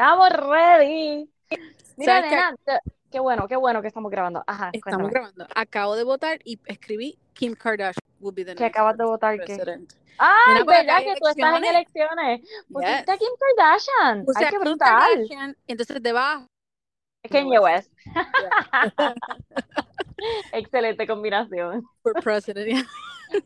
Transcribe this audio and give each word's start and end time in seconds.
Estamos 0.00 0.30
ready. 0.30 1.30
Mira, 1.98 2.14
¿Sabes 2.14 2.30
qué? 2.30 2.36
nena, 2.36 2.56
te- 2.64 2.80
qué 3.10 3.20
bueno, 3.20 3.46
qué 3.46 3.56
bueno 3.56 3.82
que 3.82 3.88
estamos 3.88 4.10
grabando. 4.10 4.42
Ajá, 4.46 4.70
Estamos 4.72 5.02
cuéntame. 5.10 5.10
grabando. 5.12 5.46
Acabo 5.54 5.94
de 5.94 6.04
votar 6.04 6.38
y 6.42 6.58
escribí 6.64 7.18
Kim 7.34 7.54
Kardashian 7.54 8.00
will 8.18 8.34
be 8.34 8.42
the 8.42 8.54
Que 8.54 8.62
next 8.64 8.76
acabas 8.76 8.96
de 8.96 9.04
votar 9.04 9.38
que. 9.38 9.44
president. 9.44 9.92
Ay, 10.16 10.54
Mira, 10.54 10.64
por 10.64 10.72
acá 10.74 10.82
verdad 10.84 10.98
que 11.00 11.20
tú 11.20 11.28
estás 11.28 11.58
en 11.58 11.64
elecciones. 11.66 12.40
Pusiste 12.72 12.96
Yes. 12.96 13.08
a 13.10 13.16
Kim 13.18 13.28
Kardashian. 13.58 14.24
Puse 14.24 14.38
Ay, 14.38 14.44
a 14.46 14.48
qué 14.50 14.58
brutal. 14.58 14.88
Kardashian, 14.88 15.56
entonces 15.66 16.02
debajo. 16.02 16.46
Kanye 17.30 17.58
West. 17.58 17.92
Yeah. 18.06 19.14
Excelente 20.54 21.06
combinación. 21.06 21.82
for 22.02 22.14
president. 22.22 22.86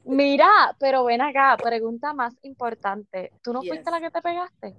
Mira, 0.04 0.74
pero 0.78 1.02
ven 1.04 1.20
acá, 1.20 1.56
pregunta 1.56 2.12
más 2.12 2.32
importante. 2.42 3.32
¿Tú 3.42 3.52
no 3.52 3.58
fuiste 3.60 3.78
Yes. 3.78 3.90
la 3.90 4.00
que 4.00 4.10
te 4.12 4.22
pegaste? 4.22 4.76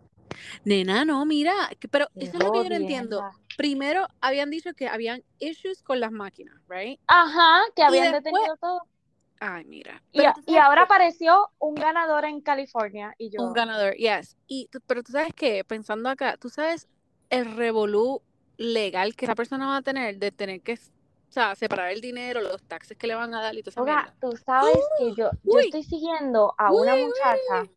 Nena, 0.63 1.05
no, 1.05 1.25
mira, 1.25 1.53
pero 1.91 2.07
eso 2.15 2.37
es 2.37 2.43
lo 2.43 2.51
que 2.51 2.63
yo 2.63 2.69
no 2.69 2.75
entiendo. 2.75 3.23
Primero 3.57 4.07
habían 4.21 4.49
dicho 4.49 4.73
que 4.73 4.87
habían 4.87 5.23
issues 5.39 5.81
con 5.81 5.99
las 5.99 6.11
máquinas, 6.11 6.55
right? 6.67 6.99
Ajá, 7.07 7.61
que 7.75 7.83
habían 7.83 8.11
después- 8.11 8.23
detenido 8.25 8.57
todo. 8.57 8.81
Ay, 9.39 9.65
mira. 9.65 10.01
Y, 10.13 10.23
a- 10.23 10.33
ahora 10.65 10.83
apareció 10.83 11.49
un 11.59 11.75
ganador 11.75 12.25
en 12.25 12.39
California 12.41 13.13
y 13.17 13.29
yo. 13.29 13.41
un 13.43 13.53
ganador, 13.53 13.93
yes. 13.95 14.37
Y 14.47 14.69
pero 14.87 15.03
tú 15.03 15.11
sabes 15.11 15.33
que 15.33 15.63
pensando 15.65 16.09
acá, 16.09 16.37
tú 16.37 16.49
sabes 16.49 16.87
el 17.29 17.55
revolú 17.55 18.21
legal 18.57 19.15
que 19.15 19.25
esa 19.25 19.35
persona 19.35 19.67
va 19.67 19.77
a 19.77 19.81
tener 19.81 20.17
de 20.19 20.31
tener 20.31 20.61
que, 20.61 20.73
o 20.75 21.31
sea, 21.31 21.53
separar 21.55 21.91
el 21.91 21.99
dinero, 21.99 22.39
los 22.41 22.63
taxes 22.63 22.97
que 22.97 23.07
le 23.07 23.15
van 23.15 23.33
a 23.35 23.41
dar 23.41 23.53
y 23.55 23.61
toda 23.61 23.71
esa 23.71 23.81
Oiga, 23.81 24.15
tú 24.21 24.37
sabes 24.45 24.77
que 24.99 25.09
yo, 25.15 25.29
yo 25.43 25.53
uy. 25.57 25.65
estoy 25.65 25.83
siguiendo 25.83 26.55
a 26.57 26.71
una 26.71 26.95
uy, 26.95 27.05
muchacha. 27.05 27.69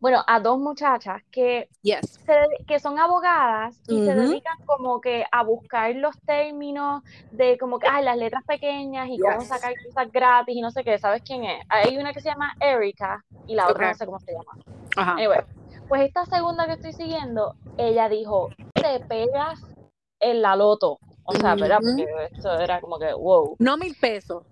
Bueno, 0.00 0.22
a 0.26 0.40
dos 0.40 0.58
muchachas 0.58 1.22
que, 1.30 1.68
Yes. 1.82 2.20
se 2.24 2.34
que 2.66 2.78
son 2.78 2.98
abogadas 2.98 3.80
y 3.88 4.04
se 4.04 4.14
dedican 4.14 4.56
como 4.66 5.00
que 5.00 5.24
a 5.30 5.42
buscar 5.42 5.94
los 5.94 6.18
términos 6.24 7.02
de 7.30 7.56
como 7.58 7.78
que, 7.78 7.88
ay, 7.88 8.04
las 8.04 8.16
letras 8.16 8.44
pequeñas 8.44 9.08
y 9.10 9.18
cómo 9.18 9.40
sacar 9.42 9.72
cosas 9.84 10.12
gratis 10.12 10.56
y 10.56 10.60
no 10.60 10.70
sé 10.70 10.84
qué, 10.84 10.98
¿sabes 10.98 11.22
quién 11.22 11.44
es? 11.44 11.64
Hay 11.68 11.96
una 11.96 12.12
que 12.12 12.20
se 12.20 12.28
llama 12.28 12.54
Erika 12.60 13.24
y 13.46 13.54
la 13.54 13.66
otra 13.66 13.88
no 13.88 13.94
sé 13.94 14.06
cómo 14.06 14.18
se 14.20 14.32
llama. 14.32 14.58
Ajá. 14.96 15.12
Anyway, 15.12 15.40
pues 15.88 16.02
esta 16.02 16.26
segunda 16.26 16.66
que 16.66 16.72
estoy 16.74 16.92
siguiendo, 16.92 17.54
ella 17.76 18.08
dijo, 18.08 18.48
te 18.74 19.00
pegas 19.08 19.60
en 20.20 20.42
la 20.42 20.56
loto. 20.56 20.98
O 21.30 21.34
sea, 21.34 21.54
¿verdad? 21.56 21.80
Ujú. 21.82 21.90
Porque 21.90 22.06
esto 22.32 22.58
era 22.58 22.80
como 22.80 22.98
que, 22.98 23.12
wow. 23.12 23.56
No 23.58 23.76
mil 23.76 23.94
pesos. 24.00 24.42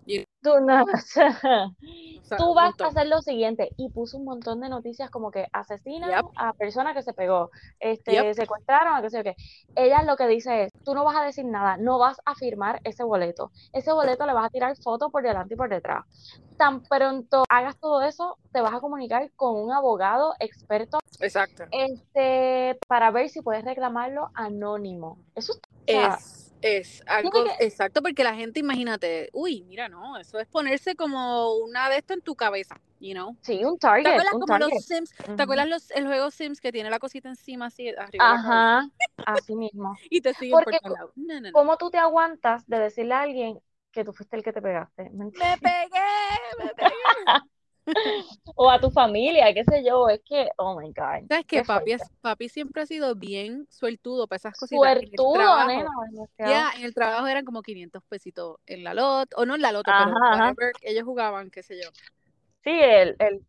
Tú, 0.42 0.60
no, 0.60 0.84
o 0.94 0.96
sea, 0.98 2.38
tú 2.38 2.50
un 2.50 2.54
vas 2.54 2.74
a 2.78 2.88
hacer 2.88 3.06
lo 3.06 3.22
siguiente. 3.22 3.72
Y 3.78 3.88
puso 3.90 4.18
un 4.18 4.24
montón 4.26 4.60
de 4.60 4.68
noticias 4.68 5.10
como 5.10 5.30
que 5.30 5.46
asesinan 5.52 6.10
Yep. 6.10 6.26
a 6.36 6.52
persona 6.52 6.92
que 6.92 7.02
se 7.02 7.14
pegó, 7.14 7.50
este, 7.80 8.12
Yep. 8.12 8.34
secuestraron, 8.36 8.94
a 8.94 9.02
qué 9.02 9.10
sé 9.10 9.16
yo 9.18 9.24
qué. 9.24 9.36
Ella 9.74 10.02
lo 10.02 10.16
que 10.16 10.26
dice 10.26 10.64
es, 10.64 10.72
tú 10.84 10.94
no 10.94 11.04
vas 11.04 11.16
a 11.16 11.24
decir 11.24 11.46
nada, 11.46 11.78
no 11.78 11.98
vas 11.98 12.18
a 12.26 12.34
firmar 12.34 12.80
ese 12.84 13.02
boleto. 13.04 13.50
Ese 13.72 13.92
boleto 13.92 14.26
le 14.26 14.34
vas 14.34 14.46
a 14.46 14.50
tirar 14.50 14.76
fotos 14.76 15.10
por 15.10 15.22
delante 15.22 15.54
y 15.54 15.56
por 15.56 15.70
detrás. 15.70 16.04
Tan 16.58 16.82
pronto 16.82 17.44
hagas 17.48 17.78
todo 17.80 18.02
eso, 18.02 18.38
te 18.52 18.60
vas 18.60 18.74
a 18.74 18.80
comunicar 18.80 19.30
con 19.34 19.56
un 19.56 19.72
abogado 19.72 20.34
experto 20.38 20.98
Exacto. 21.20 21.64
este, 21.70 22.78
para 22.88 23.10
ver 23.10 23.30
si 23.30 23.40
puedes 23.42 23.64
reclamarlo 23.64 24.30
anónimo. 24.34 25.18
Eso 25.34 25.54
Es, 25.86 26.45
es 26.62 27.02
algo 27.06 27.30
que- 27.30 27.64
exacto, 27.64 28.02
porque 28.02 28.24
la 28.24 28.34
gente, 28.34 28.60
imagínate, 28.60 29.30
uy, 29.32 29.62
mira, 29.64 29.88
no, 29.88 30.16
eso 30.18 30.38
es 30.38 30.46
ponerse 30.48 30.94
como 30.96 31.54
una 31.56 31.88
de 31.88 31.98
esto 31.98 32.14
en 32.14 32.20
tu 32.20 32.34
cabeza, 32.34 32.80
you 33.00 33.12
know. 33.12 33.36
sí, 33.42 33.64
un 33.64 33.78
¿Te 33.78 33.80
target, 33.80 34.10
acuerdas 34.10 34.34
un 34.34 34.40
como 34.40 34.58
target. 34.58 34.70
los 34.72 34.84
Sims? 34.84 35.12
Ujú. 35.24 35.36
¿Te 35.36 35.42
acuerdas 35.42 35.68
los, 35.68 35.90
el 35.92 36.06
juego 36.06 36.30
Sims 36.30 36.60
que 36.60 36.72
tiene 36.72 36.90
la 36.90 36.98
cosita 36.98 37.28
encima 37.28 37.66
así 37.66 37.88
arriba? 37.88 38.32
Ajá, 38.34 38.88
así 39.24 39.54
mismo. 39.56 39.96
y 40.10 40.20
te 40.20 40.34
siguen 40.34 40.58
Porque 40.58 40.78
por 40.82 40.92
lados? 40.92 41.12
No, 41.16 41.34
no, 41.34 41.40
no. 41.40 41.52
¿Cómo 41.52 41.76
tú 41.76 41.90
te 41.90 41.98
aguantas 41.98 42.66
de 42.66 42.78
decirle 42.78 43.14
a 43.14 43.22
alguien 43.22 43.58
que 43.92 44.04
tú 44.04 44.12
fuiste 44.12 44.36
el 44.36 44.42
que 44.42 44.52
te 44.52 44.60
pegaste? 44.62 45.10
¿Me 45.10 45.24
Me 45.26 45.58
pegué, 45.58 46.00
me 46.58 46.74
pegué. 46.74 46.86
O 48.56 48.70
a 48.70 48.80
tu 48.80 48.90
familia, 48.90 49.52
qué 49.52 49.64
sé 49.64 49.84
yo, 49.84 50.08
es 50.08 50.20
que, 50.24 50.48
oh 50.58 50.78
my 50.80 50.88
God. 50.92 51.28
¿Sabes 51.28 51.44
qué? 51.46 51.58
Qué 51.58 51.64
Papi, 51.64 51.92
es- 51.92 52.10
papi 52.20 52.48
siempre 52.48 52.82
ha 52.82 52.86
sido 52.86 53.14
bien 53.14 53.66
suertudo 53.70 54.26
para 54.26 54.36
esas 54.36 54.56
cositas. 54.58 54.92
Suertudo. 54.94 55.46
Ya, 56.38 56.70
en 56.76 56.84
el 56.84 56.94
trabajo 56.94 57.26
eran 57.26 57.44
como 57.44 57.62
500 57.62 58.02
pesitos 58.08 58.56
en 58.66 58.84
la 58.84 58.94
lot, 58.94 59.28
o 59.36 59.44
no 59.44 59.54
en 59.54 59.62
la 59.62 59.72
loto, 59.72 59.90
Ajá, 59.90 60.04
pero 60.04 60.12
ajá. 60.32 60.48
whatever, 60.50 60.72
ellos 60.82 61.04
jugaban, 61.04 61.50
qué 61.50 61.62
sé 61.62 61.76
yo. 61.82 61.90
Sí, 62.64 62.70
el, 62.72 63.16
el, 63.18 63.42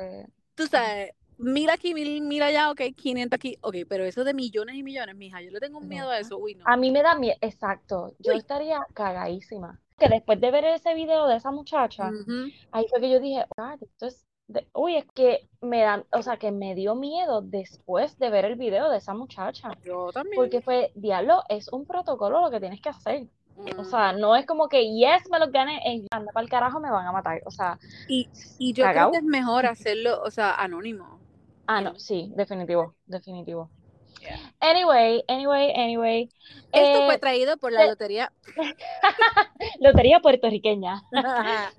eh, 0.00 0.26
Tú 0.54 0.66
sabes, 0.66 1.10
mil 1.38 1.68
aquí, 1.70 1.94
mil, 1.94 2.22
mil 2.22 2.42
allá, 2.42 2.70
ok, 2.70 2.80
500 2.96 3.36
aquí, 3.36 3.56
ok, 3.60 3.76
pero 3.88 4.04
eso 4.04 4.24
de 4.24 4.34
millones 4.34 4.76
y 4.76 4.82
millones, 4.82 5.16
mija, 5.16 5.40
yo 5.42 5.50
le 5.50 5.60
tengo 5.60 5.78
un 5.78 5.88
miedo 5.88 6.10
a 6.10 6.18
eso, 6.18 6.38
uy, 6.38 6.54
no. 6.54 6.64
a 6.66 6.76
mí 6.76 6.90
me 6.90 7.02
da 7.02 7.14
miedo, 7.14 7.36
exacto, 7.40 8.14
yo 8.20 8.32
Uy. 8.32 8.38
estaría 8.38 8.80
cagadísima. 8.94 9.80
Que 9.98 10.08
después 10.08 10.40
de 10.40 10.50
ver 10.50 10.64
ese 10.64 10.94
video 10.94 11.26
de 11.28 11.36
esa 11.36 11.50
muchacha, 11.52 12.10
ahí 12.72 12.86
fue 12.90 13.00
que 13.00 13.10
yo 13.10 13.20
dije, 13.20 13.44
God, 13.56 13.80
esto 13.82 14.06
es, 14.06 14.26
de- 14.48 14.66
uy, 14.74 14.96
es 14.96 15.04
que 15.14 15.48
me 15.60 15.82
dan, 15.82 16.04
o 16.12 16.22
sea, 16.22 16.36
que 16.36 16.50
me 16.50 16.74
dio 16.74 16.94
miedo 16.96 17.42
después 17.42 18.18
de 18.18 18.30
ver 18.30 18.44
el 18.44 18.56
video 18.56 18.90
de 18.90 18.98
esa 18.98 19.14
muchacha. 19.14 19.70
Yo 19.84 20.10
también. 20.12 20.34
Porque 20.36 20.60
fue, 20.62 20.90
diablo, 20.96 21.42
es 21.48 21.72
un 21.72 21.86
protocolo 21.86 22.40
lo 22.40 22.50
que 22.50 22.60
tienes 22.60 22.80
que 22.80 22.88
hacer. 22.88 23.28
O 23.78 23.84
sea, 23.84 24.12
no 24.12 24.34
es 24.34 24.46
como 24.46 24.68
que, 24.68 24.82
yes, 24.94 25.30
me 25.30 25.38
los 25.38 25.52
gané, 25.52 25.78
eh, 25.86 26.04
anda 26.10 26.32
para 26.32 26.42
el 26.42 26.50
carajo, 26.50 26.80
me 26.80 26.90
van 26.90 27.06
a 27.06 27.12
matar. 27.12 27.40
O 27.46 27.52
sea, 27.52 27.78
y, 28.08 28.28
y 28.58 28.72
yo 28.72 28.84
cagao. 28.84 29.10
creo 29.10 29.20
que 29.20 29.26
es 29.26 29.30
mejor 29.30 29.66
hacerlo, 29.66 30.20
o 30.22 30.30
sea, 30.30 30.54
anónimo. 30.56 31.20
ah, 31.66 31.80
no, 31.80 31.96
sí, 31.98 32.32
definitivo, 32.36 32.94
definitivo. 33.06 33.70
Yeah. 34.24 34.38
Anyway, 34.60 35.22
anyway, 35.28 35.72
anyway. 35.74 36.28
Esto 36.72 37.02
eh, 37.02 37.06
fue 37.06 37.18
traído 37.18 37.56
por 37.58 37.72
la 37.72 37.84
eh, 37.84 37.88
lotería. 37.88 38.32
lotería 39.80 40.20
puertorriqueña. 40.20 41.02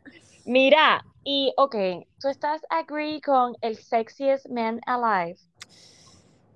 Mira, 0.45 1.03
y 1.23 1.51
ok, 1.57 1.75
tú 2.19 2.27
estás 2.29 2.61
agree 2.69 3.19
con 3.19 3.55
el 3.61 3.77
sexiest 3.77 4.47
man 4.47 4.79
alive. 4.85 5.39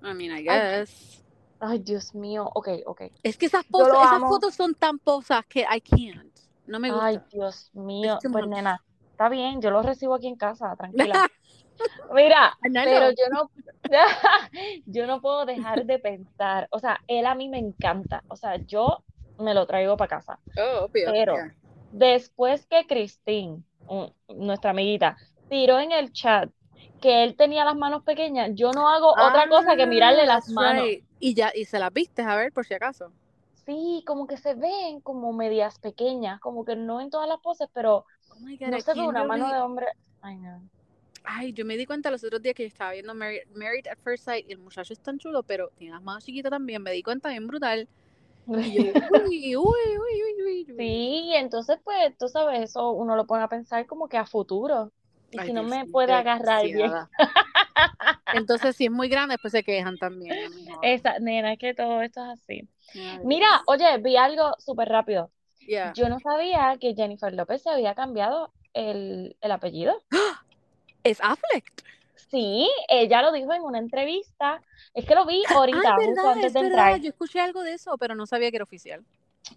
I 0.02 0.14
mean, 0.14 0.30
I 0.30 0.42
guess. 0.42 1.24
Ay, 1.58 1.80
Dios 1.80 2.14
mío, 2.14 2.48
ok, 2.54 2.68
ok. 2.86 3.02
Es 3.22 3.36
que 3.36 3.46
esas, 3.46 3.64
lo 3.70 3.86
esas 3.86 4.20
fotos 4.20 4.54
son 4.54 4.74
tan 4.74 4.98
posas 4.98 5.44
que 5.46 5.60
I 5.60 5.80
can't. 5.80 6.32
No 6.66 6.78
me 6.78 6.90
gusta. 6.90 7.06
Ay, 7.06 7.20
Dios 7.32 7.70
mío. 7.74 8.18
Pues 8.22 8.46
nena, 8.46 8.82
está 9.10 9.28
bien, 9.28 9.60
yo 9.60 9.70
lo 9.70 9.82
recibo 9.82 10.14
aquí 10.14 10.28
en 10.28 10.36
casa, 10.36 10.74
tranquila. 10.76 11.28
Mira, 12.12 12.58
pero 12.82 13.10
yo 13.10 13.24
no, 13.32 13.50
yo 14.86 15.06
no 15.06 15.20
puedo 15.20 15.46
dejar 15.46 15.84
de 15.86 15.98
pensar, 15.98 16.68
o 16.70 16.78
sea, 16.78 17.00
él 17.06 17.26
a 17.26 17.34
mí 17.34 17.48
me 17.48 17.58
encanta, 17.58 18.24
o 18.28 18.36
sea, 18.36 18.56
yo 18.66 19.04
me 19.38 19.54
lo 19.54 19.66
traigo 19.66 19.96
para 19.96 20.08
casa. 20.08 20.40
Oh, 20.56 20.84
obvio. 20.84 21.12
Pero 21.12 21.34
yeah. 21.34 21.50
después 21.90 22.66
que 22.66 22.86
Christine, 22.86 23.64
un- 23.86 24.14
nuestra 24.28 24.70
amiguita, 24.72 25.18
tiró 25.48 25.78
en 25.80 25.92
el 25.92 26.12
chat 26.12 26.50
que 27.00 27.24
él 27.24 27.36
tenía 27.36 27.64
las 27.64 27.76
manos 27.76 28.02
pequeñas, 28.04 28.50
yo 28.54 28.72
no 28.74 28.88
hago 28.88 29.16
otra 29.18 29.48
cosa 29.48 29.76
que 29.76 29.86
mirarle 29.86 30.24
Ah, 30.24 30.26
las 30.26 30.46
that's 30.46 30.48
manos. 30.48 30.92
right. 30.92 31.04
Y 31.18 31.34
ya, 31.34 31.52
y 31.54 31.64
se 31.66 31.78
las 31.78 31.92
viste, 31.92 32.22
a 32.22 32.36
ver, 32.36 32.52
por 32.52 32.66
si 32.66 32.74
acaso. 32.74 33.14
Sí, 33.64 34.02
como 34.06 34.26
que 34.26 34.36
se 34.36 34.54
ven 34.54 35.00
como 35.02 35.32
medias 35.32 35.78
pequeñas, 35.78 36.40
como 36.40 36.64
que 36.64 36.74
no 36.76 37.00
en 37.00 37.10
todas 37.10 37.28
las 37.28 37.38
poses, 37.40 37.68
pero 37.72 38.04
Oh 38.30 38.56
God, 38.58 38.72
no 38.72 38.80
se 38.80 38.94
ve 38.94 39.02
una 39.08 39.24
mano 39.24 39.50
de 39.52 39.60
hombre. 39.60 39.86
Ay, 40.22 40.38
no. 40.38 40.68
Ay, 41.24 41.52
yo 41.52 41.64
me 41.64 41.76
di 41.76 41.86
cuenta 41.86 42.10
los 42.10 42.24
otros 42.24 42.42
días 42.42 42.54
que 42.54 42.64
yo 42.64 42.68
estaba 42.68 42.92
viendo 42.92 43.14
Married, 43.14 43.42
Married 43.54 43.86
at 43.88 43.98
First 44.02 44.24
Sight 44.24 44.46
y 44.48 44.52
el 44.52 44.58
muchacho 44.58 44.92
es 44.92 45.00
tan 45.00 45.18
chulo, 45.18 45.42
pero 45.42 45.68
tiene 45.76 45.94
las 45.94 46.02
manos 46.02 46.24
chiquitas 46.24 46.50
también. 46.50 46.82
Me 46.82 46.92
di 46.92 47.02
cuenta 47.02 47.28
bien 47.28 47.46
brutal. 47.46 47.88
Y 48.48 48.72
yo, 48.72 48.82
uy, 49.28 49.56
uy, 49.56 49.56
uy, 49.56 50.22
uy, 50.22 50.42
uy. 50.44 50.74
Sí, 50.76 51.32
entonces 51.34 51.78
pues 51.84 52.16
tú 52.18 52.28
sabes, 52.28 52.62
eso 52.62 52.90
uno 52.92 53.16
lo 53.16 53.26
pone 53.26 53.44
a 53.44 53.48
pensar 53.48 53.86
como 53.86 54.08
que 54.08 54.16
a 54.16 54.26
futuro. 54.26 54.90
Y 55.30 55.38
Ay, 55.38 55.46
si 55.46 55.52
no 55.52 55.62
me 55.62 55.86
puede 55.86 56.12
agarrar 56.12 56.64
bien. 56.64 56.90
Entonces, 58.32 58.76
si 58.76 58.86
es 58.86 58.90
muy 58.90 59.08
grande, 59.08 59.34
después 59.34 59.52
se 59.52 59.62
quejan 59.62 59.96
también. 59.98 60.36
Esa, 60.82 61.18
nena, 61.18 61.52
es 61.52 61.58
que 61.58 61.74
todo 61.74 62.02
esto 62.02 62.20
es 62.24 62.40
así. 62.40 62.68
Ay, 62.94 63.20
Mira, 63.24 63.46
oye, 63.66 63.98
vi 63.98 64.16
algo 64.16 64.54
súper 64.58 64.88
rápido. 64.88 65.30
yeah. 65.66 65.92
Yo 65.94 66.08
no 66.08 66.18
sabía 66.20 66.76
que 66.80 66.94
Jennifer 66.94 67.32
López 67.32 67.62
se 67.62 67.70
había 67.70 67.94
cambiado 67.94 68.52
el, 68.72 69.36
el 69.40 69.52
apellido. 69.52 70.00
Es 71.04 71.18
Affleck. 71.20 71.64
Sí, 72.30 72.70
ella 72.88 73.22
lo 73.22 73.32
dijo 73.32 73.52
en 73.52 73.62
una 73.62 73.78
entrevista. 73.78 74.62
Es 74.94 75.04
que 75.04 75.14
lo 75.14 75.26
vi 75.26 75.42
Ay, 75.48 75.56
ahorita, 75.56 75.94
justo 75.96 75.96
verdad, 76.14 76.26
antes 76.32 76.44
es 76.46 76.52
de 76.52 76.60
verdad. 76.62 76.78
entrar. 76.88 77.00
Yo 77.00 77.08
escuché 77.08 77.40
algo 77.40 77.62
de 77.62 77.72
eso, 77.74 77.96
pero 77.98 78.14
no 78.14 78.26
sabía 78.26 78.50
que 78.50 78.56
era 78.56 78.64
oficial. 78.64 79.04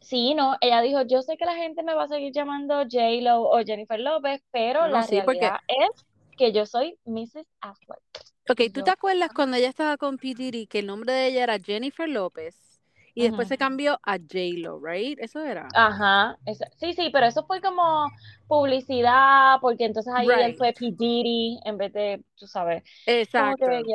Sí, 0.01 0.33
no, 0.33 0.55
ella 0.61 0.81
dijo, 0.81 1.01
yo 1.03 1.21
sé 1.21 1.37
que 1.37 1.45
la 1.45 1.55
gente 1.55 1.83
me 1.83 1.93
va 1.93 2.03
a 2.03 2.07
seguir 2.07 2.31
llamando 2.33 2.81
J-Lo 2.89 3.41
o 3.43 3.63
Jennifer 3.63 3.99
López, 3.99 4.41
pero 4.51 4.81
No, 4.81 4.87
la 4.87 5.03
sí, 5.03 5.19
porque- 5.23 5.41
realidad 5.41 5.59
es 5.67 6.05
que 6.37 6.51
yo 6.51 6.65
soy 6.65 6.97
Mrs. 7.05 7.45
Affleck. 7.61 7.99
Ok, 8.49 8.57
¿tú 8.73 8.79
Yo- 8.79 8.83
te 8.85 8.91
acuerdas 8.91 9.29
cuando 9.35 9.57
ella 9.57 9.69
estaba 9.69 9.97
con 9.97 10.17
P. 10.17 10.33
Diddy 10.33 10.65
que 10.67 10.79
el 10.79 10.87
nombre 10.87 11.13
de 11.13 11.27
ella 11.27 11.43
era 11.43 11.59
Jennifer 11.59 12.09
López 12.09 12.55
y 13.15 13.23
después 13.23 13.47
se 13.47 13.57
cambió 13.57 13.99
a 14.03 14.17
J-Lo, 14.17 14.79
right? 14.79 15.19
Eso 15.21 15.41
era. 15.43 15.75
Ajá, 15.75 16.37
esa- 16.45 16.69
sí, 16.77 16.93
sí, 16.93 17.09
pero 17.11 17.25
eso 17.25 17.45
fue 17.47 17.59
como 17.61 18.13
publicidad, 18.47 19.57
porque 19.61 19.85
entonces 19.85 20.13
ahí 20.15 20.39
él 20.41 20.53
fue 20.55 20.73
P. 20.73 20.91
Diddy 20.95 21.59
en 21.65 21.77
vez 21.77 21.91
de, 21.93 22.23
tú 22.35 22.45
sabes, 22.47 22.83
Exacto. 23.05 23.93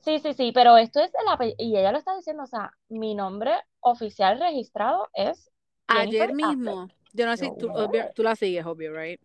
Sí, 0.00 0.18
sí, 0.18 0.32
sí, 0.34 0.52
pero 0.52 0.76
esto 0.78 1.00
es 1.00 1.10
el 1.20 1.28
apellido, 1.28 1.56
y 1.58 1.76
ella 1.76 1.92
lo 1.92 1.98
está 1.98 2.16
diciendo, 2.16 2.42
o 2.44 2.46
sea, 2.46 2.72
mi 2.88 3.14
nombre 3.14 3.52
oficial 3.80 4.38
registrado 4.40 5.08
es 5.14 5.50
Jennifer 5.92 6.28
Ayer 6.28 6.32
mismo, 6.32 6.90
yo 7.12 7.26
no 7.26 7.36
sé 7.36 7.50
tú, 7.52 7.68
obvio- 7.74 8.10
tú 8.14 8.22
la 8.22 8.36
sigues, 8.36 8.64
obvio, 8.66 8.92
right? 8.96 9.20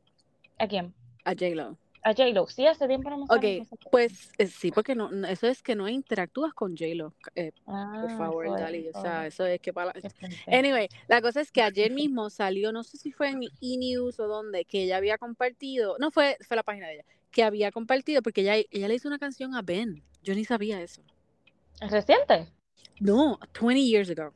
¿A 0.59 0.67
quién? 0.67 0.93
A 1.25 1.33
J-Lo. 1.35 1.77
A 2.05 2.13
J-Lo. 2.13 2.45
Sí, 2.45 2.67
hace 2.67 2.87
tiempo 2.87 3.09
no 3.09 3.17
me 3.17 3.23
Ok, 3.27 3.67
pues 3.89 4.29
eh, 4.37 4.45
sí, 4.45 4.71
porque 4.71 4.93
no, 4.93 5.09
no- 5.09 5.27
eso 5.27 5.47
es 5.47 5.63
que 5.63 5.75
no 5.75 5.89
interactúas 5.89 6.53
con 6.53 6.77
J-Lo, 6.77 7.15
eh, 7.33 7.51
Ah, 7.65 7.97
por 7.99 8.11
favor, 8.11 8.45
eso 8.45 8.55
es, 8.57 8.61
Dali, 8.61 8.87
o 8.89 8.93
sea, 8.93 9.25
es. 9.25 9.33
eso 9.33 9.47
es 9.47 9.59
que 9.59 9.73
para... 9.73 9.91
Anyway, 10.47 10.87
la 11.07 11.19
cosa 11.23 11.41
es 11.41 11.51
que 11.51 11.63
ayer 11.63 11.91
mismo 12.09 12.29
salió, 12.29 12.71
no 12.71 12.83
sé 12.83 12.97
si 12.97 13.11
fue 13.11 13.29
en 13.29 13.41
E-News 13.59 14.19
o 14.19 14.27
donde, 14.27 14.65
que 14.65 14.83
ella 14.83 14.97
había 14.97 15.17
compartido, 15.17 15.95
no 15.99 16.11
fue, 16.11 16.37
fue 16.47 16.55
la 16.55 16.61
página 16.61 16.87
de 16.87 16.93
ella, 16.95 17.05
que 17.31 17.41
había 17.41 17.71
compartido, 17.71 18.21
porque 18.21 18.41
ella, 18.41 18.55
ella 18.69 18.87
le 18.87 18.93
hizo 18.93 19.07
una 19.07 19.17
canción 19.17 19.55
a 19.55 19.63
Ben, 19.63 20.03
yo 20.21 20.35
ni 20.35 20.45
sabía 20.45 20.79
eso. 20.79 21.01
¿Es 21.81 21.89
reciente? 21.89 22.47
No, 22.99 23.39
20 23.59 23.81
years 23.83 24.11
ago. 24.11 24.31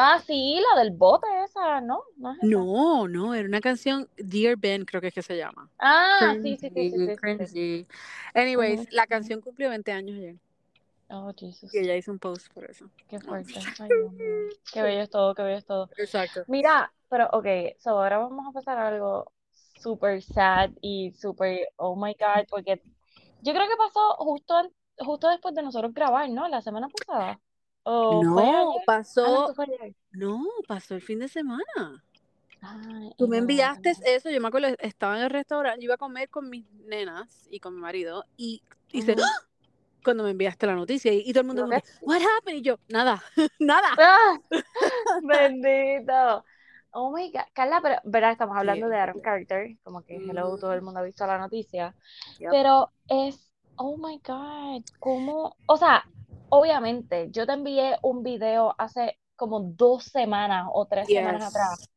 Ah, 0.00 0.22
sí, 0.24 0.60
la 0.60 0.80
del 0.80 0.92
bote 0.92 1.26
esa, 1.42 1.80
¿no? 1.80 2.04
¿No 2.18 2.30
es 2.30 2.38
esa? 2.38 2.46
No, 2.46 3.08
no, 3.08 3.34
era 3.34 3.48
una 3.48 3.60
canción, 3.60 4.08
Dear 4.16 4.56
Ben, 4.56 4.84
creo 4.84 5.00
que 5.00 5.08
es 5.08 5.14
que 5.14 5.22
se 5.22 5.36
llama. 5.36 5.68
Ah, 5.76 6.36
sí, 6.40 6.56
sí, 6.56 6.70
sí, 6.72 6.90
sí, 6.90 7.46
sí. 7.48 7.86
Anyways, 8.32 8.92
la 8.92 9.08
canción 9.08 9.40
cumplió 9.40 9.70
20 9.70 9.90
años 9.90 10.16
ayer. 10.16 10.36
Oh, 11.10 11.32
Jesus. 11.36 11.74
Y 11.74 11.78
ella 11.78 11.96
hizo 11.96 12.12
un 12.12 12.20
post 12.20 12.46
por 12.54 12.70
eso. 12.70 12.88
Qué 13.08 13.18
fuerte. 13.20 13.54
Ay. 13.80 13.88
Qué 14.72 14.82
bello 14.82 15.00
es 15.02 15.10
todo, 15.10 15.34
qué 15.34 15.42
bello 15.42 15.58
es 15.58 15.66
todo. 15.66 15.90
Exacto. 15.96 16.44
Mira, 16.46 16.92
pero 17.08 17.28
ok, 17.32 17.46
so 17.80 17.90
ahora 17.90 18.18
vamos 18.18 18.46
a 18.46 18.52
pasar 18.52 18.78
a 18.78 18.86
algo 18.86 19.32
super 19.80 20.22
sad 20.22 20.70
y 20.80 21.10
super, 21.10 21.58
oh 21.74 21.96
my 21.96 22.14
God, 22.14 22.46
porque 22.48 22.80
yo 23.42 23.52
creo 23.52 23.66
que 23.66 23.76
pasó 23.76 24.14
justo, 24.18 24.54
justo 24.98 25.28
después 25.28 25.56
de 25.56 25.62
nosotros 25.64 25.92
grabar, 25.92 26.30
¿no? 26.30 26.46
La 26.46 26.62
semana 26.62 26.88
pasada. 26.88 27.40
¿O 27.90 28.22
No, 28.22 28.38
ayer? 28.38 28.54
Ah, 28.54 28.62
no, 28.64 28.74
pasó, 28.86 29.54
no, 30.12 30.44
pasó 30.66 30.94
el 30.94 31.00
fin 31.02 31.18
de 31.20 31.28
semana. 31.28 32.04
Ay, 32.60 33.12
Tú 33.16 33.28
me 33.28 33.38
enviaste 33.38 33.90
es 33.90 34.00
eso, 34.04 34.30
yo 34.30 34.40
me 34.40 34.48
acuerdo, 34.48 34.68
estaba 34.80 35.16
en 35.16 35.24
el 35.24 35.30
restaurante, 35.30 35.80
yo 35.80 35.86
iba 35.86 35.94
a 35.94 35.98
comer 35.98 36.28
con 36.28 36.50
mis 36.50 36.70
nenas 36.86 37.46
y 37.50 37.60
con 37.60 37.74
mi 37.74 37.80
marido 37.80 38.24
y 38.36 38.62
hice. 38.92 39.14
¡Ah! 39.18 39.22
cuando 40.04 40.24
me 40.24 40.30
enviaste 40.30 40.66
la 40.66 40.74
noticia 40.74 41.12
y, 41.12 41.22
y 41.26 41.32
todo 41.32 41.40
el 41.42 41.46
mundo 41.48 41.62
como 41.62 41.74
que, 41.76 41.82
what 42.02 42.20
happened? 42.20 42.58
Y 42.58 42.62
yo, 42.62 42.78
nada, 42.88 43.22
nada. 43.58 43.88
¡Ah! 43.98 44.38
Bendito. 45.22 46.44
Oh 46.92 47.14
my 47.14 47.30
God. 47.30 47.42
Carla, 47.52 47.80
pero, 47.82 47.96
¿verdad? 48.04 48.32
Estamos 48.32 48.56
hablando 48.56 48.86
Sí. 48.86 48.90
de 48.92 48.98
Aaron 48.98 49.20
Carter, 49.20 49.76
como 49.82 50.02
que 50.02 50.16
hello, 50.16 50.56
todo 50.56 50.72
el 50.72 50.82
mundo 50.82 51.00
ha 51.00 51.02
visto 51.02 51.26
la 51.26 51.38
noticia. 51.38 51.94
Yep. 52.38 52.50
Pero 52.50 52.90
es, 53.08 53.52
oh 53.76 53.96
my 53.98 54.20
God, 54.26 54.82
¿cómo? 54.98 55.56
O 55.66 55.76
sea, 55.76 56.04
obviamente, 56.50 57.28
yo 57.30 57.46
te 57.46 57.52
envié 57.52 57.98
un 58.02 58.22
video 58.22 58.74
hace 58.78 59.18
como 59.36 59.60
dos 59.60 60.04
semanas 60.04 60.68
o 60.72 60.86
tres 60.86 61.10
semanas 61.10 61.42
atrás 61.42 61.90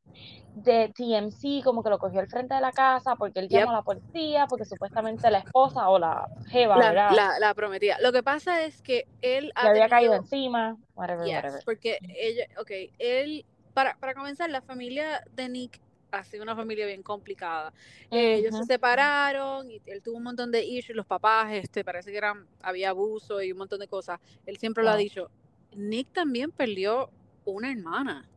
de 0.53 0.92
TMC, 0.95 1.63
como 1.63 1.81
que 1.83 1.89
lo 1.89 1.98
cogió 2.00 2.19
al 2.19 2.27
frente 2.27 2.53
de 2.56 2.62
la 2.62 2.74
casa 2.74 3.15
porque 3.15 3.39
él 3.39 3.50
Yep. 3.50 3.59
llamó 3.59 3.71
a 3.71 3.74
la 3.74 3.81
policía, 3.83 4.48
porque 4.48 4.65
supuestamente 4.65 5.30
la 5.31 5.39
esposa 5.39 5.89
o 5.89 5.98
la 6.00 6.27
jeva, 6.45 6.77
La, 6.77 6.89
¿verdad? 6.89 7.12
la, 7.13 7.39
la 7.39 7.53
prometida. 7.53 7.98
Lo 8.01 8.12
que 8.12 8.24
pasa 8.24 8.63
es 8.63 8.81
que 8.81 9.06
él 9.21 9.51
Le 9.62 9.69
había 9.69 9.89
caído 9.89 10.13
tenido, 10.13 10.24
encima, 10.24 10.77
whatever, 10.95 11.25
yes, 11.27 11.36
whatever. 11.36 11.62
porque 11.65 12.00
ella, 12.03 12.45
ok, 12.59 12.71
él, 13.00 13.45
para, 13.74 13.95
para 14.00 14.13
comenzar, 14.13 14.50
la 14.50 14.62
familia 14.62 15.21
de 15.31 15.50
Nick 15.50 15.81
ha 16.11 16.23
sido 16.23 16.43
una 16.43 16.55
familia 16.55 16.85
bien 16.85 17.03
complicada. 17.03 17.73
Eh, 18.09 18.35
ellos 18.35 18.55
se 18.55 18.65
separaron 18.65 19.69
y 19.71 19.81
él 19.85 20.01
tuvo 20.01 20.17
un 20.17 20.23
montón 20.23 20.51
de 20.51 20.63
issues, 20.63 20.95
los 20.95 21.05
papás, 21.05 21.53
este, 21.53 21.83
parece 21.83 22.11
que 22.11 22.17
eran, 22.17 22.47
había 22.61 22.89
abuso 22.89 23.41
y 23.41 23.51
un 23.51 23.57
montón 23.59 23.79
de 23.79 23.87
cosas. 23.87 24.19
Él 24.45 24.57
siempre 24.57 24.83
lo 24.83 24.89
ha 24.89 24.93
Wow. 24.93 25.03
dicho. 25.03 25.31
Nick 25.75 26.11
también 26.11 26.51
perdió 26.51 27.09
una 27.45 27.71
hermana. 27.71 28.27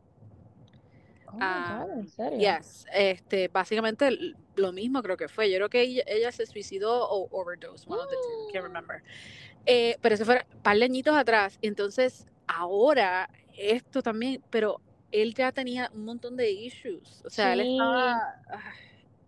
Oh 1.27 1.37
Ah, 1.41 1.85
God, 1.85 1.99
¿en 1.99 2.07
serio? 2.07 2.39
yes, 2.39 2.85
este, 2.93 3.49
básicamente 3.49 4.09
lo 4.55 4.71
mismo 4.71 5.01
creo 5.03 5.17
que 5.17 5.27
fue. 5.27 5.49
Yo 5.51 5.57
creo 5.57 5.69
que 5.69 5.81
ella, 5.81 6.03
ella 6.07 6.31
se 6.31 6.45
suicidó 6.45 7.07
o 7.09 7.27
overdose, 7.31 7.85
one 7.89 8.01
of 8.01 8.09
the 8.09 8.15
two, 8.15 8.53
can't 8.53 8.63
remember. 8.63 9.03
Eh, 9.65 9.97
pero 10.01 10.15
eso 10.15 10.25
fue 10.25 10.35
un 10.53 10.61
par 10.61 10.77
de 10.77 10.85
añitos 10.85 11.15
atrás. 11.15 11.57
Entonces, 11.61 12.25
ahora, 12.47 13.29
esto 13.57 14.01
también, 14.01 14.41
pero 14.49 14.81
él 15.21 15.33
ya 15.33 15.51
tenía 15.51 15.89
un 15.93 16.05
montón 16.05 16.35
de 16.37 16.51
issues. 16.51 17.23
O 17.25 17.29
sea, 17.29 17.53
él 17.53 17.61
estaba. 17.61 18.13
ah, 18.49 18.73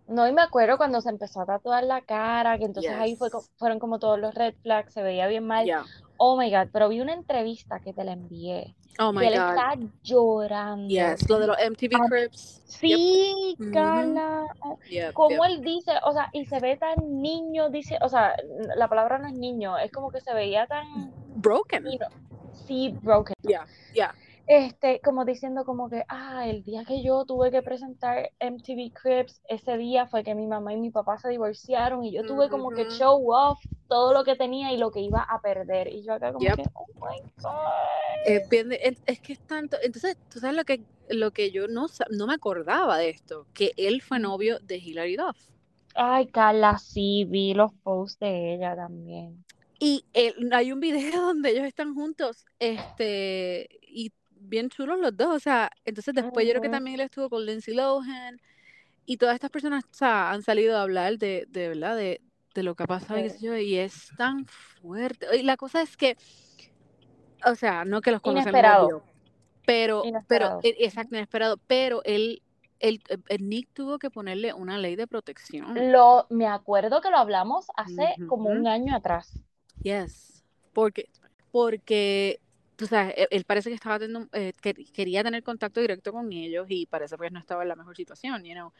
No, 0.06 0.26
y 0.26 0.32
me 0.32 0.40
acuerdo 0.40 0.78
cuando 0.78 1.00
se 1.02 1.10
empezó 1.10 1.42
a 1.42 1.46
tatuar 1.46 1.84
la 1.84 2.00
cara, 2.00 2.56
que 2.58 2.64
entonces 2.64 2.92
ahí 2.92 3.14
fue, 3.14 3.28
Yes. 3.28 3.50
fueron 3.56 3.78
como 3.78 3.98
todos 3.98 4.18
los 4.18 4.34
red 4.34 4.54
flags, 4.62 4.94
se 4.94 5.02
veía 5.02 5.26
bien 5.26 5.46
mal. 5.46 5.66
Yeah. 5.66 5.84
Oh 6.16 6.36
my 6.38 6.50
God, 6.50 6.68
pero 6.72 6.88
vi 6.88 7.00
una 7.00 7.12
entrevista 7.12 7.78
que 7.80 7.92
te 7.92 8.04
la 8.04 8.12
envié, 8.12 8.74
Oh 8.98 9.12
que 9.12 9.18
my 9.20 9.26
él 9.26 9.34
God. 9.38 9.48
está 9.50 9.74
llorando. 10.02 10.88
Yes. 10.88 11.28
Lo 11.28 11.38
de 11.38 11.46
los 11.46 11.56
MTV 11.58 11.94
Ah, 11.96 12.06
Cribs. 12.08 12.62
Yep. 12.64 12.96
Sí, 12.96 13.56
Ujú. 13.60 13.70
Carla. 13.70 14.46
Yep. 14.88 15.12
Como 15.12 15.44
Yep. 15.44 15.50
él 15.50 15.60
dice, 15.62 15.92
o 16.04 16.12
sea, 16.12 16.30
y 16.32 16.46
se 16.46 16.58
ve 16.60 16.76
tan 16.78 16.96
niño, 17.20 17.68
dice, 17.70 17.98
o 18.00 18.08
sea, 18.08 18.34
la 18.76 18.88
palabra 18.88 19.18
no 19.18 19.28
es 19.28 19.34
niño, 19.34 19.76
es 19.78 19.92
como 19.92 20.10
que 20.10 20.20
se 20.22 20.32
veía 20.34 20.66
tan, 20.66 20.86
Broken. 21.36 21.84
you 21.84 21.98
know, 21.98 22.08
sí, 22.52 22.96
broken. 23.02 23.34
Yeah. 23.42 23.66
Yeah. 23.94 24.14
Este, 24.48 25.00
como 25.02 25.26
diciendo 25.26 25.64
como 25.66 25.90
que, 25.90 26.04
ah, 26.08 26.48
el 26.48 26.64
día 26.64 26.82
que 26.86 27.02
yo 27.02 27.26
tuve 27.26 27.50
que 27.50 27.60
presentar 27.60 28.30
MTV 28.40 28.92
Cribs, 28.94 29.42
ese 29.46 29.76
día 29.76 30.06
fue 30.06 30.24
que 30.24 30.34
mi 30.34 30.46
mamá 30.46 30.72
y 30.72 30.78
mi 30.78 30.90
papá 30.90 31.18
se 31.18 31.28
divorciaron 31.28 32.02
y 32.02 32.12
yo 32.14 32.24
tuve 32.24 32.48
como 32.48 32.70
que 32.70 32.86
show 32.86 33.30
off 33.30 33.58
todo 33.88 34.14
lo 34.14 34.24
que 34.24 34.36
tenía 34.36 34.72
y 34.72 34.78
lo 34.78 34.90
que 34.90 35.00
iba 35.00 35.20
a 35.22 35.40
perder. 35.42 35.88
Y 35.88 36.02
yo 36.02 36.14
acá 36.14 36.32
como 36.32 36.46
Yep. 36.46 36.56
que, 36.56 36.64
oh 36.74 36.86
my 36.94 37.20
God. 37.42 37.52
Es, 38.24 38.48
bien 38.48 38.70
que 38.70 39.32
es 39.34 39.40
tanto. 39.40 39.76
Entonces, 39.82 40.16
tú 40.30 40.40
sabes 40.40 40.56
lo 40.56 40.64
que, 40.64 40.80
lo 41.10 41.30
que 41.30 41.50
yo 41.50 41.68
no, 41.68 41.86
no 42.10 42.26
me 42.26 42.34
acordaba 42.34 42.96
de 42.96 43.10
esto, 43.10 43.46
que 43.52 43.72
él 43.76 44.00
fue 44.00 44.18
novio 44.18 44.58
de 44.60 44.78
Hilary 44.78 45.16
Duff. 45.16 45.36
Ay, 45.94 46.26
Carla, 46.28 46.78
sí, 46.78 47.26
vi 47.28 47.52
los 47.52 47.72
posts 47.82 48.18
de 48.20 48.54
ella 48.54 48.74
también. 48.76 49.44
Y 49.80 50.04
él- 50.12 50.50
hay 50.52 50.72
un 50.72 50.80
video 50.80 51.22
donde 51.22 51.50
ellos 51.50 51.64
están 51.64 51.94
juntos, 51.94 52.44
este, 52.58 53.68
y 53.82 54.10
bien 54.48 54.70
chulos 54.70 54.98
los 54.98 55.16
dos. 55.16 55.36
O 55.36 55.40
sea, 55.40 55.70
entonces 55.84 56.14
después 56.14 56.46
yo 56.46 56.52
creo 56.52 56.62
que 56.62 56.68
también 56.68 56.94
él 56.94 57.06
estuvo 57.06 57.28
con 57.28 57.44
Lindsay 57.44 57.74
Lohan 57.74 58.40
y 59.06 59.16
todas 59.16 59.34
estas 59.34 59.50
personas 59.50 59.84
o 59.84 59.94
sea, 59.94 60.30
han 60.30 60.42
salido 60.42 60.76
a 60.76 60.82
hablar 60.82 61.18
de, 61.18 61.46
de 61.48 61.68
verdad, 61.68 61.96
de, 61.96 62.20
de 62.54 62.62
lo 62.62 62.74
que 62.74 62.82
ha 62.82 62.86
pasado 62.86 63.18
y 63.18 63.30
yo, 63.40 63.54
es 63.54 64.10
tan 64.16 64.44
fuerte. 64.46 65.26
Y 65.36 65.42
la 65.42 65.56
cosa 65.56 65.80
es 65.80 65.96
que, 65.96 66.16
o 67.44 67.54
sea, 67.54 67.84
no 67.84 68.00
que 68.00 68.10
los 68.10 68.20
conocemos, 68.20 68.60
obvio, 68.60 69.02
pero, 69.64 70.02
pero, 70.02 70.04
inesperado. 70.04 70.60
eh, 70.62 70.76
exacto, 70.80 71.14
inesperado, 71.14 71.56
pero 71.66 72.02
él, 72.04 72.42
el 72.80 73.00
Nick 73.48 73.68
tuvo 73.72 73.98
que 73.98 74.10
ponerle 74.10 74.52
una 74.52 74.78
ley 74.78 74.96
de 74.96 75.06
protección. 75.06 75.90
Lo, 75.92 76.26
me 76.30 76.46
acuerdo 76.46 77.00
que 77.00 77.10
lo 77.10 77.16
hablamos 77.16 77.66
hace 77.76 78.14
como 78.28 78.50
un 78.50 78.66
año 78.66 78.94
atrás. 78.94 79.40
Yes, 79.82 80.44
porque, 80.72 81.08
porque, 81.50 82.40
tú 82.78 82.86
sabes, 82.86 83.14
él, 83.18 83.28
él 83.32 83.44
parece 83.44 83.70
que 83.70 83.74
estaba 83.76 83.98
teniendo, 83.98 84.28
eh, 84.32 84.54
que 84.62 84.74
quería 84.94 85.24
tener 85.24 85.42
contacto 85.42 85.80
directo 85.80 86.12
con 86.12 86.32
ellos 86.32 86.66
y 86.70 86.86
parece 86.86 87.16
que 87.18 87.30
no 87.30 87.40
estaba 87.40 87.62
en 87.64 87.68
la 87.70 87.76
mejor 87.76 87.96
situación, 87.96 88.44
you 88.44 88.54
know. 88.54 88.72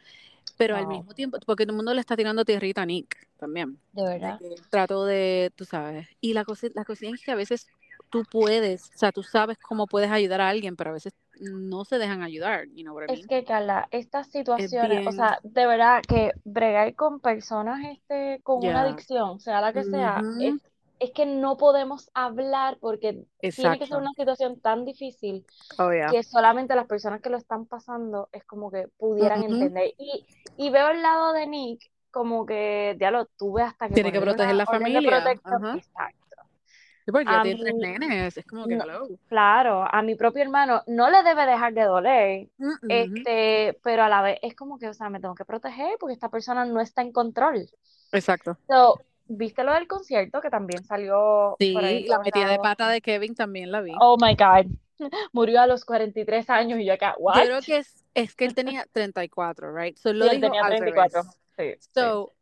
Pero 0.57 0.75
al 0.75 0.87
Wow, 0.87 0.87
mismo 0.87 1.13
tiempo, 1.13 1.37
porque 1.45 1.65
todo 1.65 1.73
el 1.73 1.77
mundo 1.77 1.93
le 1.93 2.01
está 2.01 2.17
tirando 2.17 2.45
tierrita 2.45 2.83
a 2.83 2.85
Nick 2.87 3.17
también, 3.37 3.79
de 3.93 4.03
verdad. 4.03 4.39
trato 4.69 5.05
de, 5.05 5.51
tú 5.55 5.65
sabes, 5.65 6.07
y 6.21 6.33
la 6.33 6.45
cosa, 6.45 6.67
la 6.75 6.85
cosa 6.85 7.07
es 7.07 7.21
que 7.23 7.31
a 7.31 7.35
veces 7.35 7.67
tú 8.09 8.23
puedes, 8.25 8.91
o 8.95 8.97
sea, 8.97 9.11
tú 9.11 9.23
sabes 9.23 9.57
cómo 9.59 9.87
puedes 9.87 10.11
ayudar 10.11 10.41
a 10.41 10.49
alguien, 10.49 10.75
pero 10.75 10.91
a 10.91 10.93
veces 10.93 11.13
no 11.39 11.85
se 11.85 11.97
dejan 11.99 12.21
ayudar, 12.23 12.67
you 12.73 12.83
know 12.83 12.95
what 12.95 13.05
I 13.05 13.07
Es 13.07 13.19
mean? 13.19 13.27
que, 13.27 13.43
Carla, 13.43 13.87
estas 13.91 14.27
Es 14.27 14.31
situaciones, 14.31 15.01
o 15.05 15.11
bien, 15.11 15.15
sea, 15.15 15.39
de 15.43 15.65
verdad 15.67 16.05
que 16.07 16.31
bregar 16.45 16.95
con 16.95 17.19
personas 17.19 17.79
este, 17.85 18.39
con 18.43 18.63
una 18.65 18.81
ya, 18.81 18.83
adicción, 18.83 19.39
sea 19.39 19.61
la 19.61 19.73
que 19.73 19.83
sea, 19.83 20.29
es, 20.37 20.55
ujú, 20.55 20.59
es 20.59 20.61
que 21.11 21.25
no 21.25 21.55
podemos 21.57 22.11
hablar 22.13 22.77
porque 22.79 23.23
tiene 23.39 23.79
que 23.79 23.87
ser 23.87 23.97
una 23.97 24.11
situación 24.15 24.59
tan 24.59 24.85
difícil 24.85 25.45
oh 25.77 25.91
yeah, 25.91 26.09
que 26.11 26.23
solamente 26.23 26.75
las 26.75 26.87
personas 26.87 27.21
que 27.21 27.29
lo 27.29 27.37
están 27.37 27.65
pasando 27.65 28.27
es 28.31 28.43
como 28.43 28.69
que 28.69 28.87
pudieran 28.97 29.43
entender. 29.43 29.93
Y, 29.97 30.25
y 30.57 30.69
veo 30.69 30.89
el 30.89 31.01
lado 31.01 31.33
de 31.33 31.47
Nick 31.47 31.89
como 32.11 32.45
que, 32.45 32.97
ya 32.99 33.11
lo 33.11 33.25
tuve 33.25 33.61
hasta 33.63 33.87
que 33.87 33.93
Tiene 33.93 34.11
que 34.11 34.21
proteger 34.21 34.55
la 34.55 34.65
familia. 34.65 35.31
Exacto. 35.75 36.35
Sí, 37.05 37.11
porque 37.11 37.25
ya 37.31 37.41
tiene 37.41 37.63
tres 37.63 37.99
nenes, 37.99 38.37
es 38.37 38.45
como 38.45 38.67
que 38.67 38.75
no- 38.75 39.07
claro, 39.27 39.83
a 39.89 40.01
mi 40.03 40.15
propio 40.15 40.43
hermano 40.43 40.83
no 40.85 41.09
le 41.09 41.23
debe 41.23 41.45
dejar 41.45 41.73
de 41.73 41.83
doler, 41.83 42.49
este, 42.87 43.79
pero 43.83 44.03
a 44.03 44.09
la 44.09 44.21
vez 44.21 44.39
es 44.43 44.55
como 44.55 44.77
que, 44.77 44.89
o 44.89 44.93
sea, 44.93 45.09
me 45.09 45.19
tengo 45.19 45.33
que 45.33 45.45
proteger 45.45 45.97
porque 45.99 46.13
esta 46.13 46.29
persona 46.29 46.65
no 46.65 46.81
está 46.81 47.01
en 47.01 47.11
control. 47.11 47.67
Exacto. 48.11 48.57
So, 48.67 49.01
¿viste 49.29 49.63
lo 49.63 49.73
del 49.73 49.87
concierto 49.87 50.41
que 50.41 50.49
también 50.49 50.83
salió 50.83 51.55
por 51.57 51.85
ahí 51.85 52.03
Sí, 52.03 52.07
la 52.07 52.19
metida 52.19 52.49
de 52.49 52.57
pata 52.57 52.89
de 52.89 53.01
Kevin 53.01 53.35
también 53.35 53.71
la 53.71 53.81
vi. 53.81 53.93
Oh 53.99 54.17
my 54.19 54.35
God. 54.35 54.65
Murió 55.33 55.61
a 55.61 55.67
los 55.67 55.85
43 55.85 56.49
años 56.49 56.79
y 56.79 56.85
yo 56.85 56.93
acá, 56.93 57.15
Yo 57.17 57.23
¿what? 57.23 57.45
creo 57.45 57.61
que 57.61 57.77
es, 57.77 58.03
es 58.13 58.35
que 58.35 58.45
él 58.45 58.55
tenía 58.55 58.85
34, 58.91 59.73
right? 59.73 59.97
So 59.97 60.09
Sí, 60.09 60.17
lo 60.17 60.25
él 60.25 60.31
dijo 60.31 60.47
tenía 60.47 60.65
al 60.65 60.77
34. 60.77 61.21
revés. 61.21 61.39
Sí, 61.57 61.73
sí. 61.79 61.89
So, 61.93 62.33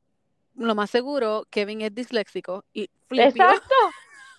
lo 0.56 0.74
más 0.74 0.90
seguro, 0.90 1.46
Kevin 1.52 1.82
es 1.82 1.94
disléxico 1.94 2.64
y 2.74 2.90
flipió. 3.08 3.44
Exacto. 3.44 3.76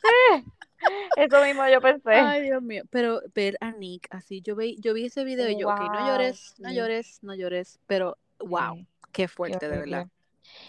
Eso 1.17 1.45
mismo 1.45 1.69
yo 1.69 1.81
pensé. 1.81 2.13
Ay, 2.13 2.43
Dios 2.43 2.63
mío. 2.63 2.83
Pero 2.91 3.21
ver 3.35 3.57
a 3.61 3.73
Nick 3.73 4.09
así, 4.11 4.41
yo 4.41 4.57
vi, 4.57 4.77
yo 4.81 4.95
vi 4.95 5.07
ese 5.07 5.25
video 5.25 5.49
y 5.49 5.59
yo, 5.59 5.69
ok, 5.69 5.81
no 5.81 5.99
Wow, 5.99 6.07
llores, 6.07 6.55
no 6.59 6.69
sí. 6.71 6.77
llores, 6.77 7.19
no 7.23 7.35
llores, 7.35 7.81
pero 7.87 8.17
wow, 8.39 8.77
Sí, 8.77 8.87
qué 9.13 9.29
fuerte, 9.29 9.69
de 9.69 9.79
verdad. 9.79 10.07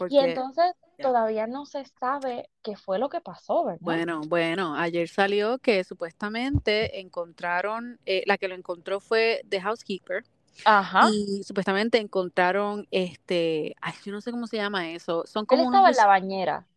Y 0.10 0.18
entonces. 0.20 0.74
Todavía 1.02 1.48
no 1.48 1.66
se 1.66 1.86
sabe 1.86 2.50
qué 2.62 2.76
fue 2.76 3.00
lo 3.00 3.10
que 3.10 3.22
pasó, 3.22 3.66
¿verdad? 3.66 3.80
bueno, 3.82 4.22
bueno, 4.28 4.76
ayer 4.76 5.08
salió 5.08 5.58
que 5.60 5.84
supuestamente 5.84 7.00
encontraron, 7.00 8.00
eh, 8.06 8.24
la 8.26 8.38
que 8.38 8.48
lo 8.48 8.56
encontró 8.56 9.00
fue 9.00 9.42
The 9.48 9.62
Housekeeper. 9.62 10.24
Ajá. 10.66 11.08
Y 11.10 11.44
supuestamente 11.44 12.00
encontraron 12.00 12.86
este, 12.92 13.76
ay, 13.82 13.94
yo 14.04 14.12
no 14.12 14.20
sé 14.22 14.32
cómo 14.32 14.48
se 14.48 14.58
llama 14.58 14.92
eso, 14.92 15.24
son 15.26 15.46
Él 15.50 15.60
como 15.60 15.64
estaba 15.66 15.88
unos, 15.88 15.92
en 15.92 15.98
la 15.98 16.06
bañera. 16.08 16.68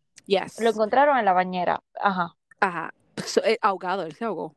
Lo 0.57 0.69
yes, 0.69 0.69
encontraron 0.69 1.17
en 1.17 1.25
la 1.25 1.33
bañera. 1.33 1.81
Ajá. 1.95 2.35
ajá, 2.59 2.93
so- 3.25 3.43
eh, 3.43 3.57
ahogado, 3.61 4.03
él 4.03 4.13
se 4.15 4.25
ahogó. 4.25 4.55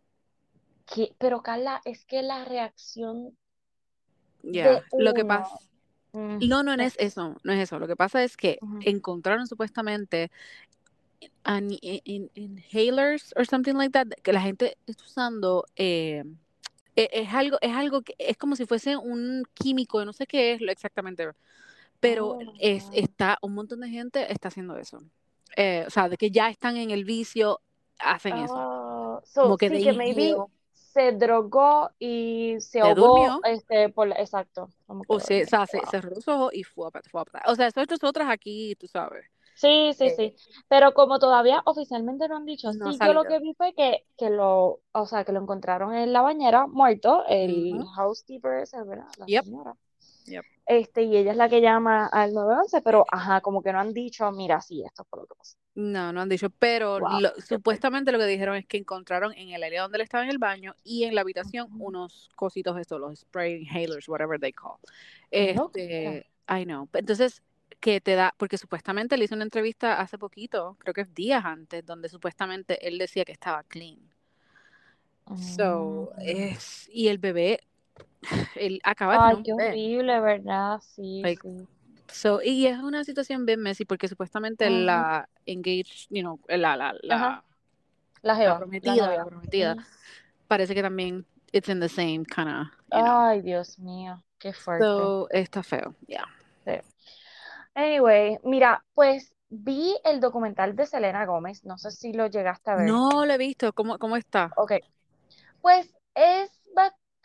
¿Qué? 0.86 1.14
Pero 1.18 1.42
Carla, 1.42 1.80
es 1.84 2.04
que 2.04 2.22
la 2.22 2.44
reacción 2.44 3.36
Ya, 4.42 4.72
de 4.72 5.04
lo 5.04 5.14
que 5.14 5.24
pasa, 5.24 5.58
mm, 6.16 6.38
no, 6.48 6.62
no, 6.62 6.76
no 6.76 6.82
no. 6.82 6.84
es 6.84 6.94
eso, 6.98 7.36
no 7.44 7.52
es 7.52 7.60
eso. 7.60 7.78
Lo 7.78 7.86
que 7.88 7.96
pasa 7.96 8.22
es 8.24 8.36
que 8.36 8.62
encontraron 8.80 9.46
supuestamente 9.46 10.30
an- 11.44 11.72
in- 11.82 12.00
in- 12.04 12.30
inhalers 12.34 13.32
or 13.36 13.46
something 13.46 13.74
like 13.74 13.92
that, 13.92 14.08
que 14.22 14.32
la 14.32 14.40
gente 14.40 14.76
está 14.86 15.04
usando, 15.04 15.64
eh, 15.76 16.24
e- 16.96 17.10
es 17.12 17.32
algo, 17.34 17.58
es 17.60 17.72
algo 17.74 18.02
que 18.02 18.14
es 18.18 18.36
como 18.36 18.56
si 18.56 18.66
fuese 18.66 18.96
un 18.96 19.44
químico, 19.54 20.04
no 20.04 20.12
sé 20.12 20.26
qué 20.26 20.52
es 20.54 20.60
lo 20.60 20.72
exactamente, 20.72 21.28
pero 22.00 22.36
Oh, 22.40 22.54
es, 22.58 22.88
está, 22.92 23.38
un 23.42 23.54
montón 23.54 23.80
de 23.80 23.88
gente 23.90 24.32
está 24.32 24.48
haciendo 24.48 24.76
eso. 24.78 25.00
Eh, 25.56 25.84
o 25.86 25.90
sea, 25.90 26.08
de 26.08 26.16
que 26.18 26.30
ya 26.30 26.50
están 26.50 26.76
en 26.76 26.90
el 26.92 27.04
vicio, 27.04 27.60
hacen 28.00 28.38
eso. 28.38 28.54
Oh, 28.62 29.20
Como 29.40 29.56
que 29.58 29.70
sí, 29.70 29.80
que 29.82 29.92
maybe 29.92 30.34
se 30.96 31.12
drogó 31.12 31.90
y 31.98 32.56
se 32.60 32.80
se 32.80 32.80
ahogó, 32.80 33.40
este, 33.44 33.90
por 33.90 34.08
exacto, 34.12 34.70
o 35.06 35.20
se, 35.20 35.42
o 35.44 35.46
sea, 35.46 35.66
se, 35.66 35.80
Wow. 35.80 35.86
cerró 35.86 36.10
los 36.10 36.26
ojos 36.28 36.50
y 36.54 36.62
fue 36.64 36.88
a, 36.88 36.90
fue 37.10 37.20
a- 37.22 37.50
O 37.50 37.54
sea, 37.54 37.68
eso 37.68 37.82
nosotras 37.88 38.28
aquí, 38.30 38.74
tú 38.76 38.86
sabes. 38.88 39.24
Sí, 39.54 39.92
sí, 39.94 40.10
eh, 40.10 40.10
sí. 40.10 40.34
Pero 40.68 40.92
como 40.92 41.18
todavía 41.18 41.62
oficialmente 41.64 42.28
no 42.28 42.36
han 42.36 42.44
dicho, 42.44 42.72
no 42.74 42.92
sí, 42.92 43.00
yo 43.00 43.14
lo 43.14 43.26
que 43.26 43.38
vi 43.38 43.54
fue 43.54 43.72
que, 43.74 44.06
que 44.18 44.28
lo, 44.28 44.82
o 44.92 45.06
sea, 45.06 45.24
que 45.24 45.32
lo 45.32 45.40
encontraron 45.40 45.94
en 45.94 46.12
la 46.12 46.20
bañera, 46.20 46.66
muerto, 46.66 47.24
el 47.26 47.82
housekeeper 47.94 48.58
ese, 48.62 48.82
¿verdad? 48.84 49.06
La 49.16 49.28
Yep, 49.28 49.44
señora. 49.44 49.74
Yep. 50.26 50.44
Este, 50.66 51.02
y 51.04 51.16
ella 51.16 51.32
es 51.32 51.36
la 51.36 51.48
que 51.48 51.60
llama 51.60 52.06
al 52.06 52.34
911, 52.34 52.82
pero 52.82 53.04
ajá, 53.10 53.40
como 53.40 53.62
que 53.62 53.72
no 53.72 53.80
han 53.80 53.92
dicho, 53.94 54.30
mira, 54.32 54.60
sí, 54.60 54.82
esto 54.84 55.04
fue 55.08 55.20
lo 55.20 55.26
que 55.26 55.34
pasó. 55.36 55.56
No, 55.74 56.10
no 56.10 56.22
han 56.22 56.30
dicho, 56.30 56.48
pero 56.48 57.00
Wow, 57.00 57.20
lo- 57.20 57.34
supuestamente 57.38 58.10
lo 58.10 58.18
que 58.18 58.24
dijeron 58.24 58.56
es 58.56 58.66
que 58.66 58.78
encontraron 58.78 59.34
en 59.34 59.50
el 59.50 59.62
área 59.62 59.82
donde 59.82 59.98
él 59.98 60.02
estaba 60.02 60.24
en 60.24 60.30
el 60.30 60.38
baño 60.38 60.74
y 60.82 61.04
en 61.04 61.14
la 61.14 61.20
habitación 61.20 61.68
unos 61.78 62.30
cositos 62.34 62.78
estos, 62.80 62.98
los 62.98 63.20
spray 63.20 63.56
inhalers, 63.62 64.08
whatever 64.08 64.40
they 64.40 64.52
call. 64.54 64.78
Este, 65.30 66.26
I 66.48 66.64
know. 66.64 66.88
Entonces, 66.94 67.42
que 67.80 68.00
te 68.00 68.14
da, 68.14 68.34
porque 68.38 68.56
supuestamente 68.56 69.18
le 69.18 69.26
hizo 69.26 69.34
una 69.34 69.44
entrevista 69.44 70.00
hace 70.00 70.16
poquito, 70.16 70.76
creo 70.80 70.94
que 70.94 71.02
es 71.02 71.14
días 71.14 71.44
antes, 71.44 71.84
donde 71.84 72.08
supuestamente 72.08 72.86
él 72.88 72.96
decía 72.96 73.26
que 73.26 73.32
estaba 73.32 73.62
clean. 73.64 73.98
So, 75.34 76.12
Mm. 76.14 76.18
es, 76.26 76.88
y 76.92 77.08
el 77.08 77.18
bebé, 77.18 77.60
él 78.54 78.80
acaba 78.84 79.14
de 79.14 79.20
tener 79.20 79.38
Ay, 79.38 79.42
qué 79.42 79.52
horrible, 79.52 80.20
¿verdad? 80.20 80.78
Sí, 80.80 81.24
Like, 81.24 81.42
sí. 81.42 81.68
so, 82.08 82.42
y 82.42 82.66
es 82.66 82.78
una 82.80 83.04
situación 83.04 83.46
bien 83.46 83.62
messy 83.62 83.84
porque 83.84 84.08
supuestamente 84.08 84.70
Ujú. 84.70 84.70
la 84.70 85.28
engaged, 85.46 86.08
you 86.10 86.22
know, 86.22 86.40
la, 86.48 86.76
la, 86.76 86.94
la, 87.02 87.42
la 88.22 88.34
la 88.46 88.54
jeva, 88.56 88.66
la 88.82 88.96
prometida, 88.96 89.14
la 89.16 89.24
novia. 89.24 89.26
prometida, 89.26 89.76
Ujú. 89.76 89.86
parece 90.48 90.74
que 90.74 90.82
también 90.82 91.26
it's 91.52 91.68
in 91.68 91.80
the 91.80 91.88
same 91.88 92.24
kind 92.26 92.48
of, 92.48 92.68
you 92.92 93.02
know. 93.02 93.14
Ay, 93.20 93.42
Dios 93.42 93.78
mío, 93.78 94.24
qué 94.40 94.52
fuerte. 94.52 95.14
So, 95.18 95.28
está 95.30 95.62
feo, 95.62 95.94
yeah. 96.06 96.24
Sí. 96.64 96.72
Anyway, 97.74 98.38
mira, 98.44 98.84
pues 98.94 99.34
vi 99.50 99.96
el 100.04 100.20
documental 100.20 100.76
de 100.76 100.86
Selena 100.86 101.26
Gómez, 101.26 101.64
no 101.64 101.78
sé 101.78 101.90
si 101.92 102.12
lo 102.12 102.26
llegaste 102.28 102.70
a 102.70 102.76
ver. 102.76 103.00
No 103.00 103.26
lo 103.26 103.32
he 103.32 103.38
visto, 103.38 103.72
¿cómo, 103.72 103.98
cómo 103.98 104.16
está? 104.16 104.56
Ok, 104.56 104.72
pues 105.60 105.94
es 106.14 106.50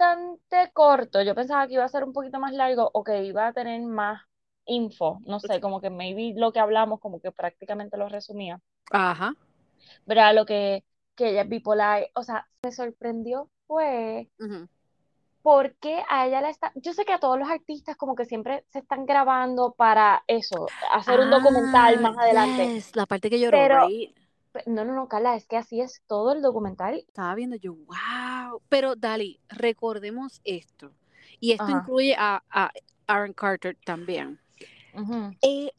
bastante 0.01 0.71
corto. 0.73 1.21
Yo 1.21 1.35
pensaba 1.35 1.67
que 1.67 1.75
iba 1.75 1.83
a 1.83 1.89
ser 1.89 2.03
un 2.03 2.13
poquito 2.13 2.39
más 2.39 2.53
largo 2.53 2.89
o 2.93 3.03
que 3.03 3.23
iba 3.23 3.47
a 3.47 3.53
tener 3.53 3.81
más 3.81 4.21
info, 4.65 5.19
no 5.25 5.39
sé, 5.39 5.59
como 5.59 5.81
que 5.81 5.89
maybe 5.89 6.33
lo 6.35 6.51
que 6.51 6.59
hablamos 6.59 6.99
como 6.99 7.19
que 7.19 7.31
prácticamente 7.31 7.97
lo 7.97 8.09
resumía. 8.09 8.59
Ajá. 8.91 9.33
Verá 10.05 10.33
lo 10.33 10.45
que, 10.45 10.83
que 11.15 11.29
ella 11.29 11.41
es 11.41 11.49
bipolar, 11.49 12.07
o 12.15 12.23
sea, 12.23 12.47
me 12.63 12.71
sorprendió 12.71 13.49
fue 13.67 14.27
por 15.41 15.73
qué 15.77 16.03
a 16.09 16.27
ella 16.27 16.41
la 16.41 16.49
está, 16.49 16.71
yo 16.75 16.93
sé 16.93 17.03
que 17.03 17.13
a 17.13 17.19
todos 17.19 17.39
los 17.39 17.49
artistas 17.49 17.97
como 17.97 18.15
que 18.15 18.25
siempre 18.25 18.63
se 18.69 18.79
están 18.79 19.05
grabando 19.05 19.73
para 19.75 20.23
eso, 20.27 20.67
hacer 20.91 21.19
un 21.19 21.31
documental 21.31 21.97
Ah, 21.97 22.01
más 22.01 22.17
adelante, 22.17 22.75
yes, 22.75 22.95
la 22.95 23.05
parte 23.07 23.29
que 23.29 23.39
lloró, 23.39 23.57
pero 23.57 23.87
right? 23.87 24.15
No, 24.65 24.85
no, 24.85 24.93
no, 24.93 25.07
Carla, 25.07 25.35
es 25.35 25.45
que 25.45 25.57
así 25.57 25.81
es 25.81 26.01
todo 26.07 26.33
el 26.33 26.41
documental. 26.41 26.95
Estaba 26.95 27.35
viendo 27.35 27.55
yo, 27.55 27.73
wow. 27.73 28.61
Pero 28.69 28.95
Dali, 28.95 29.39
recordemos 29.49 30.41
esto. 30.43 30.91
Y 31.39 31.51
esto 31.51 31.65
Ajá. 31.65 31.79
incluye 31.79 32.15
a, 32.17 32.43
a 32.49 32.71
Aaron 33.07 33.33
Carter 33.33 33.77
también. 33.83 34.39
Eh, 35.41 35.71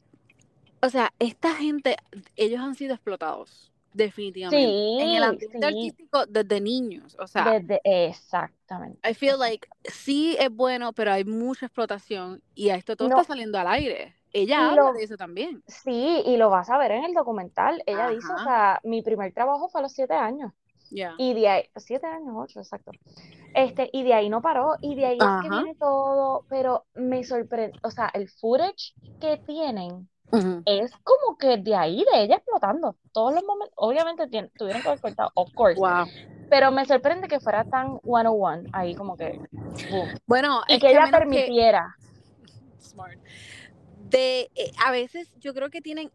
o 0.81 0.89
sea, 0.89 1.13
esta 1.19 1.55
gente, 1.55 1.97
ellos 2.37 2.61
han 2.61 2.75
sido 2.75 2.95
explotados, 2.95 3.72
definitivamente. 3.93 4.83
En 4.97 5.11
el 5.13 5.23
Sí, 5.23 5.39
ambiente 5.41 5.67
sí, 5.67 5.67
artístico 5.67 6.27
desde 6.27 6.61
niños. 6.61 7.17
O 7.19 7.27
sea, 7.27 7.57
desde, 7.57 7.81
exactamente, 7.85 9.03
I 9.05 9.15
feel 9.15 9.37
like 9.39 9.67
sí 9.85 10.37
es 10.39 10.51
bueno, 10.51 10.93
pero 10.93 11.13
hay 11.13 11.25
mucha 11.25 11.67
explotación 11.67 12.43
y 12.55 12.71
a 12.71 12.77
esto 12.77 12.97
todo 12.97 13.09
está 13.09 13.23
No, 13.23 13.25
saliendo 13.25 13.59
al 13.59 13.67
aire. 13.69 14.17
Ella 14.33 14.71
habla 14.71 14.91
lo, 14.91 14.93
de 14.93 15.03
eso 15.05 15.17
también. 15.17 15.63
sí, 15.67 16.23
y 16.27 16.37
lo 16.37 16.51
vas 16.51 16.71
a 16.71 16.79
ver 16.79 16.93
en 16.93 17.05
el 17.05 17.15
documental. 17.15 17.83
Ella 17.87 18.09
dice, 18.09 18.35
o 18.35 18.39
Ajá, 18.39 18.41
sea, 18.41 18.81
mi 18.85 19.03
primer 19.03 19.33
trabajo 19.35 19.69
fue 19.69 19.81
a 19.81 19.83
los 19.83 19.93
siete 19.95 20.15
años. 20.15 20.53
ya. 20.91 21.19
Y 21.19 21.35
de 21.35 21.49
ahí, 21.49 21.65
siete 21.77 22.07
años, 22.09 22.35
ocho, 22.37 22.61
exacto. 22.61 22.93
Este, 23.55 23.91
y 23.93 24.05
de 24.05 24.15
ahí 24.15 24.31
no 24.31 24.43
paró, 24.43 24.77
y 24.83 24.97
de 24.97 25.07
ahí 25.07 25.25
es 25.25 25.37
que 25.39 25.49
Ajá. 25.49 25.51
viene 25.51 25.77
todo, 25.77 26.47
pero 26.49 26.87
me 26.95 27.25
sorprende, 27.25 27.77
o 27.83 27.91
sea, 27.93 28.11
el 28.15 28.31
footage 28.31 28.95
que 29.21 29.39
tienen 29.47 30.11
es 30.65 30.93
como 31.05 31.37
que 31.37 31.59
de 31.59 31.75
ahí, 31.75 32.05
de 32.13 32.23
ella 32.23 32.37
explotando. 32.37 32.97
Todos 33.13 33.35
los 33.35 33.45
momentos, 33.45 33.75
obviamente 33.77 34.27
tuvieron 34.57 34.83
que 34.83 34.89
haber 34.89 35.01
cortado, 35.01 35.31
of 35.35 35.53
course, 35.55 35.79
Wow. 35.79 36.07
pero 36.49 36.71
me 36.71 36.85
sorprende 36.87 37.29
que 37.29 37.39
fuera 37.41 37.65
tan 37.65 38.01
101, 38.03 38.65
ahí 38.73 38.95
como 38.95 39.17
que, 39.17 39.39
boom. 39.91 40.09
Bueno, 40.27 40.63
Y 40.69 40.75
es 40.75 40.81
que 40.81 40.87
que 40.87 40.93
ella 40.93 41.05
que 41.07 41.11
permitiera. 41.13 41.97
smart. 42.81 43.19
De 44.09 44.51
eh, 44.55 44.73
a 44.85 44.91
veces 44.91 45.33
yo 45.39 45.55
creo 45.55 45.71
que 45.71 45.81
tienen 45.81 46.11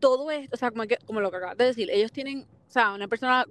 todo 0.00 0.30
esto, 0.30 0.54
o 0.54 0.58
sea, 0.58 0.70
como 0.70 0.84
que 0.84 0.98
como 1.06 1.20
lo 1.20 1.30
que 1.30 1.36
acabas 1.38 1.56
de 1.56 1.64
decir, 1.66 1.90
ellos 1.90 2.12
tienen, 2.12 2.46
o 2.68 2.70
sea, 2.70 2.92
una 2.92 3.08
persona 3.08 3.46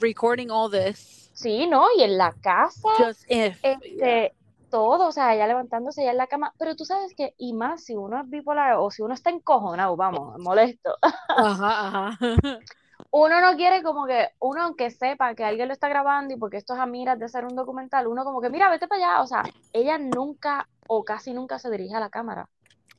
recording 0.00 0.48
all 0.50 0.70
this 0.70 1.30
Sí, 1.38 1.68
¿no? 1.68 1.86
Y 1.96 2.02
en 2.02 2.18
la 2.18 2.32
casa, 2.42 2.88
just 2.98 3.22
if, 3.30 3.60
yeah. 3.62 4.32
Todo, 4.70 5.08
o 5.08 5.12
sea, 5.12 5.34
ella 5.34 5.46
levantándose 5.46 6.02
ella 6.02 6.12
en 6.12 6.16
la 6.18 6.26
cama, 6.26 6.54
pero 6.58 6.76
tú 6.76 6.84
sabes 6.84 7.14
que, 7.16 7.34
y 7.38 7.52
más 7.54 7.84
si 7.84 7.96
uno 7.96 8.20
es 8.20 8.28
bipolar 8.28 8.74
o 8.78 8.90
si 8.90 9.02
uno 9.02 9.14
está 9.14 9.30
encojonado, 9.30 9.96
vamos, 9.96 10.38
molesto, 10.38 10.96
Ajá, 11.36 11.88
ajá. 11.88 12.18
uno 13.10 13.40
no 13.40 13.56
quiere 13.56 13.82
como 13.82 14.06
que, 14.06 14.28
uno 14.40 14.62
aunque 14.62 14.90
sepa 14.90 15.34
que 15.34 15.44
alguien 15.44 15.68
lo 15.68 15.74
está 15.74 15.88
grabando 15.88 16.34
y 16.34 16.36
porque 16.38 16.58
esto 16.58 16.74
es 16.74 16.80
a 16.80 16.86
miras 16.86 17.18
de 17.18 17.24
hacer 17.26 17.44
un 17.44 17.56
documental, 17.56 18.06
uno 18.06 18.24
como 18.24 18.40
que, 18.40 18.50
mira, 18.50 18.68
vete 18.70 18.88
para 18.88 19.12
allá, 19.14 19.22
o 19.22 19.26
sea, 19.26 19.42
ella 19.72 19.98
nunca 19.98 20.68
o 20.86 21.04
casi 21.04 21.32
nunca 21.32 21.58
se 21.58 21.70
dirige 21.70 21.94
a 21.96 22.00
la 22.00 22.10
cámara, 22.10 22.48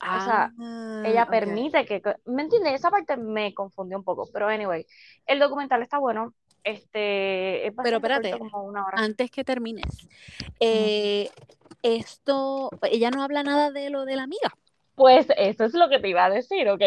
o 0.02 0.22
sea, 0.22 0.52
ella 1.06 1.22
Ah, 1.22 1.26
ok. 1.26 1.32
permite 1.32 1.86
que, 1.86 2.02
¿me 2.26 2.44
entiendes? 2.44 2.74
Esa 2.74 2.90
parte 2.90 3.18
me 3.18 3.54
confundió 3.54 3.98
un 3.98 4.04
poco, 4.04 4.28
pero 4.34 4.48
anyway, 4.48 4.86
el 5.26 5.40
documental 5.40 5.82
está 5.82 5.98
bueno, 5.98 6.34
este, 6.64 7.68
es 7.68 7.74
Pero 7.84 7.98
espérate, 7.98 8.38
como 8.38 8.64
una 8.64 8.86
hora. 8.86 8.98
antes 8.98 9.32
que 9.32 9.44
termines, 9.44 10.08
eh, 10.60 11.30
esto, 11.84 12.70
ella 12.84 13.12
no 13.12 13.24
habla 13.24 13.44
nada 13.44 13.72
de 13.72 13.90
lo 13.90 14.06
de 14.06 14.16
la 14.18 14.24
amiga. 14.24 14.54
Pues 14.96 15.28
eso 15.38 15.66
es 15.66 15.74
lo 15.74 15.90
que 15.90 16.00
te 16.00 16.10
iba 16.10 16.26
a 16.26 16.30
decir, 16.30 16.70
ok. 16.70 16.82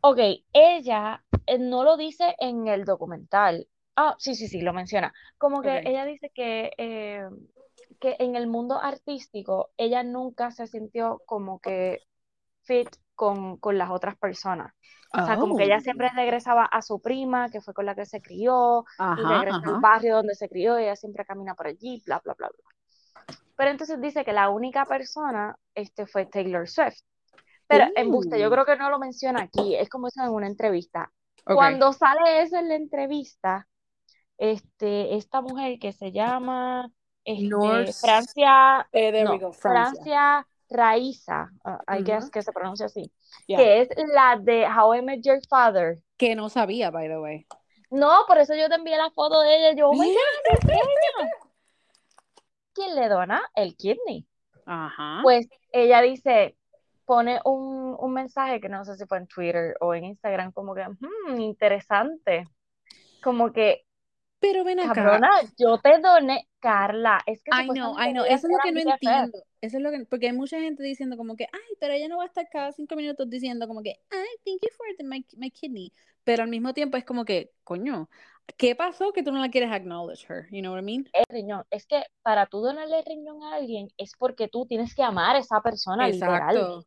Ok, 0.00 0.18
ella 0.52 1.24
eh, 1.46 1.58
no 1.58 1.84
lo 1.84 1.96
dice 1.96 2.34
en 2.38 2.68
el 2.68 2.84
documental. 2.84 3.68
Ah, 3.96 4.14
sí, 4.18 4.34
sí, 4.34 4.48
sí, 4.48 4.60
lo 4.60 4.72
menciona. 4.72 5.12
Como 5.38 5.62
que 5.62 5.82
ella 5.84 6.04
dice 6.04 6.30
que, 6.34 6.70
eh, 6.78 7.28
que 8.00 8.16
en 8.20 8.36
el 8.36 8.46
mundo 8.46 8.80
artístico 8.80 9.70
ella 9.76 10.02
nunca 10.02 10.50
se 10.52 10.66
sintió 10.66 11.22
como 11.26 11.60
que 11.60 12.00
fit 12.64 12.88
con, 13.14 13.58
con 13.58 13.78
las 13.78 13.90
otras 13.90 14.16
personas. 14.18 14.72
O 15.16 15.22
sea, 15.22 15.38
como 15.38 15.56
que 15.56 15.64
Oh, 15.64 15.66
ella 15.66 15.80
siempre 15.80 16.08
regresaba 16.16 16.64
a 16.66 16.82
su 16.82 17.00
prima, 17.02 17.50
que 17.50 17.60
fue 17.62 17.74
con 17.74 17.86
la 17.86 17.94
que 17.96 18.06
se 18.06 18.22
crió, 18.22 18.84
y 19.14 19.26
ajá, 19.26 19.26
regresa 19.26 19.66
al 19.68 19.76
barrio 19.78 20.16
donde 20.16 20.34
se 20.36 20.48
crió, 20.48 20.78
y 20.78 20.84
ella 20.84 20.96
siempre 20.96 21.24
camina 21.26 21.54
por 21.54 21.66
allí, 21.68 22.02
bla, 22.06 22.20
bla, 22.24 22.34
bla, 22.34 22.48
bla. 22.48 22.74
Pero 23.58 23.70
entonces 23.72 24.00
dice 24.00 24.24
que 24.24 24.32
la 24.32 24.48
única 24.50 24.84
persona 24.86 25.56
este, 25.74 26.06
fue 26.06 26.26
Taylor 26.26 26.68
Swift. 26.68 27.00
Pero 27.66 27.86
embuste, 27.96 28.38
yo 28.40 28.46
Uh, 28.48 28.52
creo 28.52 28.64
que 28.64 28.76
no 28.76 28.88
lo 28.88 28.98
menciona 29.00 29.42
aquí, 29.42 29.74
es 29.74 29.88
como 29.88 30.06
eso 30.06 30.22
en 30.22 30.30
una 30.30 30.46
entrevista. 30.46 31.10
Ok. 31.44 31.54
Cuando 31.56 31.92
sale 31.92 32.42
eso 32.42 32.56
en 32.56 32.68
la 32.68 32.76
entrevista, 32.76 33.66
este, 34.38 35.16
esta 35.16 35.40
mujer 35.40 35.78
que 35.80 35.92
se 35.92 36.12
llama 36.12 36.88
este, 37.24 37.48
North- 37.48 37.92
Francia, 38.00 38.88
Eh, 38.92 39.10
there 39.12 39.24
no, 39.24 39.32
we 39.32 39.38
go, 39.38 39.52
Francia. 39.52 39.92
Francia 40.02 40.46
Raiza, 40.70 41.50
uh, 41.64 41.92
I 41.92 42.02
guess 42.04 42.24
Ujú. 42.24 42.30
que 42.30 42.42
se 42.42 42.52
pronuncia 42.52 42.86
así, 42.86 43.10
Yeah. 43.48 43.58
que 43.58 43.80
es 43.82 43.88
la 44.14 44.36
de 44.40 44.66
How 44.68 44.94
I 44.94 45.02
Met 45.02 45.20
Your 45.24 45.40
Father. 45.48 45.98
Que 46.16 46.34
no 46.36 46.48
sabía, 46.48 46.90
by 46.90 47.08
the 47.08 47.18
way. 47.18 47.46
No, 47.90 48.24
por 48.28 48.38
eso 48.38 48.54
yo 48.54 48.68
te 48.68 48.76
envié 48.76 48.96
la 48.96 49.10
foto 49.10 49.40
de 49.40 49.56
ella. 49.56 49.72
Yo, 49.76 49.88
oh 49.90 49.94
my 49.94 50.06
God, 50.14 51.28
¿Quién 52.78 52.94
le 52.94 53.08
dona 53.08 53.42
el 53.56 53.74
kidney? 53.74 54.24
Ajá. 54.64 55.18
Pues 55.24 55.48
ella 55.72 56.00
dice, 56.00 56.56
pone 57.06 57.40
un, 57.44 57.96
un 57.98 58.12
mensaje 58.12 58.60
que 58.60 58.68
no 58.68 58.84
sé 58.84 58.96
si 58.96 59.04
fue 59.04 59.18
en 59.18 59.26
Twitter 59.26 59.74
o 59.80 59.94
en 59.94 60.04
Instagram, 60.04 60.52
como 60.52 60.76
que, 60.76 60.86
"Hmm, 60.86 61.40
interesante. 61.40 62.44
Como 63.20 63.52
que, 63.52 63.84
Pero 64.40 64.62
ven 64.64 64.80
acá. 64.80 64.94
cabrona, 64.94 65.30
yo 65.58 65.78
te 65.78 65.98
doné, 65.98 66.48
Carla, 66.60 67.20
es 67.26 67.42
que 67.42 67.50
I 67.50 67.68
know, 67.68 67.98
I 67.98 68.12
know. 68.12 68.24
Eso 68.24 68.46
es 68.46 68.52
lo 68.52 68.58
que 68.62 68.72
no 68.72 68.92
entiendo. 68.92 69.42
Eso 69.60 69.76
es 69.78 69.82
lo 69.82 69.90
que, 69.90 70.04
porque 70.06 70.28
hay 70.28 70.32
mucha 70.32 70.60
gente 70.60 70.82
diciendo 70.82 71.16
como 71.16 71.34
que, 71.34 71.44
ay, 71.52 71.76
pero 71.80 71.94
ella 71.94 72.08
no 72.08 72.18
va 72.18 72.24
a 72.24 72.26
estar 72.26 72.48
cada 72.48 72.70
cinco 72.72 72.94
minutos 72.94 73.28
diciendo 73.28 73.66
como 73.66 73.82
que, 73.82 74.00
ay, 74.10 74.28
thank 74.44 74.60
you 74.62 74.68
for 74.76 74.86
the, 74.96 75.04
my, 75.04 75.24
my 75.36 75.50
kidney. 75.50 75.92
Pero 76.22 76.44
al 76.44 76.48
mismo 76.48 76.72
tiempo 76.74 76.96
es 76.96 77.04
como 77.04 77.24
que, 77.24 77.50
coño, 77.64 78.08
¿qué 78.56 78.76
pasó 78.76 79.12
que 79.12 79.22
tú 79.22 79.32
no 79.32 79.40
la 79.40 79.50
quieres 79.50 79.72
acknowledge 79.72 80.24
her? 80.28 80.46
You 80.50 80.60
know 80.60 80.72
what 80.72 80.80
I 80.80 80.84
mean? 80.84 81.08
El 81.12 81.24
riñón, 81.28 81.64
es 81.70 81.86
que 81.86 82.04
para 82.22 82.46
tú 82.46 82.60
donarle 82.60 83.00
el 83.00 83.04
riñón 83.04 83.42
a 83.42 83.54
alguien 83.54 83.88
es 83.96 84.12
porque 84.16 84.46
tú 84.46 84.66
tienes 84.66 84.94
que 84.94 85.02
amar 85.02 85.36
a 85.36 85.40
esa 85.40 85.60
persona, 85.60 86.08
literal. 86.08 86.56
Exacto. 86.56 86.86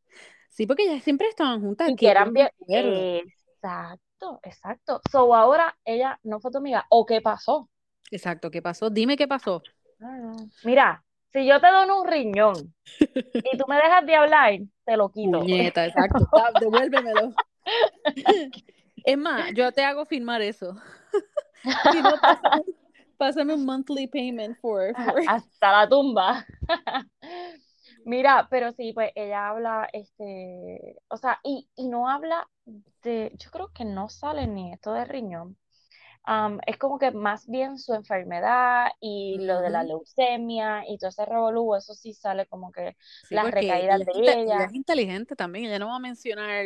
Sí, 0.50 0.65
porque 0.65 0.84
ellas 0.84 1.03
siempre 1.03 1.27
estaban 1.27 1.62
juntas. 1.62 1.89
Y 1.89 1.96
que 1.96 2.10
eran 2.10 2.34
bien, 2.34 2.50
acuerdo. 2.62 3.22
Exacto, 4.22 4.40
exacto. 4.44 5.01
So 5.12 5.34
ahora 5.34 5.75
ella 5.86 6.20
no 6.24 6.40
fue 6.40 6.51
tu 6.51 6.58
amiga, 6.60 6.86
¿o 6.90 7.06
qué 7.06 7.22
pasó? 7.22 7.70
Exacto, 8.12 8.51
¿qué 8.51 8.62
pasó? 8.62 8.90
Dime 8.90 9.18
qué 9.18 9.28
pasó. 9.28 9.63
Ah, 10.01 10.36
Mira, 10.63 11.04
si 11.32 11.46
yo 11.46 11.60
te 11.60 11.68
dono 11.72 12.01
un 12.01 12.08
riñón 12.08 12.74
y 13.34 13.58
tú 13.58 13.66
me 13.68 13.75
dejas 13.78 14.06
de 14.06 14.16
hablar, 14.16 14.60
te 14.86 14.98
lo 14.98 15.10
quito. 15.12 15.40
Puñeta, 15.40 15.86
exacto. 15.86 16.28
Devuélvemelo. 16.60 17.34
Es 19.04 19.18
más, 19.18 19.51
yo 19.56 19.72
te 19.72 19.84
hago 19.84 20.06
firmar 20.06 20.44
eso. 20.44 20.75
Si 21.92 22.01
no, 22.04 22.12
pásame, 22.22 22.62
pásame 23.18 23.54
un 23.56 23.66
monthly 23.66 24.06
payment 24.06 24.56
for, 24.60 24.94
for- 24.96 25.24
Hasta 25.28 25.72
la 25.72 25.90
tumba. 25.90 26.46
Mira, 28.03 28.48
pero 28.50 28.72
sí, 28.74 28.93
pues 28.93 29.12
ella 29.15 29.50
habla, 29.50 29.88
este, 29.93 30.98
o 31.10 31.17
sea, 31.17 31.39
y, 31.43 31.70
y 31.75 31.88
no 31.88 32.10
habla 32.10 32.48
de, 33.03 33.31
yo 33.38 33.51
creo 33.51 33.72
que 33.74 33.86
no 33.86 34.10
sale 34.10 34.48
ni 34.48 34.74
esto 34.74 34.93
de 34.93 35.05
riñón. 35.05 35.58
Am, 36.24 36.60
es 36.67 36.77
como 36.77 37.00
que 37.00 37.12
más 37.12 37.48
bien 37.48 37.77
su 37.79 37.93
enfermedad 37.96 38.89
y 39.01 39.39
lo 39.46 39.62
de 39.62 39.70
la 39.72 39.84
leucemia 39.84 40.84
y 40.88 40.98
todo 41.00 41.10
ese 41.12 41.25
revolú, 41.25 41.75
eso 41.75 41.93
sí 41.96 42.13
sale 42.13 42.48
como 42.48 42.72
que 42.72 42.98
Sí, 43.22 43.36
las 43.36 43.51
recaídas 43.51 44.03
de 44.05 44.13
ella. 44.41 44.41
ella 44.43 44.65
es 44.65 44.74
inteligente 44.74 45.36
también. 45.36 45.65
Ella 45.65 45.79
no 45.79 45.88
va 45.89 45.96
a 45.98 46.00
mencionar, 46.00 46.65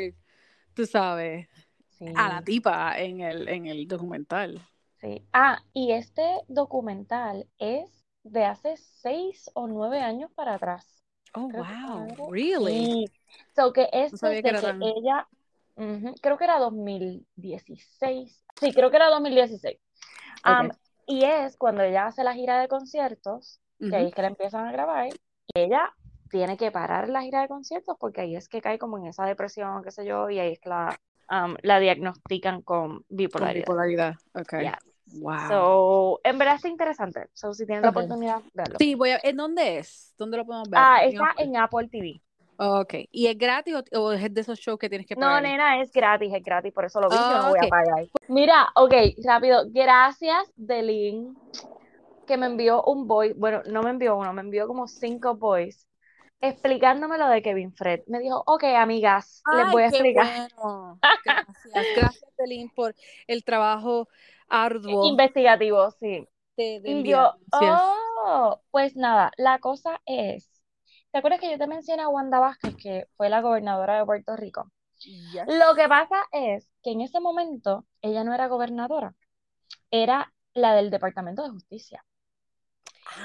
tú 0.74 0.86
sabes, 0.86 1.48
a 2.14 2.30
la 2.30 2.44
tipa 2.44 3.00
en 3.00 3.22
el, 3.22 3.48
en 3.50 3.68
el 3.68 3.88
documental. 3.88 4.62
sí. 5.02 5.26
Ah, 5.34 5.64
y 5.74 5.92
este 5.94 6.24
documental 6.48 7.48
es 7.60 8.06
de 8.24 8.46
hace 8.46 8.76
seis 8.78 9.50
o 9.54 9.68
nueve 9.68 10.00
años 10.02 10.32
para 10.34 10.56
atrás. 10.56 10.95
Oh, 11.36 11.50
wow, 11.50 12.32
really? 12.32 12.88
Sí. 12.88 13.06
So 13.56 13.74
que 13.74 13.90
es 13.92 14.12
No 14.14 14.18
sabía 14.18 14.36
desde 14.38 14.44
que 14.44 14.50
era 14.50 14.60
que 14.62 14.68
tan- 14.68 14.84
ella, 14.84 15.28
creo 16.22 16.38
que 16.38 16.44
era 16.46 16.60
2016. 16.60 18.44
Sí, 18.60 18.72
creo 18.74 18.90
que 18.90 18.96
era 18.98 19.10
2016. 19.10 19.78
Am, 20.44 20.68
Ok. 20.68 20.74
y 21.08 21.24
es 21.24 21.58
cuando 21.58 21.84
ella 21.84 22.08
hace 22.08 22.24
la 22.24 22.34
gira 22.34 22.60
de 22.62 22.68
conciertos, 22.68 23.60
que 23.80 23.96
ahí 23.96 24.08
es 24.08 24.14
que 24.14 24.22
la 24.22 24.30
empiezan 24.30 24.66
a 24.68 24.72
grabar, 24.72 25.08
y 25.08 25.60
ella 25.60 25.94
tiene 26.30 26.58
que 26.58 26.72
parar 26.72 27.10
la 27.10 27.22
gira 27.22 27.42
de 27.42 27.48
conciertos 27.48 27.96
porque 28.00 28.22
ahí 28.22 28.36
es 28.36 28.48
que 28.50 28.62
cae 28.62 28.80
como 28.80 28.98
en 28.98 29.06
esa 29.08 29.26
depresión, 29.26 29.84
qué 29.84 29.92
sé 29.92 30.06
yo, 30.06 30.30
y 30.30 30.40
ahí 30.40 30.54
es 30.54 30.60
que 30.60 30.70
la, 30.70 30.98
am, 31.28 31.56
la 31.62 31.80
diagnostican 31.80 32.62
con 32.62 32.90
Con 33.00 33.04
bipolaridad. 33.10 33.66
bipolaridad. 33.66 34.16
Ok. 34.34 34.54
Wow. 35.20 35.48
So, 35.48 36.22
en 36.24 36.38
verdad 36.38 36.56
está 36.56 36.68
interesante. 36.68 37.28
So, 37.34 37.54
si 37.54 37.66
tienes 37.66 37.84
Ok. 37.84 37.86
la 37.86 38.02
oportunidad, 38.02 38.42
verlo. 38.54 38.80
Sí, 38.80 38.96
voy 38.96 39.12
a. 39.12 39.20
¿En 39.24 39.38
dónde 39.38 39.78
es? 39.80 40.14
¿Dónde 40.18 40.38
lo 40.38 40.46
podemos 40.46 40.70
ver? 40.70 40.80
Ah, 40.80 41.04
está 41.04 41.30
Apple. 41.32 41.46
en 41.46 41.58
Apple 41.58 41.88
TV. 41.90 42.22
Ok. 42.58 42.94
¿Y 43.12 43.28
es 43.28 43.38
gratis 43.38 43.76
o, 43.76 44.00
o 44.00 44.12
es 44.14 44.34
de 44.34 44.42
esos 44.42 44.60
shows 44.60 44.80
que 44.80 44.90
tienes 44.90 45.08
que 45.08 45.16
No, 45.16 45.28
pagar? 45.28 45.44
nena, 45.44 45.82
es 45.82 45.92
gratis, 45.92 46.34
es 46.34 46.44
gratis, 46.44 46.74
por 46.74 46.86
eso 46.86 47.02
lo 47.02 47.10
vi, 47.10 47.16
yo 47.16 47.22
Ah, 47.22 47.40
no 47.40 47.50
voy 47.50 47.60
a 47.60 47.68
pagar. 47.70 48.06
Mira, 48.30 48.70
ok, 48.76 48.94
rápido, 49.24 49.64
gracias, 49.70 50.52
Delin, 50.56 51.38
que 52.26 52.38
me 52.38 52.46
envió 52.48 52.82
un 52.84 53.08
voice, 53.08 53.34
bueno, 53.38 53.62
no 53.68 53.84
me 53.84 53.90
envió 53.92 54.16
uno, 54.16 54.34
me 54.34 54.42
envió 54.42 54.68
como 54.68 54.88
cinco 54.88 55.36
voice, 55.36 55.86
explicándome 56.42 57.18
lo 57.18 57.28
de 57.28 57.42
Kevin 57.42 57.74
Fred. 57.74 58.02
Me 58.08 58.20
dijo, 58.20 58.42
ok, 58.46 58.64
amigas, 58.78 59.44
les 59.52 59.72
voy 59.72 59.84
a 59.84 59.88
explicar. 59.88 60.50
bueno. 60.56 61.00
Gracias. 61.26 61.88
Gracias, 61.96 62.32
Delin, 62.38 62.70
por 62.70 62.96
el 63.28 63.44
trabajo 63.44 64.08
arduo 64.48 65.08
Investigativo, 65.08 65.92
sí. 65.92 66.28
de, 66.58 66.80
de 66.80 66.92
Y 66.92 67.04
yo, 67.04 67.34
oh, 67.52 68.62
pues 68.72 68.96
nada, 68.96 69.32
la 69.38 69.60
cosa 69.60 70.02
es, 70.06 70.50
¿te 71.12 71.18
acuerdas 71.18 71.40
que 71.40 71.52
yo 71.52 71.58
te 71.58 71.68
mencioné 71.68 72.04
a 72.04 72.10
Wanda 72.10 72.40
Vázquez, 72.40 72.76
que 72.76 73.08
fue 73.18 73.30
la 73.30 73.42
gobernadora 73.42 74.00
de 74.00 74.06
Puerto 74.06 74.36
Rico? 74.36 74.72
Yes. 75.00 75.46
Lo 75.48 75.76
que 75.76 75.88
pasa 75.88 76.24
es 76.32 76.70
que 76.82 76.92
en 76.92 77.02
ese 77.02 77.20
momento 77.20 77.86
ella 78.02 78.24
no 78.24 78.34
era 78.34 78.48
gobernadora, 78.48 79.14
era 79.92 80.34
la 80.54 80.74
del 80.74 80.90
Departamento 80.90 81.44
de 81.44 81.50
Justicia. 81.50 82.06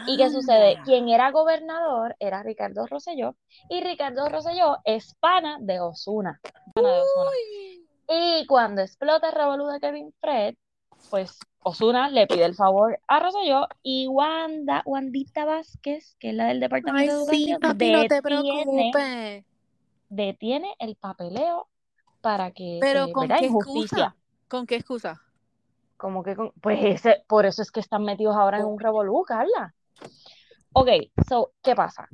¿Y 0.06 0.16
qué 0.16 0.30
sucede? 0.30 0.72
Anda. 0.72 0.82
Quien 0.84 1.08
era 1.08 1.30
gobernador 1.30 2.16
era 2.18 2.42
Ricardo 2.42 2.86
Rosselló 2.86 3.36
y 3.68 3.80
Ricardo 3.80 4.28
Rosselló 4.28 4.78
es 4.84 5.14
pana 5.20 5.58
de 5.60 5.80
Osuna. 5.80 6.40
Y 8.08 8.46
cuando 8.46 8.82
explota 8.82 9.28
el 9.28 9.34
revolú 9.34 9.68
de 9.68 9.80
Kevin 9.80 10.12
Fred, 10.20 10.54
pues 11.08 11.38
Osuna 11.62 12.08
le 12.10 12.26
pide 12.26 12.44
el 12.44 12.54
favor 12.54 12.98
a 13.06 13.20
Rosselló 13.20 13.66
y 13.82 14.06
Wanda, 14.08 14.82
Wandita 14.86 15.44
Vázquez, 15.44 16.16
que 16.18 16.30
es 16.30 16.34
la 16.34 16.46
del 16.46 16.56
Ay, 16.56 16.60
Departamento 16.60 17.26
de 17.26 17.32
sí, 17.36 17.50
Educación, 17.52 17.60
papi, 17.60 17.90
no 17.92 17.98
te 18.02 18.14
detiene, 18.14 18.22
preocupes. 18.22 19.44
detiene 20.08 20.74
el 20.78 20.96
papeleo 20.96 21.68
para 22.20 22.50
que, 22.50 22.78
Pero 22.80 23.06
eh, 23.06 23.12
¿con 23.12 23.28
qué 23.28 23.46
Injusticia. 23.46 23.98
excusa? 23.98 24.16
¿Con 24.48 24.66
qué 24.66 24.76
excusa? 24.76 25.20
Como 25.96 26.22
que, 26.22 26.34
con- 26.34 26.52
pues 26.60 26.78
ese, 26.82 27.24
por 27.28 27.46
eso 27.46 27.62
es 27.62 27.70
que 27.70 27.80
están 27.80 28.04
metidos 28.04 28.36
ahora 28.36 28.58
en 28.58 28.66
un 28.66 28.80
revolú, 28.80 29.22
Carla. 29.26 29.74
Ok, 30.72 30.88
so, 31.28 31.52
¿qué 31.62 31.74
pasa? 31.74 32.08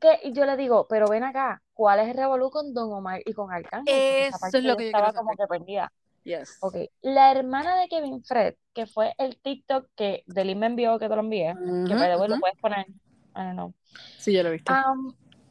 Que 0.00 0.32
yo 0.32 0.44
le 0.44 0.56
digo, 0.56 0.86
pero 0.88 1.08
ven 1.08 1.24
acá, 1.24 1.62
¿cuál 1.72 2.00
es 2.00 2.08
el 2.08 2.16
revolú 2.16 2.50
con 2.50 2.74
Don 2.74 2.92
Omar 2.92 3.22
y 3.24 3.32
con 3.32 3.52
Arcángel? 3.52 3.94
Eso 3.94 4.46
es 4.58 4.64
lo 4.64 4.76
que 4.76 4.84
yo 4.84 4.88
estaba 4.88 5.12
como 5.12 5.34
que 5.36 5.46
perdida. 5.46 5.92
Yes. 6.24 6.58
Ok, 6.60 6.76
la 7.02 7.30
hermana 7.30 7.76
de 7.76 7.88
Kevin 7.88 8.24
Fred, 8.24 8.54
que 8.72 8.86
fue 8.86 9.14
el 9.18 9.38
TikTok 9.40 9.88
que 9.94 10.24
Delin 10.26 10.58
me 10.58 10.66
envió, 10.66 10.98
que 10.98 11.08
te 11.08 11.14
lo 11.14 11.20
envié, 11.20 11.54
que 11.86 11.94
by 11.94 12.10
the 12.10 12.16
way 12.16 12.28
lo 12.28 12.40
puedes 12.40 12.58
poner, 12.58 12.86
I 12.88 13.40
don't 13.42 13.52
know. 13.52 13.74
Sí, 14.18 14.32
yo 14.32 14.42
lo 14.42 14.48
he 14.48 14.52
visto. 14.52 14.72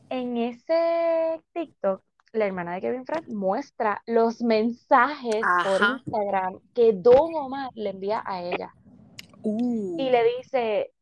En 0.10 0.38
ese 0.38 1.42
TikTok, 1.54 2.04
la 2.34 2.46
hermana 2.46 2.74
de 2.76 2.82
Kevin 2.82 3.06
Fred 3.06 3.28
muestra 3.28 4.02
los 4.08 4.42
mensajes 4.42 5.42
por. 5.64 5.82
Instagram 5.90 6.60
que 6.74 6.94
Don 6.94 7.36
Omar 7.36 7.70
le 7.76 7.92
envía 7.92 8.24
a 8.26 8.42
ella. 8.42 8.74
Uh. 9.44 10.00
y 10.00 10.10
le 10.10 10.24
dice, 10.38 10.94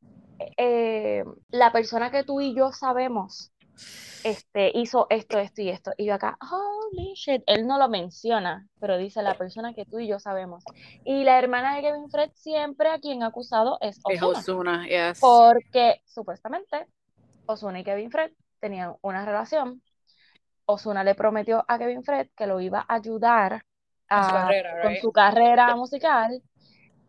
eh, 0.58 1.24
la 1.50 1.72
persona 1.72 2.12
que 2.12 2.24
tú 2.24 2.42
y 2.42 2.56
yo 2.56 2.72
sabemos, 2.72 3.51
este, 4.24 4.72
hizo 4.78 5.08
esto, 5.10 5.40
esto 5.40 5.62
y 5.62 5.70
esto. 5.70 5.92
Y 5.98 6.06
yo 6.06 6.14
acá, 6.14 6.38
holy 6.42 7.14
shit, 7.16 7.42
él 7.48 7.66
no 7.68 7.78
lo 7.78 7.90
menciona, 7.90 8.68
pero 8.80 8.98
dice 8.98 9.22
la 9.24 9.36
persona 9.36 9.74
que 9.74 9.86
tú 9.86 10.00
y 10.00 10.08
yo 10.08 10.20
sabemos. 10.20 10.64
Y 11.04 11.24
la 11.24 11.40
hermana 11.40 11.76
de 11.76 11.82
Kevin 11.82 12.10
Fred 12.10 12.32
siempre 12.36 12.90
a 12.90 13.00
quien 13.00 13.24
ha 13.24 13.28
acusado 13.28 13.78
es 13.82 14.00
Ozuna, 14.04 14.40
Ozuna, 14.40 14.88
yes. 14.88 15.20
porque 15.20 16.02
supuestamente 16.06 16.86
Ozuna 17.46 17.80
y 17.80 17.84
Kevin 17.84 18.12
Fred 18.12 18.32
tenían 18.60 18.96
una 19.02 19.26
relación. 19.26 19.82
Ozuna 20.66 21.04
le 21.04 21.16
prometió 21.16 21.66
a 21.68 21.78
Kevin 21.80 22.04
Fred 22.04 22.28
que 22.36 22.48
lo 22.48 22.60
iba 22.62 22.86
a 22.88 22.96
ayudar 22.96 23.64
su 24.08 24.16
a- 24.16 24.50
con 24.84 24.96
su 24.98 25.12
carrera 25.12 25.76
musical. 25.76 26.42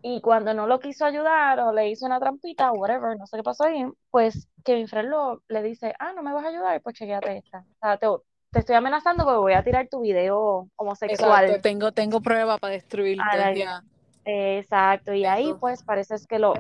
Y 0.05 0.21
cuando 0.21 0.53
no 0.53 0.67
lo 0.67 0.81
quiso 0.81 1.05
ayudar 1.05 1.61
o 1.61 1.73
le 1.73 1.89
hizo 1.89 2.05
una 2.05 2.19
trampita, 2.19 2.73
whatever, 2.73 3.17
no 3.17 3.27
sé 3.27 3.37
qué 3.37 3.43
pasó 3.45 3.65
ahí, 3.65 3.87
pues 4.11 4.49
Kevin 4.65 4.89
Fred 4.89 5.07
lo, 5.09 5.43
le 5.49 5.63
dice, 5.63 5.95
ah, 6.01 6.13
no 6.13 6.25
me 6.25 6.33
vas 6.33 6.45
a 6.45 6.49
ayudar, 6.49 6.83
pues 6.83 6.97
chequéate 6.97 7.39
esta. 7.39 7.59
O 7.61 7.79
sea, 7.81 7.97
te, 7.99 8.09
te 8.51 8.59
estoy 8.59 8.75
amenazando 8.75 9.25
porque 9.25 9.39
voy 9.39 9.53
a 9.53 9.63
tirar 9.63 9.87
tu 9.89 10.01
video 10.01 10.69
homosexual. 10.75 11.45
Exacto, 11.45 11.63
tengo, 11.63 11.93
tengo 11.93 12.21
prueba 12.21 12.59
para 12.59 12.75
destruirte. 12.75 13.55
Ya. 13.55 13.85
Exacto, 14.25 15.15
y 15.15 15.25
ahí 15.25 15.55
pues 15.61 15.85
parece 15.85 16.17
es 16.17 16.27
que 16.27 16.41
lo... 16.41 16.55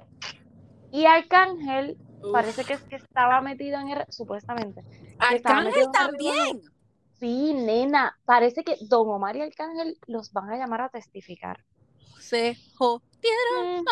Y 0.92 1.07
Arcángel 1.07 1.98
Uf. 2.22 2.33
parece 2.33 2.64
que 2.64 2.74
es 2.74 2.83
que 2.85 2.96
estaba 2.96 3.40
metido 3.40 3.81
en 3.81 3.88
el... 3.88 4.05
Supuestamente. 4.09 4.85
Arcángel 5.18 5.83
el 5.83 5.90
también. 5.90 6.61
Sí, 7.18 7.55
nena, 7.55 8.16
parece 8.24 8.62
que 8.62 8.76
Don 8.88 9.09
Omar 9.09 9.37
y 9.37 9.42
Arcángel 9.42 9.96
los 10.07 10.33
van 10.33 10.50
a 10.50 10.57
llamar 10.57 10.83
a 10.83 10.88
testificar. 10.90 11.64
se 12.20 12.57
jodieron. 12.76 13.12
Mm, 13.23 13.85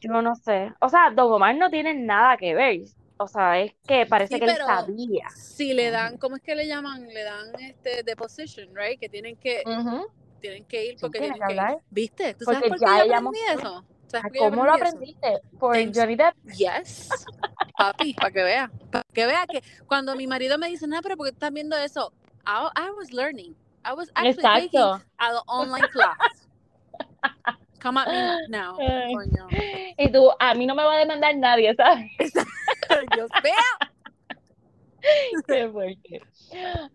Yo 0.00 0.22
no 0.22 0.34
sé. 0.34 0.72
O 0.80 0.88
sea, 0.88 1.10
Don 1.10 1.32
Omar 1.32 1.54
no 1.56 1.70
tiene 1.70 1.94
nada 1.94 2.36
que 2.36 2.54
ver. 2.54 2.80
O 3.18 3.28
sea, 3.28 3.60
es 3.60 3.72
que 3.86 4.04
parece 4.06 4.34
Sí, 4.34 4.40
que 4.40 4.46
él 4.46 4.56
sabía. 4.56 5.28
Si 5.30 5.72
le 5.74 5.90
dan, 5.90 6.16
¿cómo 6.18 6.36
es 6.36 6.42
que 6.42 6.54
le 6.56 6.66
llaman? 6.66 7.06
Le 7.06 7.22
dan 7.22 7.54
este 7.60 8.02
deposition, 8.02 8.74
right? 8.74 8.98
Que 8.98 9.08
tienen 9.08 9.36
que, 9.36 9.62
Ujú. 9.64 10.06
tienen 10.40 10.64
que 10.64 10.86
ir 10.86 10.90
Sí, 10.94 10.98
porque 11.00 11.18
tiene 11.20 11.34
tienen 11.34 11.66
que 11.66 11.72
ir. 11.74 11.78
¿Viste? 11.90 12.34
¿Tú 12.34 12.44
sabes 12.44 12.60
Porque 12.60 12.68
por 12.70 12.78
qué 12.78 12.84
ya 12.84 12.98
yo 12.98 13.04
ella 13.04 13.16
aprendí 13.18 13.38
eso? 13.54 13.84
¿Sabes 14.08 14.24
Ah, 14.26 14.36
¿Cómo 14.38 14.64
lo 14.64 14.74
eso? 14.74 14.74
aprendiste? 14.74 15.40
Por 15.58 15.74
Thanks. 15.74 15.98
Johnny 15.98 16.16
Depp. 16.16 16.34
Yes. 16.56 17.26
Papi, 17.78 18.14
para 18.14 18.30
que 18.30 18.42
vea. 18.42 18.70
Para 18.90 19.04
que 19.12 19.26
vea 19.26 19.46
que 19.46 19.62
cuando 19.86 20.14
mi 20.16 20.26
marido 20.26 20.58
me 20.58 20.66
dice, 20.68 20.86
no, 20.86 21.00
pero 21.00 21.16
¿por 21.16 21.26
qué 21.26 21.32
estás 21.32 21.52
viendo 21.52 21.76
eso? 21.76 22.12
I, 22.44 22.68
I 22.76 22.90
was 22.98 23.12
learning. 23.12 23.54
I 23.84 23.92
was 23.94 24.10
actually 24.14 24.42
taking 24.42 24.80
Exacto. 24.80 25.04
an 25.18 25.36
online 25.46 25.88
class. 25.88 26.48
Come 27.82 27.98
at 28.00 28.06
me 28.08 28.36
now, 28.48 28.76
coño. 28.76 29.48
Y 29.98 30.12
tú, 30.12 30.30
a 30.38 30.54
mí 30.54 30.66
no 30.66 30.74
me 30.74 30.84
va 30.84 30.94
a 30.94 30.98
demandar 30.98 31.36
nadie, 31.36 31.74
¿sabes? 31.74 32.10
Dios 33.14 33.30
mío. 33.42 33.52
Qué 35.48 35.68
fuerte. 35.68 36.20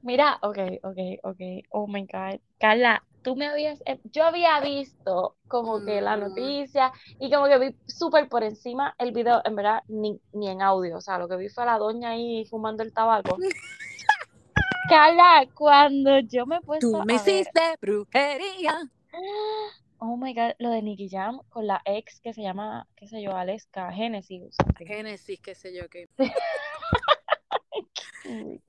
Mira, 0.02 0.40
ok, 0.42 0.58
ok, 0.84 0.98
ok. 1.24 1.40
Oh 1.72 1.88
my 1.88 2.06
God. 2.06 2.40
Carla, 2.60 3.04
tú 3.22 3.36
me 3.36 3.48
habías. 3.48 3.82
eh, 3.86 4.00
Yo 4.06 4.24
había 4.24 4.60
visto 4.62 5.36
como 5.50 5.84
que 5.84 6.00
la 6.00 6.16
noticia 6.16 6.94
y 7.20 7.30
como 7.30 7.48
que 7.48 7.58
vi 7.60 7.76
súper 7.86 8.30
por 8.30 8.44
encima 8.44 8.96
el 8.98 9.12
video, 9.12 9.42
en 9.44 9.56
verdad, 9.56 9.82
ni, 9.88 10.22
ni 10.32 10.50
en 10.50 10.62
audio. 10.62 10.98
O 10.98 11.02
sea, 11.02 11.18
lo 11.18 11.28
que 11.28 11.36
vi 11.36 11.50
fue 11.50 11.64
a 11.64 11.68
la 11.68 11.78
doña 11.78 12.12
ahí 12.12 12.46
fumando 12.46 12.82
el 12.84 12.94
tabaco. 12.94 13.38
Carla, 14.90 15.46
cuando 15.54 16.20
yo 16.20 16.46
me 16.46 16.58
he 16.58 16.62
puesto 16.62 16.88
Tú 16.92 17.04
me 17.06 17.16
a 17.16 17.22
ver. 17.24 17.28
hiciste 17.28 17.62
brujería. 17.82 18.80
Oh 20.00 20.16
my 20.16 20.34
God, 20.34 20.54
lo 20.60 20.70
de 20.70 20.82
Nicky 20.82 21.10
Jam 21.10 21.42
con 21.50 21.66
la 21.66 21.82
ex 21.86 22.20
que 22.22 22.34
se 22.34 22.42
llama, 22.42 22.88
qué 22.96 23.08
sé 23.08 23.22
yo, 23.22 23.36
Aleska, 23.36 23.92
Genesis. 23.92 24.56
Génesis, 24.78 25.40
qué 25.40 25.56
sé 25.56 25.76
yo, 25.76 25.90
qué. 25.90 26.08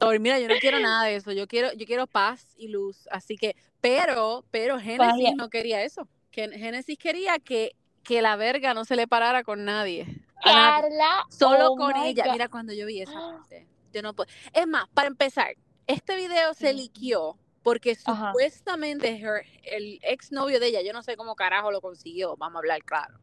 Oye, 0.01 0.19
mira, 0.19 0.38
yo 0.38 0.49
no 0.49 0.59
quiero 0.59 0.81
nada 0.81 1.05
de 1.05 1.17
eso. 1.17 1.33
Yo 1.33 1.47
quiero, 1.47 1.73
yo 1.75 1.85
quiero 1.85 2.07
paz 2.07 2.55
y 2.57 2.69
luz. 2.69 3.09
Así 3.11 3.37
que, 3.37 3.57
pero, 3.81 4.45
pero 4.51 4.79
Génesis 4.79 5.25
Vaya. 5.25 5.35
no 5.37 5.51
quería 5.51 5.83
eso. 5.83 6.09
Que 6.31 6.49
Génesis 6.51 6.97
quería 6.97 7.38
que, 7.38 7.73
que 8.05 8.23
la 8.23 8.37
verga 8.37 8.75
no 8.75 8.85
se 8.85 8.97
le 8.97 9.07
parara 9.07 9.43
con 9.43 9.64
nadie. 9.64 10.07
Carla, 10.43 11.25
Solo 11.29 11.73
oh 11.73 11.77
con 11.77 11.97
ella. 11.97 12.25
God. 12.25 12.33
Mira, 12.33 12.49
cuando 12.49 12.73
yo 12.73 12.87
vi 12.87 13.03
esa 13.03 13.12
parte, 13.38 13.67
yo 13.93 14.03
no 14.03 14.14
puedo. 14.14 14.31
Es 14.55 14.67
más, 14.67 14.88
para 14.95 15.09
empezar, 15.09 15.57
este 15.87 16.17
video 16.17 16.55
se 16.55 16.73
Ujú. 16.73 17.37
Porque 17.69 17.97
Ajá. 18.07 18.29
supuestamente 18.33 19.09
her- 19.21 19.45
el 19.65 19.99
exnovio 20.03 20.59
de 20.59 20.69
ella, 20.69 20.81
yo 20.83 20.93
no 20.95 21.03
sé 21.03 21.17
cómo 21.17 21.35
carajo 21.37 21.71
lo 21.71 21.81
consiguió, 21.83 22.35
vamos 22.39 22.57
a 22.57 22.59
hablar 22.61 22.83
claro. 22.83 23.19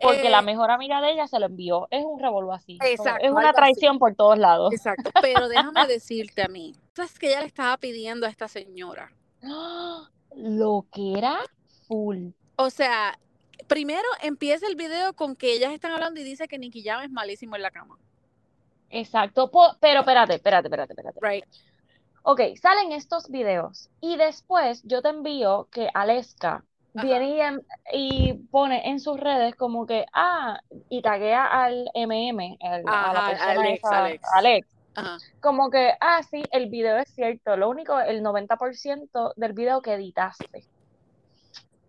Porque 0.00 0.28
Eh, 0.28 0.30
la 0.30 0.42
mejor 0.42 0.70
amiga 0.70 1.00
de 1.00 1.10
ella 1.12 1.26
se 1.28 1.38
lo 1.40 1.46
envió. 1.46 1.86
Es 1.90 2.04
un 2.04 2.20
revolú 2.20 2.52
así. 2.52 2.78
Exacto, 2.84 3.24
es 3.24 3.30
una 3.32 3.50
así. 3.50 3.56
traición 3.56 3.98
por 3.98 4.14
todos 4.14 4.38
lados. 4.38 4.72
Exacto, 4.72 5.10
pero 5.20 5.48
déjame 5.48 5.86
decirte 5.88 6.42
a 6.42 6.48
mí, 6.48 6.72
¿sabes 6.94 7.18
que 7.18 7.28
ella 7.28 7.40
le 7.40 7.46
estaba 7.46 7.76
pidiendo 7.78 8.26
a 8.26 8.30
esta 8.30 8.46
señora? 8.48 9.12
Lo 10.36 10.86
que 10.92 11.12
era 11.18 11.38
full. 11.88 12.30
O 12.56 12.70
sea, 12.70 13.18
primero 13.66 14.06
empieza 14.22 14.66
el 14.66 14.76
video 14.76 15.14
con 15.14 15.36
que 15.36 15.52
ellas 15.52 15.72
están 15.72 15.92
hablando 15.92 16.20
y 16.20 16.24
dice 16.24 16.46
que 16.48 16.58
Nicky 16.58 16.82
Jam 16.84 17.02
es 17.02 17.10
malísimo 17.10 17.56
en 17.56 17.62
la 17.62 17.70
cama, 17.70 17.96
Exacto. 18.90 19.50
Pero 19.80 20.00
espérate, 20.00 20.34
espérate, 20.34 20.68
espérate, 20.68 20.92
espérate. 20.92 21.18
right? 21.20 21.44
Ok, 22.26 22.40
salen 22.60 22.92
estos 22.92 23.28
videos 23.28 23.90
y 24.00 24.16
después 24.16 24.82
yo 24.84 25.02
te 25.02 25.10
envío 25.10 25.68
que 25.70 25.90
Aleska 25.92 26.64
Ajá. 26.96 27.06
viene 27.06 27.28
y, 27.36 27.40
en- 27.40 27.66
y 27.92 28.32
pone 28.50 28.88
en 28.88 28.98
sus 28.98 29.20
redes 29.20 29.54
como 29.56 29.84
que, 29.86 30.06
ah, 30.14 30.58
y 30.88 31.02
taguea 31.02 31.44
al 31.46 31.90
MM, 31.94 32.56
a 32.62 32.78
la 33.12 33.26
persona 33.28 33.50
Alex, 33.50 33.78
esa, 33.84 33.98
Alex. 34.04 34.28
Alex. 34.34 34.68
Ajá. 34.94 35.18
Como 35.42 35.68
que, 35.70 35.92
ah, 36.00 36.22
sí, 36.22 36.42
el 36.50 36.70
video 36.70 36.96
es 36.96 37.08
cierto. 37.14 37.56
Lo 37.58 37.68
único, 37.68 38.00
el 38.00 38.22
90% 38.22 39.34
del 39.36 39.52
video 39.52 39.82
que 39.82 39.92
editaste. 39.94 40.64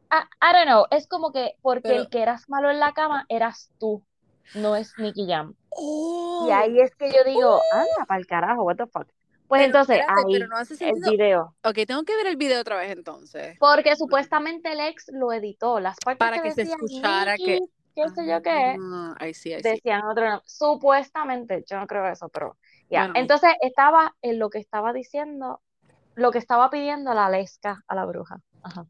Ah, 0.10 0.28
I 0.42 0.54
don't 0.54 0.66
know, 0.68 0.86
es 0.92 1.08
como 1.08 1.32
que 1.32 1.56
porque 1.62 1.90
Pero- 1.90 2.02
el 2.02 2.10
que 2.10 2.22
eras 2.22 2.50
malo 2.50 2.70
en 2.70 2.80
la 2.80 2.94
cama 2.94 3.26
eras 3.30 3.70
tú, 3.80 4.04
no 4.54 4.76
es 4.76 4.92
Nicky 4.98 5.28
Jam. 5.28 5.54
Oh, 5.70 6.46
Y 6.48 6.52
ahí 6.52 6.80
es 6.82 6.94
que 6.96 7.10
yo 7.12 7.24
digo, 7.26 7.62
anda, 7.72 8.06
para 8.08 8.20
el 8.20 8.28
carajo, 8.28 8.64
what 8.64 8.76
the 8.76 8.86
fuck. 8.88 9.08
Pues 9.48 9.60
pero 9.60 9.66
entonces, 9.66 10.00
espérate, 10.00 10.22
ahí, 10.28 10.34
pero 10.34 10.48
no 10.48 10.58
hace 10.58 10.74
el 10.90 10.94
video. 11.12 11.56
Ok, 11.64 11.76
tengo 11.86 12.04
que 12.04 12.16
ver 12.16 12.28
el 12.28 12.36
video 12.36 12.62
otra 12.62 12.78
vez 12.78 12.92
entonces. 12.92 13.58
Porque 13.60 13.96
supuestamente 13.96 14.72
el 14.72 14.80
ex 14.80 15.06
lo 15.14 15.32
editó. 15.32 15.80
Las 15.80 15.98
partes 16.04 16.18
Para 16.20 16.38
que 16.38 16.50
que 16.50 16.56
se 16.56 16.62
escuchara 16.64 17.38
que- 17.38 17.60
qué 17.96 18.10
sé 18.10 18.28
yo 18.28 18.42
qué, 18.42 18.76
Ah, 18.82 19.16
sí. 19.34 19.52
decían 19.62 20.04
otro 20.06 20.28
nombre. 20.30 20.44
Supuestamente, 20.48 21.64
yo 21.70 21.80
no 21.80 21.88
creo 21.88 22.08
eso, 22.08 22.28
pero 22.30 22.58
ya. 22.90 23.02
Bueno. 23.02 23.14
Entonces 23.20 23.52
estaba 23.62 24.16
en 24.22 24.40
lo 24.40 24.50
que 24.50 24.58
estaba 24.60 24.94
diciendo, 24.94 25.62
lo 26.16 26.32
que 26.32 26.40
estaba 26.40 26.70
pidiendo 26.70 27.14
la 27.14 27.30
lesca 27.30 27.84
a 27.88 27.96
la 27.96 28.06
bruja. 28.06 28.42
Ajá. 28.64 28.86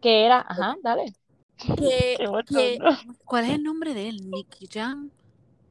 Que 0.00 0.24
era, 0.26 0.44
ajá, 0.48 0.76
dale. 0.82 1.12
¿Cuál 3.24 3.44
es 3.44 3.50
el 3.50 3.62
nombre 3.62 3.94
de 3.94 4.08
él? 4.08 4.30
Nicky 4.30 4.66
Jam. 4.72 5.10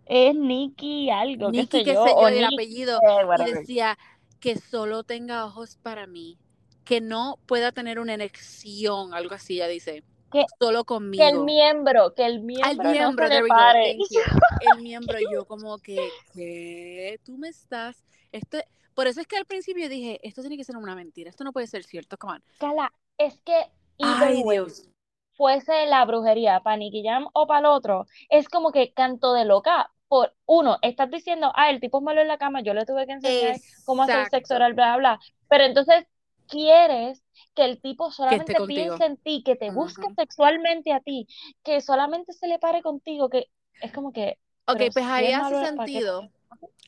Es 0.09 0.35
Nicky 0.35 1.11
algo, 1.11 1.51
qué 1.51 1.65
sé 1.67 1.83
qué 1.83 1.93
yo, 1.93 2.03
sé 2.03 2.09
yo, 2.09 2.15
o 2.17 2.29
y 2.29 2.39
el 2.39 2.45
apellido. 2.45 2.99
Y 3.39 3.51
decía 3.51 3.97
que 4.39 4.57
solo 4.57 5.03
tenga 5.03 5.45
ojos 5.45 5.77
para 5.83 6.07
mí, 6.07 6.37
que 6.83 6.99
no 6.99 7.37
pueda 7.45 7.71
tener 7.71 7.99
una 7.99 8.15
erección, 8.15 9.13
algo 9.13 9.35
así, 9.35 9.55
ella 9.55 9.67
dice. 9.67 10.03
Que- 10.31 10.45
solo 10.59 10.79
Que 10.79 10.83
el 10.83 10.85
conmigo. 10.85 11.45
miembro, 11.45 12.13
que 12.15 12.25
el 12.25 12.35
Al 12.35 12.43
miembro 12.45 12.89
miembro, 12.91 13.25
no 13.25 13.29
se 13.35 13.41
le 13.41 13.47
pare. 13.47 13.97
El 14.75 14.81
miembro, 14.81 15.17
yo 15.31 15.45
como 15.45 15.77
que, 15.77 15.97
¿qué? 16.33 17.19
Tú 17.23 17.37
me 17.37 17.49
estás, 17.49 18.03
esto, 18.31 18.57
por 18.95 19.07
eso 19.07 19.21
es 19.21 19.27
que 19.27 19.37
al 19.37 19.45
principio 19.45 19.89
dije, 19.89 20.19
esto 20.23 20.41
tiene 20.41 20.57
que 20.57 20.63
ser 20.63 20.75
una 20.77 20.95
mentira, 20.95 21.29
esto 21.29 21.43
no 21.43 21.53
puede 21.53 21.67
ser 21.67 21.83
cierto, 21.83 22.17
come 22.17 22.33
on. 22.33 22.43
Cala, 22.57 22.91
es 23.17 23.39
que 23.41 23.53
Ay, 23.99 24.41
way, 24.43 24.57
Dios. 24.57 24.89
fuese 25.35 25.85
la 25.87 26.03
brujería 26.05 26.59
para 26.61 26.77
Nicky 26.77 27.03
Jam 27.03 27.27
o 27.33 27.47
para 27.47 27.59
el 27.59 27.65
otro, 27.67 28.05
es 28.29 28.49
como 28.49 28.71
que 28.71 28.91
canto 28.91 29.33
de 29.33 29.45
loca. 29.45 29.91
Por 30.09 30.33
uno, 30.45 30.77
estás 30.81 31.09
diciendo, 31.09 31.53
ah, 31.55 31.69
el 31.69 31.79
tipo 31.79 31.99
es 31.99 32.03
malo 32.03 32.19
en 32.19 32.27
la 32.27 32.37
cama, 32.37 32.61
yo 32.61 32.73
le 32.73 32.85
tuve 32.85 33.05
que 33.05 33.13
enseñar 33.13 33.55
cómo 33.85 34.03
hacer 34.03 34.27
sexo 34.29 34.55
oral, 34.55 34.73
bla, 34.73 34.97
bla. 34.97 35.19
Pero 35.47 35.63
entonces 35.63 36.05
quieres 36.47 37.23
que 37.55 37.63
el 37.63 37.79
tipo 37.79 38.11
solamente 38.11 38.55
piense 38.67 39.05
en 39.05 39.17
ti, 39.17 39.43
que 39.45 39.55
te 39.55 39.69
busque 39.69 40.07
sexualmente 40.15 40.91
a 40.93 40.99
ti, 40.99 41.27
que 41.63 41.79
solamente 41.79 42.33
se 42.33 42.47
le 42.47 42.59
pare 42.59 42.81
contigo, 42.81 43.29
que 43.29 43.45
es 43.81 43.93
como 43.93 44.11
que, 44.11 44.37
Ok, 44.65 44.81
pues 44.93 45.05
ahí 45.05 45.31
hace 45.31 45.65
sentido, 45.65 46.29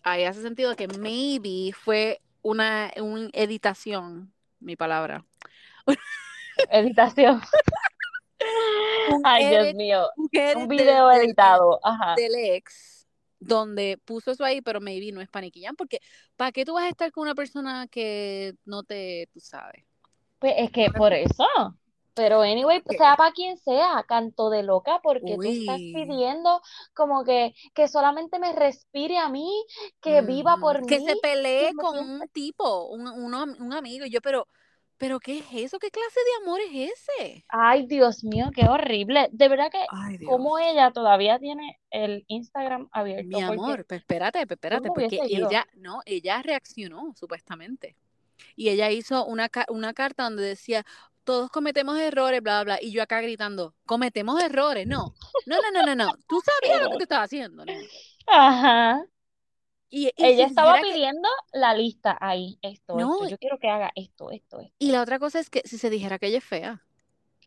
ahí 0.03 0.23
hace 0.25 0.41
sentido 0.41 0.75
que 0.75 0.87
maybe 0.87 1.71
fue 1.73 2.19
una, 2.41 2.91
una 2.97 3.29
editación, 3.33 4.33
mi 4.59 4.75
palabra. 4.75 5.25
Editación. 6.71 7.41
Un 9.11 9.21
Ay, 9.23 9.49
Dios 9.49 9.73
mío. 9.75 10.07
un 10.17 10.67
video 10.67 11.07
del- 11.09 11.25
editado. 11.25 11.79
Ajá. 11.83 12.15
del 12.15 12.33
ex 12.35 12.90
donde 13.41 13.99
puso 14.05 14.31
eso 14.31 14.45
ahí, 14.45 14.61
pero 14.61 14.79
maybe 14.81 15.11
no 15.11 15.21
es 15.21 15.29
Jam, 15.55 15.75
porque 15.75 15.99
¿para 16.37 16.51
qué 16.53 16.63
tú 16.65 16.73
vas 16.75 16.85
a 16.85 16.89
estar 16.89 17.11
con 17.11 17.23
una 17.23 17.35
persona 17.35 17.87
que 17.87 18.55
no 18.65 18.83
te, 18.83 19.27
tú 19.33 19.39
sabes? 19.41 19.83
Pues 20.39 20.53
es 20.57 20.71
que 20.71 20.89
por 20.91 21.13
eso. 21.13 21.45
Pero 22.13 22.41
anyway, 22.41 22.83
sea 22.97 23.15
para 23.15 23.31
quien 23.31 23.57
sea, 23.57 24.03
canto 24.07 24.49
de 24.49 24.63
loca, 24.63 24.99
porque 25.01 25.39
tú 25.39 25.49
estás 25.49 25.81
pidiendo 25.93 26.61
como 26.93 27.23
que, 27.23 27.53
que 27.73 27.87
solamente 27.87 28.37
me 28.37 28.51
respire 28.53 29.17
a 29.17 29.29
mí, 29.29 29.49
que 30.01 30.21
viva 30.21 30.57
por 30.59 30.83
Que 30.87 30.99
mí. 30.99 31.05
se 31.05 31.15
pelee 31.15 31.69
que 31.69 31.73
me 31.73 31.83
con 31.83 31.97
un 31.97 32.27
tipo, 32.33 32.87
un, 32.87 33.07
uno- 33.07 33.45
un 33.59 33.73
amigo, 33.73 34.05
y 34.05 34.09
yo, 34.11 34.21
pero, 34.21 34.47
pero 35.01 35.19
¿qué 35.19 35.39
es 35.39 35.45
eso? 35.51 35.79
¿Qué 35.79 35.89
clase 35.89 36.19
de 36.19 36.43
amor 36.43 36.61
es 36.61 36.91
ese? 36.91 37.43
Ay, 37.49 37.87
Dios 37.87 38.23
mío, 38.23 38.51
qué 38.53 38.69
horrible. 38.69 39.29
De 39.31 39.47
verdad 39.49 39.71
que 39.71 39.83
Ay, 39.89 40.19
como 40.19 40.59
ella 40.59 40.91
todavía 40.91 41.39
tiene 41.39 41.79
el 41.89 42.23
Instagram 42.27 42.87
abierto. 42.91 43.25
Mi 43.27 43.41
amor, 43.41 43.83
pues 43.87 44.01
espérate, 44.01 44.43
espérate, 44.47 44.89
porque 44.89 45.19
ella, 45.23 45.65
no, 45.73 46.01
ella 46.05 46.43
reaccionó, 46.43 47.15
supuestamente. 47.15 47.95
Y 48.55 48.69
ella 48.69 48.91
hizo 48.91 49.25
una, 49.25 49.49
una 49.69 49.95
carta 49.95 50.25
donde 50.25 50.43
decía, 50.43 50.85
todos 51.23 51.49
cometemos 51.49 51.97
errores, 51.97 52.43
bla, 52.43 52.61
bla, 52.61 52.75
bla. 52.75 52.85
Y 52.85 52.91
yo 52.91 53.01
acá 53.01 53.21
gritando, 53.21 53.73
cometemos 53.87 54.39
errores, 54.39 54.85
no. 54.85 55.15
No, 55.47 55.55
no, 55.63 55.71
no, 55.71 55.83
no, 55.83 55.95
no. 55.95 56.13
Tú 56.27 56.39
sabías 56.45 56.83
lo 56.83 56.91
que 56.91 56.97
tú 56.97 57.03
estabas 57.03 57.25
haciendo, 57.25 57.65
¿no? 57.65 57.73
Ajá. 58.27 59.03
Y, 59.93 60.07
y 60.07 60.11
Ella 60.15 60.45
estaba 60.47 60.77
que- 60.79 60.83
pidiendo 60.89 61.27
la 61.51 61.73
lista 61.75 62.17
ahí, 62.21 62.57
esto, 62.61 62.95
No, 62.97 63.15
esto. 63.15 63.27
Yo 63.29 63.37
quiero 63.37 63.59
que 63.59 63.69
haga 63.69 63.91
esto, 63.93 64.31
esto, 64.31 64.61
esto. 64.61 64.73
Y 64.79 64.91
la 64.91 65.01
otra 65.01 65.19
cosa 65.19 65.39
es 65.39 65.49
que 65.49 65.61
si 65.65 65.77
se 65.77 65.89
dijera 65.89 66.17
que 66.17 66.27
ella 66.27 66.37
es 66.39 66.43
fea, 66.45 66.81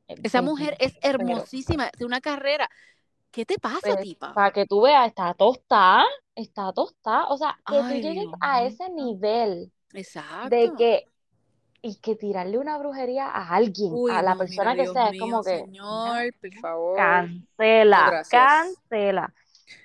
Eh, 0.07 0.17
esa 0.23 0.41
pues, 0.41 0.51
mujer 0.51 0.77
es 0.79 0.93
pero- 1.01 1.19
hermosísima, 1.21 1.91
de 1.99 2.05
una 2.05 2.21
carrera. 2.21 2.69
¿Qué 3.31 3.47
te 3.47 3.59
pasa, 3.59 3.81
Pues, 3.83 4.01
tipa? 4.03 4.35
Para 4.35 4.53
que 4.53 4.67
tú 4.67 4.83
veas, 4.83 5.09
está 5.09 5.33
tostada, 5.35 6.05
está 6.37 6.71
tostada. 6.73 7.27
O 7.31 7.39
sea, 7.39 7.59
que 7.67 7.77
tú 7.81 7.89
llegues 7.95 8.29
a 8.41 8.63
ese 8.65 8.91
nivel 8.91 9.73
Exacto. 9.95 10.51
de 10.51 10.71
que 10.77 11.09
y 11.81 11.97
que 11.97 12.15
tirarle 12.17 12.57
una 12.59 12.79
brujería 12.79 13.27
a 13.29 13.55
alguien, 13.57 13.91
Uy, 13.93 14.11
a 14.11 14.23
la 14.23 14.35
no, 14.35 14.37
mira, 14.37 14.39
persona 14.47 14.75
que 14.75 14.83
Dios 14.83 14.93
sea, 14.95 15.09
es 15.09 15.19
como 15.21 15.43
que, 15.43 15.59
señor, 15.59 16.35
por 16.41 16.53
favor. 16.61 16.97
cancela, 16.97 18.07
No, 18.23 18.29
cancela. 18.31 19.35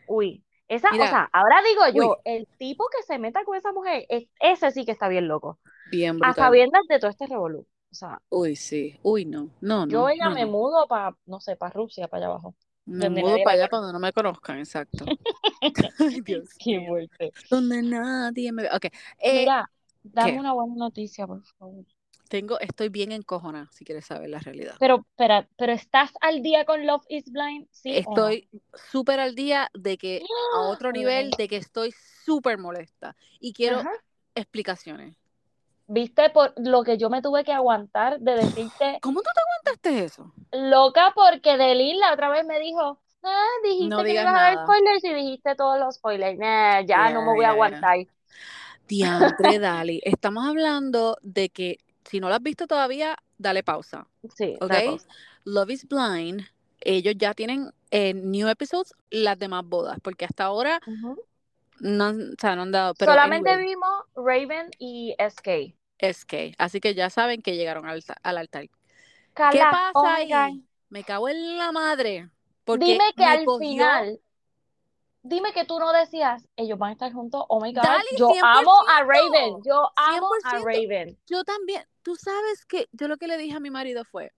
Uy, 0.08 0.44
esa, 0.70 0.90
o 1.00 1.08
Mira, 1.08 1.08
sea, 1.08 1.30
ahora 1.34 1.62
digo 1.64 1.84
uy, 1.92 2.08
yo, 2.08 2.22
el 2.26 2.48
tipo 2.58 2.88
que 2.90 3.04
se 3.04 3.20
meta 3.20 3.44
con 3.46 3.58
esa 3.58 3.74
mujer, 3.74 4.06
es- 4.10 4.30
ese 4.40 4.72
sí 4.72 4.86
que 4.86 4.92
está 4.94 5.10
bien 5.10 5.28
loco. 5.28 5.60
bien 5.84 6.18
A 6.22 6.34
brutal. 6.34 6.36
sabiendas 6.36 6.84
de 6.90 7.00
todo 7.00 7.12
este 7.12 7.28
revolú. 7.28 7.68
O 7.92 7.96
sea, 7.96 8.22
Uy, 8.30 8.56
sí. 8.56 9.00
Uy, 9.04 9.26
no. 9.26 9.52
No, 9.62 9.86
yo 9.88 10.08
no, 10.08 10.10
ella 10.10 10.30
no, 10.30 10.36
me 10.36 10.46
no. 10.46 10.48
mudo 10.48 10.88
para, 10.88 11.16
no 11.26 11.40
sé, 11.42 11.56
para 11.56 11.74
Rusia, 11.74 12.08
para 12.08 12.26
allá 12.26 12.34
abajo, 12.34 12.56
Me 12.86 13.10
mudo 13.10 13.40
para 13.42 13.56
allá 13.56 13.68
para 13.70 13.82
donde 13.82 13.94
no 13.94 14.00
me 14.00 14.14
conozcan, 14.14 14.60
exacto. 14.60 15.14
Ay, 16.00 16.22
Dios 16.22 16.50
Qué 16.58 16.80
fuerte. 16.88 17.34
Donde 17.50 17.82
nadie 17.84 18.52
me 18.52 18.64
ve. 18.64 18.70
Ok. 18.76 18.86
Eh, 19.20 19.52
Mira, 19.52 19.70
dame 20.04 20.34
¿qué? 20.34 20.40
una 20.40 20.54
buena 20.54 20.76
noticia, 20.76 21.26
por 21.28 21.44
favor. 21.58 21.86
Tengo, 22.30 22.60
estoy 22.60 22.90
bien 22.90 23.12
encojona, 23.12 23.70
si 23.72 23.84
quieres 23.86 24.06
saber 24.06 24.30
la 24.30 24.40
realidad. 24.40 24.78
Pero, 24.80 24.98
espera, 25.10 25.48
pero 25.58 25.74
¿estás 25.74 26.12
al 26.22 26.42
día 26.42 26.64
con 26.66 26.86
Love 26.88 27.04
is 27.10 27.32
Blind? 27.32 27.68
¿Sí 27.72 28.02
o 28.06 28.18
no? 28.18 28.30
Estoy 28.30 28.48
súper 28.92 29.20
al 29.20 29.36
día 29.36 29.70
de 29.74 29.98
que, 29.98 30.22
a 30.52 30.62
otro 30.62 30.92
nivel, 30.92 31.32
de 31.32 31.48
que 31.48 31.58
estoy 31.58 31.94
súper 32.26 32.58
molesta. 32.58 33.16
Y 33.40 33.52
quiero 33.54 33.80
Ajá. 33.80 33.92
explicaciones. 34.36 35.16
¿Viste 35.88 36.30
por 36.30 36.54
lo 36.58 36.84
que 36.84 36.98
yo 36.98 37.10
me 37.10 37.22
tuve 37.22 37.44
que 37.44 37.52
aguantar 37.52 38.20
de 38.20 38.32
decirte 38.36 39.00
¿Cómo 39.02 39.22
tú 39.22 39.30
te 39.34 39.42
aguantaste 39.42 40.06
eso? 40.06 40.34
loca 40.52 41.12
porque 41.16 41.58
Delin 41.58 42.00
la 42.00 42.14
otra 42.14 42.30
vez 42.30 42.46
me 42.46 42.60
dijo, 42.60 43.02
ah, 43.24 43.46
dijiste 43.64 43.96
No 43.96 44.04
que 44.04 44.14
ibas 44.14 44.28
a 44.28 44.32
dar 44.42 44.58
spoilers 44.60 45.04
y 45.04 45.14
dijiste 45.14 45.56
todos 45.56 45.80
los 45.80 45.96
spoilers. 45.96 46.38
Nah, 46.38 46.82
ya 46.82 47.10
no 47.12 47.22
me 47.22 47.28
Yeah, 47.28 47.34
voy 47.34 47.46
a 47.46 47.50
yeah, 47.50 47.56
yeah. 47.70 47.84
aguantar. 47.84 47.98
Diantre, 48.88 49.60
Dali. 49.60 50.02
Estamos 50.04 50.46
hablando 50.48 51.18
de 51.22 51.50
que 51.50 51.78
si 52.06 52.20
no 52.20 52.30
lo 52.30 52.36
has 52.36 52.44
visto 52.44 52.68
todavía, 52.68 53.18
dale 53.38 53.64
pausa. 53.64 54.08
Sí, 54.36 54.62
¿Ok? 54.62 54.74
dale 54.74 54.84
pausa. 54.84 55.18
Love 55.46 55.72
is 55.72 55.88
Blind. 55.88 56.44
Ellos 56.82 57.16
ya 57.18 57.34
tienen 57.34 57.72
eh, 57.92 58.14
new 58.14 58.48
episodes, 58.48 58.94
las 59.10 59.38
demás 59.40 59.66
bodas, 59.66 60.00
porque 60.02 60.26
hasta 60.26 60.46
ahora 60.46 60.82
no, 61.80 62.10
o 62.10 62.16
sea, 62.40 62.56
no 62.56 62.64
han 62.64 62.72
dado. 62.72 62.96
Pero 62.96 63.14
Solamente 63.14 63.24
anyway, 63.24 63.58
vimos 63.58 64.04
Raven 64.16 64.70
y 64.78 65.16
SK. 65.18 65.76
que. 66.26 66.54
Así 66.58 66.80
que 66.80 66.96
ya 66.96 67.10
saben 67.10 67.42
que 67.42 67.56
llegaron 67.56 67.86
al, 67.88 68.04
al 68.24 68.38
altar. 68.38 68.70
¿Qué 69.50 69.66
oh 69.66 69.68
pasa 69.68 70.16
ahí? 70.16 70.64
Me 70.90 71.04
cago 71.04 71.30
en 71.30 71.58
la 71.58 71.72
madre. 71.72 72.30
Porque 72.66 73.00
Dime 73.00 73.14
que 73.18 73.26
al 73.26 73.42
cogió. 73.44 73.88
final, 73.88 74.22
dime 75.30 75.54
que 75.54 75.64
tú 75.64 75.80
no 75.80 75.94
decías, 75.94 76.48
ellos 76.56 76.78
van 76.78 76.90
a 76.90 76.94
estar 76.94 77.14
juntos, 77.14 77.46
oh 77.48 77.62
my 77.62 77.72
God, 77.72 77.84
yo 78.18 78.32
amo 78.44 78.74
a 78.90 79.04
Raven, 79.04 79.54
100%. 79.54 79.62
yo 79.66 79.92
amo 79.96 80.30
a 80.44 80.60
100%. 80.60 80.64
Raven. 80.64 81.18
Yo 81.28 81.44
también. 81.44 81.84
Tú 82.02 82.16
sabes 82.16 82.66
que 82.66 82.88
yo 82.92 83.08
lo 83.08 83.18
que 83.18 83.28
le 83.28 83.38
dije 83.38 83.56
a 83.56 83.60
mi 83.60 83.70
marido 83.70 84.04
fue, 84.04 84.34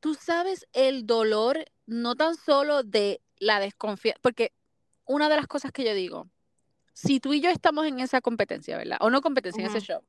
tú 0.00 0.14
sabes 0.14 0.66
el 0.72 1.06
dolor, 1.06 1.64
no 1.86 2.14
tan 2.14 2.36
solo 2.36 2.82
de 2.82 3.20
la 3.38 3.60
desconfianza, 3.60 4.20
porque 4.22 4.52
una 5.06 5.28
de 5.28 5.36
las 5.36 5.46
cosas 5.46 5.72
que 5.72 5.84
yo 5.84 5.94
digo, 5.94 6.28
si 6.92 7.18
tú 7.18 7.32
y 7.32 7.40
yo 7.40 7.50
estamos 7.50 7.86
en 7.86 8.00
esa 8.00 8.20
competencia, 8.20 8.76
¿verdad? 8.76 8.98
O 9.00 9.10
no 9.10 9.22
competencia, 9.22 9.64
en 9.64 9.70
ese 9.70 9.80
show, 9.80 10.02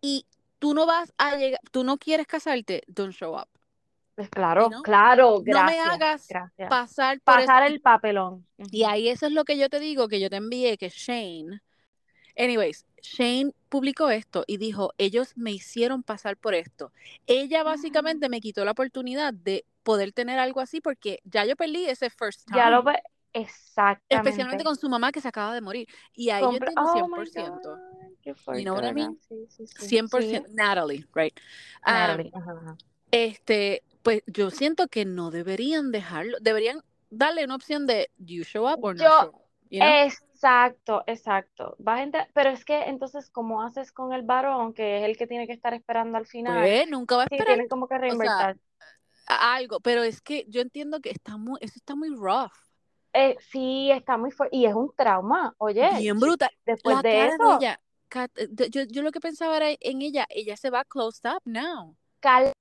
y 0.00 0.26
tú 0.58 0.74
no 0.74 0.86
vas 0.86 1.12
a 1.18 1.36
llegar, 1.36 1.60
tú 1.72 1.82
no 1.84 1.98
quieres 1.98 2.26
casarte, 2.26 2.82
don't 2.86 3.12
show 3.12 3.36
up. 3.36 3.48
Pues 4.14 4.28
claro, 4.28 4.70
claro, 4.82 5.36
No 5.38 5.42
me 5.42 5.50
gracias, 5.52 5.86
hagas 5.88 6.28
gracias. 6.28 6.68
pasar 6.68 7.20
por. 7.20 7.36
Pasar 7.36 7.62
el 7.64 7.80
papelón. 7.80 8.46
y 8.58 8.84
ahí 8.84 9.08
eso 9.08 9.26
es 9.26 9.32
lo 9.32 9.44
que 9.44 9.56
yo 9.56 9.68
te 9.68 9.80
digo, 9.80 10.08
que 10.08 10.20
yo 10.20 10.28
te 10.28 10.36
envié, 10.36 10.76
que 10.76 10.90
Shane, 10.90 11.60
anyways, 12.36 12.86
Shane 13.02 13.52
publicó 13.68 14.10
esto 14.10 14.44
y 14.46 14.58
dijo, 14.58 14.92
ellos 14.98 15.32
me 15.36 15.50
hicieron 15.52 16.02
pasar 16.02 16.36
por 16.36 16.54
esto. 16.54 16.92
Ella 17.26 17.62
básicamente 17.62 18.28
me 18.28 18.40
quitó 18.40 18.64
la 18.64 18.72
oportunidad 18.72 19.32
de 19.32 19.64
poder 19.82 20.12
tener 20.12 20.38
algo 20.38 20.60
así 20.60 20.80
porque 20.80 21.20
ya 21.24 21.44
yo 21.44 21.56
perdí 21.56 21.86
ese 21.86 22.10
first 22.10 22.48
Ya 22.54 22.70
lo 22.70 22.82
time. 22.82 22.92
ve, 22.92 23.02
Especialmente 23.34 24.14
exactamente. 24.14 24.64
con 24.64 24.76
su 24.76 24.88
mamá 24.90 25.10
que 25.10 25.20
se 25.20 25.28
acaba 25.28 25.54
de 25.54 25.62
morir. 25.62 25.88
Y 26.14 26.28
ahí 26.30 26.42
yo 26.42 26.48
oh 26.76 27.08
my 27.08 27.24
100%. 27.24 27.60
God, 27.62 27.78
qué 28.22 28.34
You 28.58 28.62
know 28.64 28.74
what 28.74 28.84
I 28.84 28.92
mean? 28.92 29.18
Sí, 29.26 29.46
sí, 29.48 29.66
sí. 29.66 29.96
100%. 29.98 30.20
Sí, 30.20 30.54
Natalie, 30.54 31.06
right? 31.14 31.34
Um, 31.86 31.92
Natalie. 31.94 32.30
Ajá, 32.34 32.52
ajá. 32.52 32.76
este, 33.10 33.82
pues 34.02 34.22
yo 34.26 34.50
siento 34.50 34.88
que 34.88 35.04
no 35.04 35.30
deberían 35.30 35.90
dejarlo. 35.92 36.38
Deberían 36.40 36.82
darle 37.10 37.44
una 37.44 37.56
opción 37.56 37.86
de 37.86 38.10
you 38.18 38.44
show 38.44 38.66
up 38.66 38.82
or 38.82 38.94
no 38.96 39.02
Yo, 39.02 39.08
show 39.08 39.28
up. 39.30 39.42
You 39.70 39.80
know? 39.80 39.88
exacto, 39.88 41.02
exacto. 41.06 41.76
Vas 41.78 42.00
a 42.00 42.02
enter- 42.02 42.28
pero 42.34 42.50
es 42.50 42.64
que 42.64 42.82
entonces, 42.84 43.30
¿cómo 43.30 43.62
haces 43.62 43.90
con 43.92 44.12
el 44.12 44.22
varón, 44.22 44.74
que 44.74 44.98
es 44.98 45.04
el 45.04 45.16
que 45.16 45.26
tiene 45.26 45.46
que 45.46 45.52
estar 45.54 45.72
esperando 45.72 46.18
al 46.18 46.26
final? 46.26 46.60
Pues 46.60 46.88
nunca 46.88 47.16
va 47.16 47.22
a 47.22 47.26
Sí, 47.28 47.34
esperar 47.36 47.54
tienes 47.54 47.70
como 47.70 47.88
que 47.88 47.94
o 47.94 47.98
sea, 47.98 48.08
reinvertir. 48.08 48.62
a- 49.28 49.54
algo, 49.54 49.80
pero 49.80 50.02
es 50.02 50.20
que 50.20 50.44
yo 50.48 50.60
entiendo 50.60 51.00
que 51.00 51.10
está 51.10 51.36
muy, 51.36 51.58
eso 51.60 51.74
está 51.76 51.94
muy 51.94 52.10
rough, 52.14 52.52
Eh, 53.14 53.36
sí, 53.50 53.90
está 53.90 54.16
muy 54.16 54.30
fuerte. 54.30 54.56
Y 54.56 54.64
es 54.66 54.74
un 54.74 54.90
trauma. 54.96 55.54
Oye, 55.58 55.88
bien 55.98 56.18
brutal. 56.18 56.50
después 56.64 56.96
La 56.96 57.02
de 57.02 57.26
eso, 57.26 57.58
ella, 57.58 57.80
Kat, 58.08 58.30
eh, 58.38 58.48
yo, 58.70 58.82
yo 58.84 59.02
lo 59.02 59.10
que 59.12 59.20
pensaba 59.20 59.56
era 59.58 59.68
en 59.80 60.02
ella, 60.02 60.26
ella 60.30 60.56
se 60.56 60.70
va 60.70 60.84
closed 60.84 61.30
up 61.30 61.40
now. 61.44 61.94
Cal- 62.20 62.52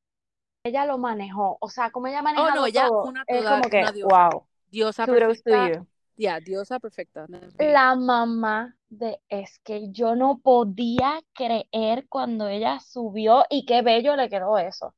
ella 0.64 0.86
lo 0.86 0.98
manejó. 0.98 1.58
O 1.60 1.70
sea, 1.70 1.92
como 1.92 2.08
ella 2.08 2.20
ha 2.20 2.42
Oh 2.42 2.52
no, 2.56 2.66
ella 2.66 2.88
todo, 2.88 3.04
una 3.04 3.24
es 3.28 3.40
toda, 3.40 3.60
como 3.60 3.70
que, 3.70 3.82
una 3.82 3.92
diosa, 3.92 4.30
wow, 4.30 4.46
diosa 4.70 5.08
perfecta, 5.08 5.86
ya, 6.18 6.40
diosa 6.40 6.80
perfecta. 6.80 7.28
es. 7.30 7.58
La 7.60 7.96
mamá 7.96 8.76
de 8.90 9.20
es 9.30 9.60
que 9.60 9.92
yo 9.92 10.16
no 10.16 10.40
podía 10.40 11.22
creer 11.34 12.08
cuando 12.10 12.48
ella 12.48 12.80
subió 12.80 13.46
y 13.50 13.66
qué 13.66 13.82
bello 13.82 14.16
le 14.16 14.30
quedó 14.30 14.58
eso. 14.58 14.94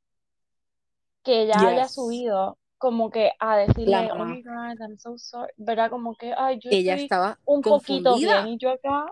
Que 1.24 1.44
ella 1.44 1.68
haya 1.70 1.84
Yes, 1.84 1.94
subido 1.94 2.58
como 2.78 3.10
que 3.10 3.32
a 3.40 3.56
decirle, 3.56 4.12
oh 4.12 4.26
my 4.26 4.42
God, 4.44 4.78
I'm 4.82 4.98
so 4.98 5.18
sorry, 5.18 5.54
¿verdad? 5.56 5.90
Como 5.90 6.16
que, 6.16 6.34
ay, 6.38 6.60
yo 6.60 6.70
ella 6.70 6.96
estoy 6.96 7.06
estaba 7.06 7.40
un 7.46 7.62
poquito 7.62 8.18
bien 8.18 8.30
confundida, 8.30 8.48
y 8.50 8.58
yo 8.58 8.72
acá, 8.72 9.06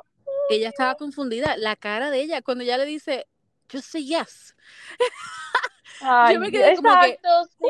ella 0.50 0.68
estaba 0.68 0.96
confundida, 0.96 1.56
la 1.56 1.78
cara 1.78 2.12
de 2.12 2.20
ella 2.20 2.42
cuando 2.42 2.66
ella 2.66 2.78
le 2.78 2.86
dice, 2.86 3.28
just 3.72 3.86
say 3.86 4.04
yes, 4.04 4.54
yo 6.34 6.40
me 6.40 6.52
quedé 6.52 6.76
como 6.76 6.90
que, 7.00 7.08
exacto, 7.08 7.30
sí. 7.60 7.66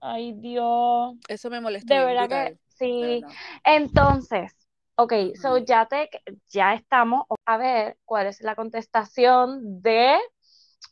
Ay, 0.00 0.32
Dios. 0.32 1.14
eso 1.28 1.50
me 1.50 1.60
molestó 1.60 1.94
De 1.94 2.04
verdad 2.04 2.28
que 2.28 2.34
brutal, 2.34 2.58
sí. 2.78 3.20
verdad. 3.22 3.36
Entonces, 3.64 4.52
ok, 4.96 5.12
so 5.40 5.58
ya 5.58 5.86
te, 5.86 6.08
ya 6.48 6.74
estamos 6.74 7.24
a 7.44 7.56
ver 7.58 7.98
cuál 8.04 8.26
es 8.26 8.40
la 8.40 8.54
contestación 8.56 9.82
de, 9.82 10.16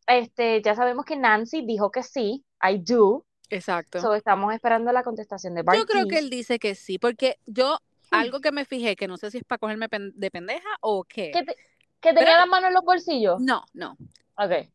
este, 0.06 0.60
ya 0.62 0.74
sabemos 0.74 1.04
que 1.04 1.16
Nancy 1.16 1.64
dijo 1.64 1.90
que 1.90 2.02
sí, 2.02 2.44
I 2.62 2.78
do. 2.78 3.24
Exacto. 3.50 4.00
So 4.02 4.14
estamos 4.14 4.52
esperando 4.54 4.92
la 4.92 5.02
contestación 5.02 5.54
de 5.54 5.62
Yo 5.74 5.86
creo 5.86 6.06
que 6.06 6.18
él 6.18 6.28
dice 6.28 6.58
que 6.58 6.74
sí, 6.74 6.98
porque 6.98 7.38
yo, 7.46 7.78
Hmm. 8.10 8.16
algo 8.20 8.40
que 8.40 8.52
me 8.52 8.64
fijé, 8.64 8.96
que 8.96 9.06
no 9.06 9.18
sé 9.18 9.30
si 9.30 9.36
es 9.38 9.44
para 9.44 9.58
cogerme 9.58 9.88
pen- 9.90 10.12
de 10.14 10.30
pendeja 10.30 10.68
o 10.80 11.04
qué. 11.04 11.30
¿Que, 11.30 11.42
te- 11.44 11.56
que 12.00 12.08
tenía 12.14 12.20
Espérate. 12.20 12.38
las 12.40 12.48
manos 12.48 12.68
en 12.68 12.74
los 12.74 12.84
bolsillos? 12.84 13.40
No, 13.40 13.64
no. 13.74 13.92
Ok. 14.36 14.50
Ajá. 14.50 14.68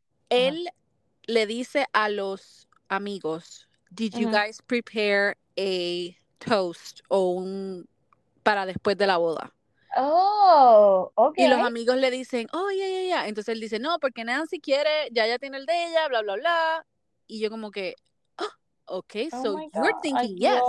Le 1.28 1.46
dice 1.46 1.88
a 1.94 2.10
los 2.10 2.68
amigos, 2.90 3.68
did 3.92 4.14
you 4.14 4.30
guys 4.30 4.62
prepare 4.62 5.38
a 5.58 6.16
toast 6.40 7.02
o 7.08 7.30
un 7.30 7.88
para 8.44 8.66
después 8.66 8.98
de 8.98 9.08
la 9.08 9.18
boda? 9.18 9.54
Oh, 9.96 11.12
ok. 11.16 11.36
Y 11.38 11.48
los 11.48 11.60
amigos 11.60 11.98
le 11.98 12.10
dicen, 12.10 12.48
oh, 12.52 12.70
ya, 12.72 12.88
ya, 12.88 13.02
ya. 13.04 13.28
Entonces 13.28 13.54
él 13.54 13.62
dice, 13.62 13.80
no, 13.80 14.00
porque 14.00 14.24
Nancy 14.24 14.60
quiere, 14.60 15.10
ya 15.12 15.28
ya 15.28 15.38
tiene 15.38 15.58
el 15.58 15.66
de 15.66 15.88
ella, 15.88 16.08
bla, 16.08 16.22
bla, 16.22 16.36
bla. 16.36 16.86
Y 17.28 17.40
yo 17.40 17.50
como 17.50 17.72
que, 17.72 17.96
ah, 18.38 18.58
ok, 18.86 19.16
Oh 19.32 19.44
so 19.44 19.58
my 19.58 19.70
you're. 19.74 19.86
Ay, 19.86 19.94
thinking 20.02 20.38
yes. 20.38 20.62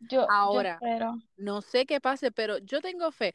Yo, 0.00 0.22
yo 0.22 0.26
Ahora, 0.30 0.78
no 1.36 1.60
sé 1.60 1.84
qué 1.84 2.00
pase, 2.00 2.30
pero 2.30 2.58
yo 2.58 2.80
tengo 2.80 3.10
fe. 3.12 3.34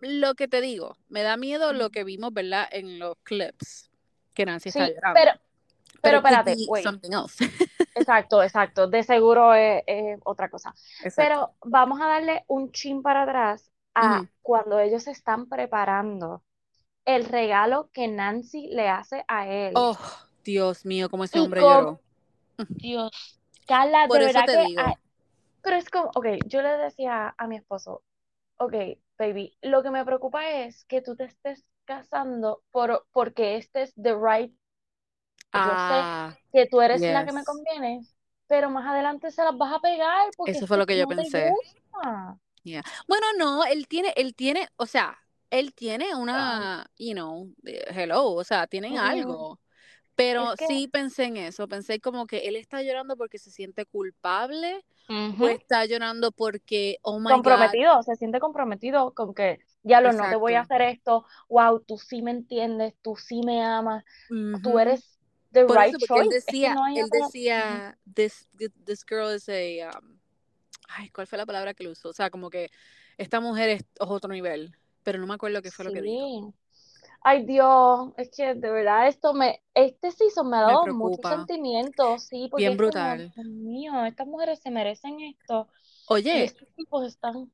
Lo 0.00 0.34
que 0.34 0.48
te 0.48 0.60
digo, 0.60 0.96
me 1.08 1.22
da 1.22 1.36
miedo 1.36 1.72
lo 1.72 1.90
que 1.90 2.04
vimos, 2.04 2.32
¿verdad? 2.32 2.68
En 2.70 2.98
los 2.98 3.16
clips, 3.24 3.87
que 4.38 4.46
Nancy 4.46 4.70
está 4.70 4.86
Sí, 4.86 4.94
llorando. 4.94 5.20
pero, 5.20 5.32
Pero 6.02 6.18
pero 6.18 6.18
espérate, 6.18 6.56
wait. 6.66 6.84
something 6.84 7.12
else. 7.12 7.38
Exacto, 7.94 8.42
exacto. 8.42 8.86
De 8.88 9.02
seguro 9.02 9.54
es, 9.54 9.82
es 9.86 10.18
otra 10.24 10.48
cosa. 10.50 10.74
Exacto. 11.02 11.22
Pero 11.24 11.56
vamos 11.64 12.00
a 12.00 12.06
darle 12.08 12.44
un 12.48 12.70
chin 12.72 13.02
para 13.02 13.22
atrás 13.24 13.70
a 13.94 14.26
cuando 14.42 14.78
ellos 14.78 15.06
están 15.08 15.48
preparando 15.48 16.44
el 17.06 17.26
regalo 17.26 17.90
que 17.92 18.08
Nancy 18.08 18.68
le 18.68 18.88
hace 18.88 19.24
a 19.28 19.48
él. 19.48 19.74
Oh, 19.74 19.96
Dios 20.44 20.84
mío, 20.84 21.08
cómo 21.10 21.24
ese 21.24 21.38
Y 21.38 21.40
hombre 21.40 21.64
con 21.64 21.68
lloró. 21.70 22.00
Dios, 22.68 23.40
Carla, 23.66 24.08
Por 24.08 24.18
de 24.18 24.26
eso 24.26 24.26
verdad 24.26 24.44
te 24.44 24.52
que, 24.52 24.64
digo. 24.66 24.98
pero 25.62 25.76
es 25.76 25.90
como, 25.90 26.10
ok, 26.14 26.26
yo 26.46 26.62
le 26.62 26.70
decía 26.78 27.34
a 27.38 27.46
mi 27.46 27.56
esposo, 27.56 28.02
ok, 28.58 28.74
baby, 29.18 29.56
lo 29.62 29.82
que 29.82 29.90
me 29.90 30.04
preocupa 30.04 30.48
es 30.50 30.84
que 30.86 31.02
tú 31.02 31.16
te 31.16 31.24
estés 31.24 31.64
casando 31.88 32.62
por, 32.70 33.06
porque 33.12 33.56
este 33.56 33.82
es 33.82 33.94
the 33.94 34.14
right, 34.14 34.52
yo 35.52 35.60
sé 35.62 36.02
Ah, 36.04 36.36
que 36.52 36.66
tú 36.66 36.80
eres 36.80 37.00
la 37.08 37.24
que 37.24 37.32
me 37.32 37.44
conviene, 37.44 38.00
pero 38.46 38.70
más 38.70 38.86
adelante 38.86 39.30
se 39.30 39.42
las 39.42 39.56
vas 39.56 39.72
a 39.74 39.80
pegar 39.80 40.28
porque 40.36 40.52
Eso 40.52 40.64
es 40.64 40.68
fue 40.68 40.78
lo 40.78 40.86
que 40.86 40.96
yo 40.96 41.02
no 41.02 41.08
pensé. 41.08 41.50
Yeah. 42.64 42.82
Bueno, 43.06 43.26
no, 43.38 43.64
él 43.64 43.86
tiene, 43.88 44.12
él 44.16 44.34
tiene, 44.34 44.68
o 44.76 44.86
sea, 44.86 45.16
él 45.50 45.72
tiene 45.74 46.14
una, 46.14 46.90
you 46.98 47.12
know, 47.14 47.50
eh, 47.64 47.84
hello, 47.90 48.32
o 48.32 48.44
sea, 48.44 48.66
tienen 48.66 48.98
algo. 48.98 49.58
Pero 50.16 50.52
Es 50.52 50.58
que- 50.58 50.66
sí 50.66 50.88
pensé 50.88 51.24
en 51.24 51.36
eso, 51.38 51.68
pensé 51.68 52.00
como 52.00 52.26
que 52.26 52.48
él 52.48 52.56
está 52.56 52.82
llorando 52.82 53.16
porque 53.16 53.38
se 53.38 53.50
siente 53.50 53.86
culpable 53.86 54.84
o 55.40 55.48
está 55.48 55.86
llorando 55.86 56.32
porque, 56.32 56.98
oh 57.02 57.18
my 57.20 57.26
God, 57.26 57.34
comprometido, 57.34 58.02
se 58.02 58.16
siente 58.16 58.40
comprometido 58.40 59.14
con 59.14 59.32
que, 59.34 59.58
ya 59.82 60.00
lo 60.00 60.12
no 60.12 60.28
te 60.28 60.36
voy 60.36 60.54
a 60.54 60.60
hacer 60.60 60.82
esto, 60.82 61.26
wow, 61.48 61.80
tú 61.80 61.98
sí 61.98 62.22
me 62.22 62.30
entiendes, 62.32 62.94
tú 63.02 63.16
sí 63.16 63.42
me 63.44 63.62
amas, 63.64 64.04
tú 64.62 64.78
Ujú. 64.78 64.78
eres 64.78 65.18
the 65.52 65.64
Por 65.66 65.80
right 65.80 65.80
eso, 65.80 65.98
porque 66.00 66.20
él 66.20 66.28
choice. 66.28 66.42
Es 66.46 66.58
que 66.58 66.70
decía, 66.70 66.70
no 66.70 66.84
él 66.94 67.06
otra- 67.06 67.10
decía, 67.10 67.98
this, 68.14 68.48
this 68.86 69.04
girl 69.08 69.34
is 69.34 69.48
a, 69.48 69.90
um, 69.98 70.18
ay, 70.88 71.10
¿cuál 71.10 71.26
fue 71.28 71.38
la 71.38 71.46
palabra 71.46 71.74
que 71.74 71.84
le 71.84 71.90
usó? 71.92 72.10
O 72.10 72.12
sea, 72.14 72.30
como 72.30 72.50
que 72.50 72.70
esta 73.18 73.40
mujer 73.40 73.70
es 73.70 73.84
otro 74.00 74.32
nivel, 74.32 74.76
pero 75.04 75.18
no 75.20 75.26
me 75.28 75.34
acuerdo 75.34 75.62
qué 75.62 75.72
fue 75.72 75.84
lo 75.86 75.92
que 75.92 76.02
dijo. 76.02 76.20
Ay, 77.22 77.44
Dios, 77.44 78.12
es 78.16 78.30
que 78.36 78.54
de 78.54 78.70
verdad 78.70 79.08
esto 79.08 79.34
me, 79.34 79.62
este 79.74 80.10
season 80.12 80.48
me 80.50 80.56
ha 80.56 80.60
Me 80.64 80.72
dado 80.72 80.86
muchos 80.88 81.26
sentimientos, 81.26 82.26
sí, 82.28 82.48
porque 82.50 82.64
Bien 82.64 82.76
como, 82.76 83.16
brutal. 83.16 83.34
Dios 83.34 83.46
mío, 83.46 84.04
estas 84.04 84.26
mujeres 84.26 84.60
se 84.60 84.70
merecen 84.70 85.20
esto 85.20 85.68
Oye, 86.08 86.44
estos 86.44 86.68
tipos 86.74 87.06
están, 87.06 87.50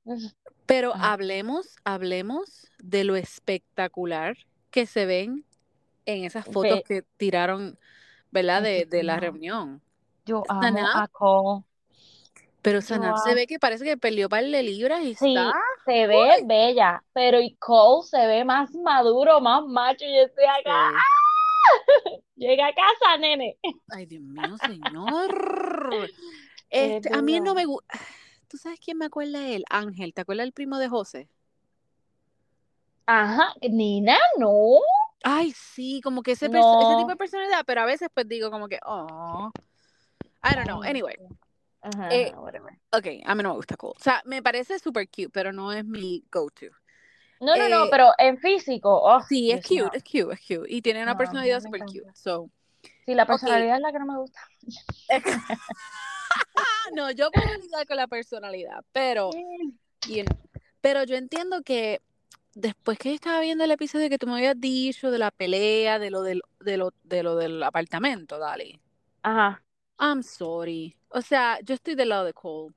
pero 0.66 0.94
hablemos, 0.94 1.76
hablemos 1.84 2.68
de 2.78 3.04
lo 3.04 3.16
espectacular 3.16 4.36
que 4.70 4.86
se 4.86 5.06
ven 5.06 5.44
en 6.06 6.24
esas 6.24 6.44
fotos 6.44 6.78
Ve- 6.78 6.84
que 6.86 7.02
tiraron, 7.16 7.78
¿verdad? 8.30 8.62
De, 8.62 8.86
de 8.86 9.02
la 9.02 9.18
reunión. 9.18 9.80
yo 10.24 10.42
amo 10.48 10.62
Sanab, 10.62 10.96
a 10.96 11.08
Cole. 11.08 11.64
pero 12.62 12.80
Sanab 12.80 13.16
se 13.18 13.34
ve 13.34 13.46
que 13.46 13.58
parece 13.58 13.84
que 13.84 13.96
perdió 13.96 14.28
par 14.28 14.44
de 14.44 14.62
libras 14.62 15.02
y 15.02 15.14
Sí, 15.14 15.34
está. 15.36 15.52
se 15.84 16.06
ve 16.06 16.42
bella, 16.44 17.02
pero 17.12 17.40
y 17.40 17.54
Cole 17.56 18.06
se 18.06 18.26
ve 18.26 18.44
más 18.44 18.70
maduro, 18.74 19.40
más 19.40 19.64
macho. 19.66 20.04
Y 20.04 20.18
estoy 20.18 20.44
acá, 20.44 20.90
Sí. 22.04 22.22
llega 22.36 22.66
a 22.68 22.74
casa, 22.74 23.16
nene. 23.18 23.56
Ay, 23.90 24.06
Dios 24.06 24.22
mío, 24.22 24.56
señor. 24.58 25.90
Este, 26.70 27.14
a 27.14 27.22
mí 27.22 27.38
no 27.38 27.54
me 27.54 27.66
gusta. 27.66 27.86
¿Tú 28.54 28.58
sabes 28.58 28.78
quién 28.78 28.98
me 28.98 29.06
acuerda 29.06 29.40
de 29.40 29.56
él? 29.56 29.64
Ángel, 29.68 30.14
¿te 30.14 30.20
acuerdas 30.20 30.44
del 30.44 30.52
primo 30.52 30.78
de 30.78 30.88
José? 30.88 31.28
Ajá, 33.04 33.52
Nina, 33.68 34.16
no. 34.38 34.78
Ay, 35.24 35.50
sí, 35.50 36.00
como 36.04 36.22
que 36.22 36.30
ese, 36.30 36.48
tipo 36.48 37.10
de 37.10 37.16
personalidad, 37.16 37.64
pero 37.66 37.80
a 37.80 37.84
veces 37.84 38.10
pues 38.14 38.28
digo 38.28 38.52
como 38.52 38.68
que, 38.68 38.78
oh, 38.86 39.50
I 40.44 40.54
don't 40.54 40.66
know. 40.66 40.84
Ay, 40.84 40.90
Anyway, 40.90 41.16
Ajá, 41.82 42.14
Eh, 42.14 42.32
whatever. 42.36 42.78
ok, 42.92 43.06
a 43.26 43.34
mí 43.34 43.42
no 43.42 43.48
me 43.48 43.56
gusta 43.56 43.76
Cole. 43.76 43.94
O 43.98 44.00
sea, 44.00 44.22
me 44.24 44.40
parece 44.40 44.78
super 44.78 45.08
cute, 45.08 45.30
pero 45.30 45.52
no 45.52 45.72
es 45.72 45.84
mi 45.84 46.22
go-to. 46.30 46.66
No, 47.40 47.56
no, 47.56 47.68
no, 47.68 47.86
Eh, 47.86 47.88
pero 47.90 48.12
en 48.18 48.38
físico, 48.38 49.02
oh, 49.02 49.20
Sí, 49.22 49.50
es 49.50 49.66
cute, 49.66 49.96
es 49.96 50.04
cute, 50.04 50.32
es 50.32 50.40
cute. 50.46 50.72
Y 50.72 50.80
tiene 50.80 51.02
una 51.02 51.14
No, 51.14 51.18
personalidad 51.18 51.60
encanta. 51.66 51.86
cute. 51.86 52.06
So, 52.14 52.48
Sí, 53.04 53.16
la 53.16 53.26
personalidad 53.26 53.74
es 53.78 53.82
la 53.82 53.90
que 53.90 53.98
no 53.98 54.06
me 54.06 54.16
gusta. 54.16 54.38
no, 56.94 57.10
yo 57.10 57.30
puedo 57.30 57.54
lidiar 57.60 57.86
con 57.86 57.96
la 57.96 58.06
personalidad, 58.06 58.84
pero, 58.92 59.30
you 60.08 60.24
know, 60.24 60.38
pero 60.80 61.04
yo 61.04 61.16
entiendo 61.16 61.62
que 61.62 62.00
después 62.54 62.98
que 62.98 63.14
estaba 63.14 63.40
viendo 63.40 63.64
el 63.64 63.70
episodio 63.70 64.08
que 64.08 64.18
tú 64.18 64.26
me 64.26 64.34
habías 64.34 64.60
dicho 64.60 65.10
de 65.10 65.18
la 65.18 65.30
pelea, 65.30 65.98
de 65.98 66.10
lo 66.10 66.22
del, 66.22 66.42
de 66.60 66.76
lo, 66.76 66.92
de 67.02 67.22
lo 67.22 67.36
del 67.36 67.62
apartamento, 67.62 68.38
Dali. 68.38 68.80
Ajá. 69.22 69.62
I'm 69.98 70.22
sorry. 70.22 70.96
O 71.08 71.22
sea, 71.22 71.58
yo 71.62 71.74
estoy 71.74 71.94
del 71.94 72.10
lado 72.10 72.24
de 72.24 72.32
Cole. 72.32 72.74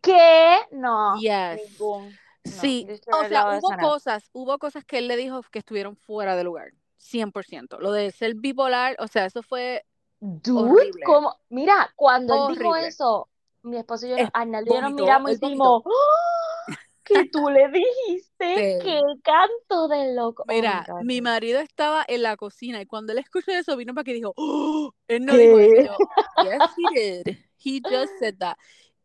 ¿Qué? 0.00 0.58
No, 0.72 1.18
Yes. 1.18 1.78
No, 1.80 2.08
Sí, 2.44 2.86
o 3.10 3.28
sea, 3.28 3.58
hubo 3.58 3.76
cosas, 3.78 4.30
hubo 4.32 4.58
cosas 4.58 4.84
que 4.84 4.98
él 4.98 5.08
le 5.08 5.16
dijo 5.16 5.42
que 5.50 5.58
estuvieron 5.58 5.96
fuera 5.96 6.36
de 6.36 6.44
lugar. 6.44 6.72
100%. 6.98 7.78
Lo 7.80 7.92
de 7.92 8.10
ser 8.12 8.34
bipolar, 8.34 8.96
o 8.98 9.08
sea, 9.08 9.26
eso 9.26 9.42
fue 9.42 9.84
Dude, 10.20 10.70
horrible. 10.70 11.02
como, 11.04 11.36
mira, 11.50 11.92
cuando 11.94 12.48
él 12.48 12.56
dijo 12.56 12.74
eso, 12.76 13.28
mi 13.62 13.76
esposo 13.76 14.06
y 14.06 14.10
yo, 14.10 14.16
Es- 14.16 14.30
nos 14.34 14.92
miramos 14.92 15.32
y 15.32 15.36
dijimos, 15.36 15.82
¡Ah! 15.86 16.76
que 17.04 17.28
tú 17.30 17.48
le 17.50 17.68
dijiste 17.68 18.26
Sí. 18.56 18.78
qué 18.82 19.00
canto 19.22 19.86
de 19.88 20.14
loco. 20.14 20.42
Oh 20.42 20.52
Mira, 20.52 20.84
mi 21.02 21.20
marido 21.20 21.60
estaba 21.60 22.04
en 22.08 22.22
la 22.22 22.36
cocina 22.36 22.80
y 22.80 22.86
cuando 22.86 23.12
él 23.12 23.18
escuchó 23.18 23.52
eso 23.52 23.76
vino 23.76 23.94
para 23.94 24.04
que 24.04 24.12
dijo, 24.14 24.32
"Oh", 24.36 24.92
él 25.06 25.24
no 25.24 25.36
dijo 25.36 25.58
eso. 25.60 25.96
Yes, 26.42 26.62
he 26.76 27.22
did. 27.24 27.36
He 27.64 27.80
just 27.80 28.12
said 28.18 28.36
that. 28.38 28.56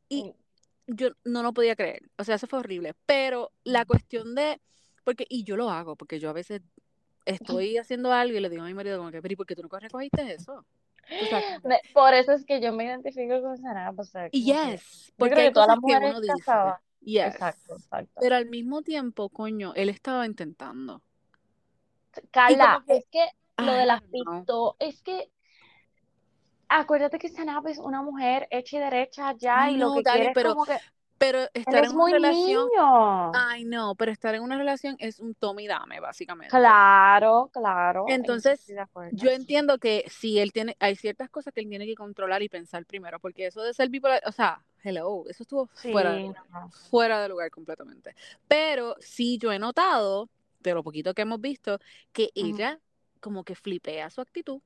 Y 0.09 0.33
yo 0.87 1.09
no 1.23 1.43
lo 1.43 1.53
podía 1.53 1.75
creer. 1.75 2.01
O 2.17 2.23
sea, 2.23 2.35
eso 2.35 2.47
fue 2.47 2.59
horrible. 2.59 2.93
Pero 3.05 3.51
la 3.63 3.85
cuestión 3.85 4.33
de, 4.35 4.59
porque, 5.03 5.25
y 5.29 5.43
yo 5.43 5.55
lo 5.55 5.69
hago, 5.69 5.95
porque 5.95 6.19
yo 6.19 6.29
a 6.29 6.33
veces 6.33 6.61
estoy 7.25 7.77
haciendo 7.77 8.11
algo 8.11 8.35
y 8.35 8.41
le 8.41 8.49
digo 8.49 8.63
a 8.63 8.65
mi 8.67 8.73
marido 8.73 8.97
como 8.97 9.11
que, 9.11 9.21
pero 9.21 9.33
¿y 9.33 9.35
por 9.35 9.45
qué 9.45 9.55
tú 9.55 9.61
no 9.61 9.79
recogiste 9.79 10.33
eso? 10.33 10.65
Que- 11.19 11.67
Me- 11.67 11.81
por 11.93 12.13
eso 12.13 12.31
es 12.31 12.45
que 12.45 12.61
yo 12.61 12.71
me 12.73 12.85
identifico 12.85 13.41
con 13.41 13.57
Sanab, 13.57 13.99
o 13.99 14.03
sea, 14.03 14.27
Y 14.31 14.45
como 14.45 14.63
que- 14.63 14.71
yes, 14.71 15.13
porque 15.17 15.33
creo 15.33 15.43
hay 15.43 15.49
que 15.49 15.53
todas 15.53 15.67
las 15.67 15.75
que 15.75 15.81
mujeres 15.81 16.09
uno 16.11 16.19
dice, 16.21 16.51
yes. 17.01 17.25
Exacto, 17.27 17.75
exacto. 17.75 18.11
Pero 18.21 18.35
al 18.35 18.45
mismo 18.47 18.81
tiempo, 18.81 19.29
coño, 19.29 19.73
él 19.75 19.89
estaba 19.89 20.25
intentando. 20.25 21.01
Carla, 22.31 22.83
que- 22.87 22.97
es 22.97 23.05
que 23.11 23.25
lo 23.57 23.73
de 23.73 23.85
las 23.85 24.01
pistolas, 24.03 24.75
es 24.79 25.01
que 25.01 25.31
acuérdate 26.67 27.19
que 27.19 27.29
Sanab 27.29 27.67
es 27.67 27.77
una 27.77 28.01
mujer 28.01 28.47
hecha 28.51 28.77
y 28.77 28.79
derecha 28.79 29.33
ya 29.37 29.69
y 29.69 29.77
lo 29.77 29.93
que 29.95 30.03
quiere 30.03 30.27
es 30.27 30.31
pero 30.33 30.53
como 30.53 30.65
que 30.65 30.77
Pero 31.21 31.39
él 31.41 31.49
estar 31.53 31.83
es 31.83 31.89
en 31.91 31.95
una 31.95 32.01
muy 32.01 32.11
relación, 32.13 32.67
niño. 32.67 33.31
ay 33.35 33.63
no, 33.63 33.93
pero 33.93 34.11
estar 34.11 34.33
en 34.33 34.41
una 34.41 34.57
relación 34.57 34.95
es 34.97 35.19
un 35.19 35.35
tome 35.35 35.63
y 35.63 35.67
dame, 35.67 35.99
básicamente. 35.99 36.49
Claro, 36.49 37.49
claro. 37.53 38.05
Entonces. 38.07 38.67
Yo 39.13 39.29
entiendo 39.29 39.77
que 39.77 40.05
si 40.09 40.39
él 40.39 40.51
tiene, 40.51 40.75
hay 40.79 40.95
ciertas 40.95 41.29
cosas 41.29 41.53
que 41.53 41.59
él 41.59 41.69
tiene 41.69 41.85
que 41.85 41.95
controlar 41.95 42.41
y 42.41 42.49
pensar 42.49 42.85
primero, 42.85 43.19
porque 43.19 43.45
eso 43.45 43.61
de 43.61 43.73
ser 43.73 43.89
bipolar, 43.89 44.21
o 44.25 44.31
sea, 44.31 44.63
hello, 44.83 45.25
eso 45.29 45.43
estuvo 45.43 45.67
fuera 45.67 46.13
de 46.13 46.29
no. 46.29 46.69
fuera 46.89 47.21
de 47.21 47.29
lugar 47.29 47.51
completamente. 47.51 48.15
Pero 48.47 48.95
sí 48.99 49.37
yo 49.37 49.51
he 49.51 49.59
notado, 49.59 50.29
de 50.59 50.73
lo 50.73 50.83
poquito 50.83 51.13
que 51.13 51.21
hemos 51.23 51.39
visto, 51.39 51.77
que 52.13 52.31
ella 52.35 52.79
como 53.19 53.43
que 53.43 53.53
flipea 53.55 54.09
su 54.09 54.21
actitud, 54.21 54.61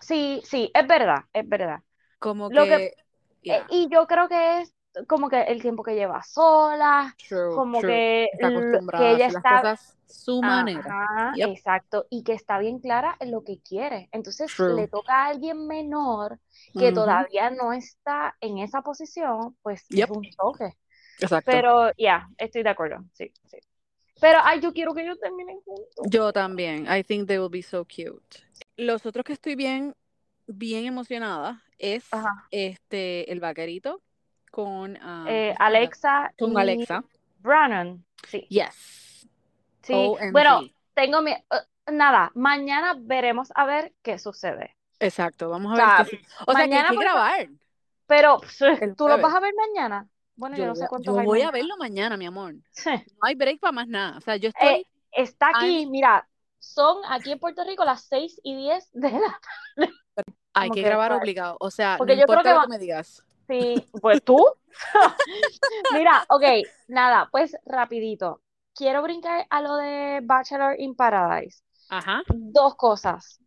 Sí, 0.00 0.42
sí, 0.44 0.70
es 0.74 0.86
verdad, 0.86 1.26
es 1.32 1.48
verdad. 1.48 1.82
como 2.18 2.48
Lo 2.50 2.64
que, 2.64 2.94
que- 3.42 3.52
Eh, 3.52 3.62
y 3.70 3.88
yo 3.88 4.06
creo 4.06 4.28
que 4.28 4.62
es 4.62 4.74
como 5.06 5.28
que 5.28 5.42
el 5.42 5.60
tiempo 5.62 5.82
que 5.82 5.94
lleva 5.94 6.22
sola, 6.22 7.14
true, 7.28 7.54
como 7.54 7.80
true. 7.80 7.90
que, 7.90 8.28
está 8.32 8.48
acostumbrada 8.48 9.04
que 9.04 9.10
ella 9.14 9.26
las 9.28 9.36
está, 9.36 9.60
cosas 9.60 9.98
su 10.06 10.42
manera. 10.42 10.80
ajá, 10.80 11.32
Yep. 11.36 11.48
exacto, 11.48 12.06
y 12.10 12.22
que 12.22 12.32
está 12.34 12.58
bien 12.58 12.78
clara 12.78 13.16
en 13.20 13.30
lo 13.30 13.42
que 13.44 13.60
quiere. 13.60 14.08
Entonces 14.12 14.52
True. 14.54 14.76
le 14.76 14.88
toca 14.88 15.24
a 15.24 15.26
alguien 15.28 15.66
menor 15.66 16.38
que 16.78 16.92
todavía 16.92 17.50
no 17.50 17.72
está 17.72 18.36
en 18.40 18.58
esa 18.58 18.82
posición, 18.82 19.56
pues 19.62 19.86
Yep. 19.88 20.10
es 20.10 20.16
un 20.16 20.30
choque. 20.30 20.76
Exacto. 21.20 21.50
Pero 21.50 21.92
ya, 21.96 22.28
estoy 22.36 22.62
de 22.62 22.70
acuerdo, 22.70 23.04
sí, 23.12 23.32
sí. 23.46 23.58
Pero 24.20 24.38
ay, 24.42 24.60
yo 24.60 24.72
quiero 24.72 24.94
que 24.94 25.02
ellos 25.02 25.18
terminen 25.18 25.60
juntos. 25.62 26.06
Yo 26.08 26.32
también. 26.32 26.86
I 26.86 27.02
think 27.02 27.26
they 27.26 27.38
will 27.38 27.50
be 27.50 27.62
so 27.62 27.84
cute. 27.84 28.40
Los 28.76 29.04
otros 29.04 29.24
que 29.24 29.32
estoy 29.32 29.56
bien, 29.56 29.94
bien 30.46 30.86
emocionada 30.86 31.62
es 31.78 32.04
Ajá. 32.12 32.46
este 32.50 33.30
el 33.32 33.40
vaquerito 33.40 34.00
con 34.52 34.94
Eh, 34.96 35.00
um, 35.00 35.02
¿cómo 35.02 35.26
se 35.26 35.46
llama? 35.48 35.56
Alexa 35.66 36.32
con 36.38 36.52
y 36.52 36.56
Alexa. 36.56 37.04
Brannon, 37.40 38.04
sí, 38.28 38.46
Yes. 38.48 39.26
sí. 39.82 39.92
OMG. 39.94 40.30
Bueno, 40.30 40.60
tengo 40.94 41.22
mi, 41.22 41.32
eh, 41.32 41.42
nada, 41.90 42.30
mañana 42.36 42.94
veremos 42.96 43.50
a 43.56 43.64
ver 43.66 43.92
qué 44.02 44.18
sucede. 44.20 44.76
Exacto. 45.00 45.50
Vamos 45.50 45.72
O 45.72 45.74
a 45.74 45.76
ver 45.76 45.86
sea, 45.86 46.04
qué 46.04 46.16
sí. 46.16 46.22
O 46.46 46.52
sea, 46.52 46.54
que 46.54 46.62
hay 46.62 46.68
mañana 46.68 46.90
que 46.90 46.96
grabar. 46.98 47.48
Pero 48.06 48.40
tú 48.96 49.08
lo 49.08 49.18
vas 49.18 49.34
a 49.34 49.40
ver 49.40 49.52
mañana. 49.56 50.06
Bueno, 50.36 50.56
yo, 50.56 50.62
Yo, 50.62 50.68
no 50.68 50.74
sé 50.76 50.80
voy 50.80 50.86
a, 50.86 50.88
cuántos 50.88 51.14
yo 51.14 51.20
hay 51.20 51.26
voy 51.26 51.40
a 51.40 51.44
mañana. 51.46 51.58
verlo 51.58 51.76
mañana, 51.78 52.16
mi 52.16 52.26
amor. 52.26 52.54
Sí. 52.70 52.90
No 52.90 53.18
hay 53.22 53.34
break 53.34 53.58
para 53.58 53.72
más 53.72 53.88
nada. 53.88 54.18
O 54.18 54.20
sea, 54.20 54.36
yo 54.36 54.50
estoy. 54.50 54.68
Eh, 54.68 54.86
está 55.12 55.46
I'm- 55.50 55.56
aquí, 55.56 55.86
mira, 55.86 56.28
son 56.58 56.98
aquí 57.08 57.32
en 57.32 57.38
Puerto 57.40 57.64
Rico 57.64 57.84
las 57.84 58.02
6 58.04 58.40
y 58.44 58.54
10 58.54 58.88
de 58.92 59.10
la 59.10 59.40
hay 60.54 60.70
que 60.70 60.82
que, 60.82 60.86
grabar 60.86 61.12
obligado. 61.12 61.56
O 61.58 61.70
sea, 61.70 61.96
porque 61.98 62.14
no 62.14 62.20
yo 62.20 62.26
creo 62.26 62.56
va- 62.56 62.62
que 62.62 62.68
me 62.68 62.78
digas. 62.78 63.24
Sí, 63.48 63.86
pues 64.00 64.22
tú. 64.22 64.44
Mira, 65.92 66.24
ok, 66.28 66.44
nada, 66.88 67.28
pues 67.30 67.56
rapidito. 67.66 68.40
Quiero 68.74 69.02
brincar 69.02 69.46
a 69.50 69.60
lo 69.60 69.76
de 69.76 70.20
Bachelor 70.22 70.80
in 70.80 70.94
Paradise. 70.94 71.62
Ajá. 71.90 72.22
Dos 72.28 72.74
cosas. 72.76 73.38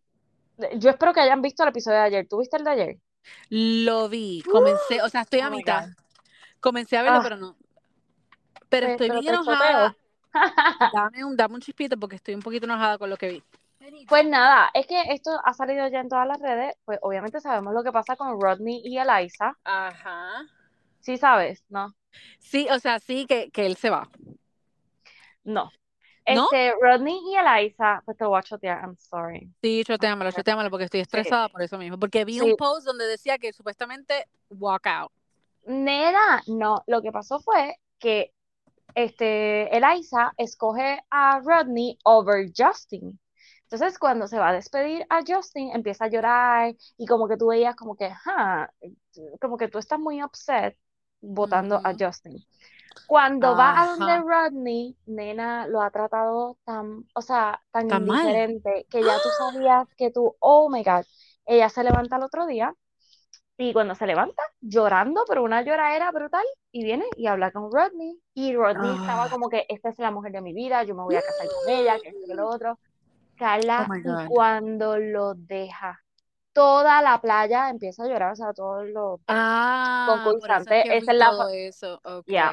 Yo 0.76 0.90
espero 0.90 1.12
que 1.12 1.20
hayan 1.20 1.42
visto 1.42 1.62
el 1.64 1.70
episodio 1.70 1.98
de 1.98 2.04
ayer. 2.04 2.28
¿Tú 2.28 2.38
viste 2.38 2.56
el 2.56 2.64
de 2.64 2.70
ayer? 2.70 2.96
Lo 3.50 4.08
vi. 4.08 4.42
Comencé, 4.50 5.02
o 5.02 5.08
sea, 5.08 5.22
estoy 5.22 5.40
a 5.40 5.48
Oh 5.48 5.50
mitad. 5.50 5.88
Comencé 6.60 6.96
a 6.96 7.02
verlo, 7.02 7.18
Ah. 7.18 7.22
pero 7.22 7.36
no. 7.36 7.56
Pero 8.68 8.86
Pues, 8.86 8.92
estoy 8.92 9.08
pero 9.08 9.20
bien 9.20 9.34
enojada. 9.34 9.96
Dame 10.92 11.24
un, 11.24 11.36
dame 11.36 11.54
un 11.54 11.60
chispito 11.60 11.96
porque 11.98 12.16
estoy 12.16 12.34
un 12.34 12.42
poquito 12.42 12.66
enojada 12.66 12.98
con 12.98 13.10
lo 13.10 13.16
que 13.16 13.28
vi. 13.28 13.42
Pues 14.08 14.26
nada, 14.26 14.70
es 14.74 14.86
que 14.86 15.00
esto 15.10 15.30
ha 15.44 15.52
salido 15.52 15.86
ya 15.88 16.00
en 16.00 16.08
todas 16.08 16.26
las 16.26 16.40
redes. 16.40 16.74
Pues 16.84 16.98
obviamente 17.02 17.40
sabemos 17.40 17.74
lo 17.74 17.82
que 17.82 17.92
pasa 17.92 18.16
con 18.16 18.40
Rodney 18.40 18.82
y 18.84 18.98
Eliza. 18.98 19.56
Ajá. 19.64 20.44
Sí 21.00 21.16
sabes, 21.16 21.64
¿no? 21.68 21.94
Sí, 22.38 22.66
o 22.70 22.78
sea, 22.78 22.98
sí 22.98 23.26
que, 23.26 23.50
que 23.50 23.66
él 23.66 23.76
se 23.76 23.90
va. 23.90 24.08
No. 25.44 25.70
¿No? 26.34 26.48
Este, 26.50 26.74
Rodney 26.80 27.20
y 27.30 27.36
Eliza, 27.36 28.02
pues 28.04 28.16
te 28.16 28.24
lo 28.24 28.30
voy 28.30 28.40
a 28.40 28.42
chotear, 28.42 28.80
I'm 28.80 28.96
sorry. 28.96 29.48
Sí, 29.62 29.84
choteámelo, 29.86 30.32
choteámelo, 30.32 30.70
porque 30.70 30.86
estoy 30.86 31.00
estresada 31.00 31.48
por 31.48 31.62
eso 31.62 31.78
mismo. 31.78 31.98
Porque 31.98 32.24
vi 32.24 32.40
Sí. 32.40 32.50
un 32.50 32.56
post 32.56 32.84
donde 32.84 33.06
decía 33.06 33.38
que 33.38 33.52
supuestamente 33.52 34.26
walk 34.50 34.86
out. 34.86 35.12
Nena, 35.66 36.42
no, 36.48 36.82
lo 36.88 37.00
que 37.02 37.12
pasó 37.12 37.38
fue 37.38 37.76
que 38.00 38.32
este, 38.94 39.76
Eliza 39.76 40.32
escoge 40.36 41.00
a 41.10 41.40
Rodney 41.44 41.98
over 42.04 42.50
Justin. 42.56 43.18
Entonces, 43.70 43.98
cuando 43.98 44.28
se 44.28 44.38
va 44.38 44.50
a 44.50 44.52
despedir 44.52 45.04
a 45.10 45.22
Justin, 45.26 45.70
empieza 45.74 46.04
a 46.04 46.08
llorar 46.08 46.74
y 46.96 47.06
como 47.06 47.26
que 47.28 47.36
tú 47.36 47.48
veías 47.48 47.74
como 47.74 47.96
que, 47.96 48.10
"Ja", 48.10 48.72
como 49.40 49.56
que 49.56 49.66
tú 49.68 49.78
estás 49.78 49.98
muy 49.98 50.22
upset 50.22 50.78
votando 51.20 51.80
a 51.82 51.90
Ujú. 51.90 51.98
Justin. 51.98 52.44
Cuando 53.06 53.56
va 53.56 53.80
a 53.80 53.86
donde. 53.86 54.24
Rodney, 54.24 54.96
nena 55.06 55.66
lo 55.68 55.82
ha 55.82 55.90
tratado 55.90 56.58
tan, 56.64 57.04
o 57.14 57.22
sea, 57.22 57.62
tan 57.72 57.88
Tan 57.90 58.06
mal. 58.06 58.08
indiferente 58.10 58.86
que 58.90 59.04
ya 59.04 59.20
tú 59.20 59.30
sabías 59.32 59.88
que 59.96 60.10
tú, 60.12 60.36
oh 60.40 60.68
my 60.70 60.84
God, 60.84 61.04
ella 61.46 61.68
se 61.68 61.84
levanta 61.84 62.16
el 62.16 62.24
otro 62.24 62.46
día 62.46 62.74
y 63.58 63.72
cuando 63.74 63.94
se 63.94 64.06
levanta, 64.06 64.42
llorando, 64.60 65.24
pero 65.28 65.42
una 65.44 65.62
lloradera 65.62 66.10
brutal, 66.12 66.44
y 66.72 66.84
viene 66.84 67.06
y 67.16 67.26
habla 67.28 67.52
con 67.52 67.72
Rodney. 67.72 68.20
Y 68.34 68.54
Rodney 68.56 68.96
estaba 68.96 69.24
Ah. 69.24 69.30
como 69.30 69.48
que, 69.50 69.66
esta 69.68 69.90
es 69.90 69.98
la 69.98 70.10
mujer 70.12 70.32
de 70.32 70.42
mi 70.42 70.52
vida, 70.54 70.82
yo 70.84 70.94
me 70.96 71.02
voy 71.04 71.16
a 71.16 71.22
casar 71.22 71.48
con 71.48 71.68
ella, 71.68 72.00
que 72.00 72.14
que 72.26 72.34
lo 72.34 72.48
otro. 72.48 72.78
Carla, 73.36 73.86
Oh 73.88 73.92
my 73.92 74.00
y 74.00 74.28
cuando 74.28 74.98
lo 74.98 75.34
deja, 75.34 76.00
toda 76.52 77.02
la 77.02 77.20
playa 77.20 77.70
empieza 77.70 78.04
a 78.04 78.08
llorar, 78.08 78.32
o 78.32 78.36
sea, 78.36 78.52
todos 78.52 78.86
los 78.88 79.20
Ah, 79.28 80.06
es 80.06 80.24
concursantes, 80.24 80.84
que 80.84 80.96
esa 80.98 81.12
es 81.12 81.18
la... 81.18 81.46
eso. 81.52 82.00
Ok. 82.04 82.26
Yeah. 82.26 82.52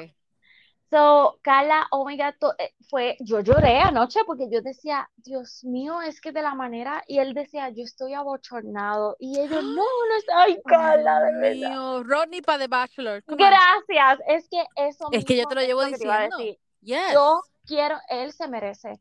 So, 0.89 1.39
Carla, 1.41 1.87
oh 1.89 2.05
my 2.05 2.15
God, 2.17 2.35
to- 2.39 2.53
eh, 2.59 2.71
fue, 2.87 3.17
yo 3.19 3.39
lloré 3.39 3.79
anoche 3.79 4.19
porque 4.27 4.47
yo 4.51 4.61
decía, 4.61 5.09
Dios 5.15 5.63
mío, 5.63 6.01
es 6.01 6.21
que 6.21 6.31
de 6.31 6.43
la 6.43 6.53
manera, 6.53 7.03
y 7.07 7.17
él 7.17 7.33
decía, 7.33 7.69
yo 7.69 7.83
estoy 7.83 8.13
abochornado, 8.13 9.15
y 9.19 9.39
ellos, 9.39 9.63
no, 9.63 9.81
no 10.09 10.15
está, 10.19 10.41
ay, 10.43 10.61
Carla, 10.63 11.19
de 11.21 11.31
verdad. 11.39 11.69
mío. 11.69 12.03
Rodney 12.03 12.41
para 12.43 12.59
The 12.59 12.67
Bachelor. 12.67 13.23
Come 13.23 13.43
on. 13.43 13.49
Gracias, 13.49 14.19
es 14.27 14.47
que 14.49 14.63
eso 14.75 15.07
Es 15.11 15.25
que 15.25 15.35
yo 15.35 15.47
te 15.47 15.55
lo 15.55 15.61
es 15.61 15.67
llevo 15.67 15.83
diciendo. 15.85 16.37
Yes. 16.81 17.13
Yo 17.13 17.41
quiero, 17.65 17.97
él 18.09 18.31
se 18.31 18.47
merece 18.47 18.99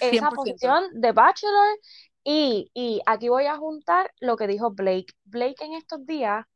esa 0.00 0.30
100%. 0.30 0.34
posición 0.34 0.84
de 1.00 1.12
Bachelor, 1.12 1.78
y, 2.24 2.70
y 2.74 3.00
aquí 3.06 3.28
voy 3.28 3.46
a 3.46 3.56
juntar 3.58 4.10
lo 4.20 4.36
que 4.36 4.46
dijo 4.46 4.70
Blake. 4.72 5.12
Blake 5.24 5.62
en 5.64 5.74
estos 5.74 6.06
días 6.06 6.46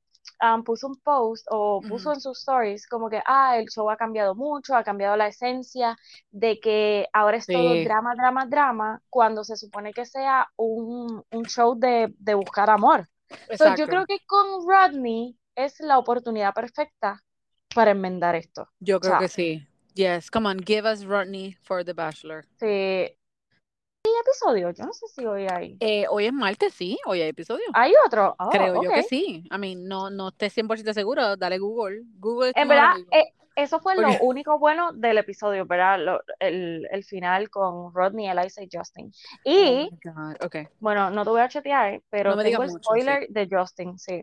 um, 0.42 0.62
puso 0.64 0.86
un 0.88 0.96
post 1.00 1.46
o 1.50 1.84
puso 1.86 2.12
en 2.12 2.20
sus 2.20 2.38
stories 2.38 2.86
como 2.86 3.10
que, 3.10 3.22
ah, 3.26 3.58
el 3.58 3.66
show 3.68 3.88
ha 3.90 3.96
cambiado 3.96 4.34
mucho, 4.34 4.74
ha 4.74 4.84
cambiado 4.84 5.16
la 5.16 5.28
esencia 5.28 5.96
de 6.30 6.58
que 6.60 7.06
ahora 7.12 7.36
es 7.36 7.46
todo 7.46 7.78
drama, 7.80 8.14
drama, 8.16 8.46
drama, 8.46 9.02
cuando 9.10 9.44
se 9.44 9.56
supone 9.56 9.92
que 9.92 10.06
sea 10.06 10.48
un, 10.56 11.22
un 11.30 11.44
show 11.44 11.78
de, 11.78 12.14
de 12.18 12.34
buscar 12.34 12.70
amor. 12.70 13.08
So, 13.50 13.68
yo 13.76 13.88
creo 13.88 14.06
que 14.06 14.18
con 14.26 14.66
Rodney 14.66 15.38
es 15.54 15.80
la 15.80 15.98
oportunidad 15.98 16.54
perfecta 16.54 17.22
para 17.74 17.90
enmendar 17.90 18.34
esto. 18.36 18.68
Yo 18.80 18.96
O 18.96 19.00
creo 19.00 19.12
sea, 19.12 19.18
que 19.18 19.28
sí. 19.28 19.66
Yes, 19.94 20.30
come 20.30 20.48
on, 20.48 20.58
give 20.64 20.86
us 20.86 21.04
Rodney 21.04 21.56
for 21.62 21.84
The 21.84 21.92
Bachelor. 21.92 22.46
sí. 22.60 23.17
¿Hay 24.04 24.12
episodio? 24.22 24.70
Yo 24.72 24.84
no 24.86 24.92
sé 24.92 25.06
si 25.08 25.24
hoy 25.26 25.46
hay. 25.46 25.80
Eh, 25.80 26.06
hoy 26.10 26.26
es 26.26 26.32
martes, 26.32 26.74
sí, 26.74 26.98
hoy 27.06 27.20
hay 27.22 27.28
episodio. 27.28 27.64
¿Hay 27.72 27.92
otro? 28.06 28.34
Oh, 28.38 28.50
Creo 28.50 28.74
yo 28.76 28.92
que 28.92 29.02
sí. 29.02 29.44
I 29.52 29.58
mean, 29.58 29.86
no, 29.86 30.10
no 30.10 30.28
esté 30.28 30.50
100% 30.50 30.92
seguro, 30.94 31.36
dale 31.36 31.58
Google. 31.58 32.02
Google 32.18 32.54
En 32.54 32.68
verdad, 32.68 32.88
eh, 33.12 33.24
eso 33.54 33.80
fue 33.80 33.96
lo 33.96 34.16
único 34.18 34.58
bueno 34.58 34.92
del 34.92 35.18
episodio, 35.18 35.66
¿verdad? 35.66 35.98
Lo- 36.00 36.20
el, 36.40 36.86
el 36.90 37.04
final 37.04 37.50
con 37.50 37.92
Rodney, 37.94 38.28
Eliza 38.28 38.62
y 38.62 38.68
Justin. 38.72 39.12
Oh 39.56 39.76
Y, 39.76 39.90
my 39.90 39.98
God, 40.02 40.36
ok. 40.40 40.56
bueno, 40.80 41.10
no 41.10 41.24
te 41.24 41.30
voy 41.30 41.40
a 41.40 41.48
chatear, 41.48 42.02
pero 42.10 42.32
No 42.32 42.42
tengo 42.42 42.62
el 42.62 42.70
mucho, 42.70 42.96
sí. 42.98 43.10
spoiler 43.10 43.28
de 43.28 43.48
Justin, 43.50 43.98
sí. 43.98 44.22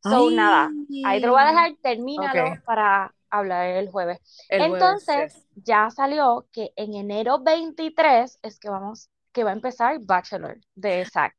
So, 0.00 0.30
Ay. 0.30 0.36
nada, 0.36 0.76
ahí 1.02 1.20
te 1.20 1.26
lo 1.26 1.32
voy 1.34 1.42
a 1.42 1.46
dejar, 1.46 1.72
termínalo 1.82 2.60
para 2.64 3.14
hablar 3.32 3.66
el 3.66 3.90
jueves. 3.90 4.18
El 4.48 4.60
jueves, 4.60 4.74
Entonces, 4.74 5.34
yes. 5.34 5.64
ya 5.64 5.90
salió 5.90 6.46
que 6.52 6.72
en 6.76 6.94
enero 6.94 7.40
23 7.42 8.38
es 8.42 8.58
que 8.58 8.68
vamos, 8.68 9.10
que 9.32 9.42
va 9.42 9.50
a 9.50 9.54
empezar 9.54 9.98
Bachelor 10.00 10.60
de 10.74 11.04
Zack. 11.06 11.34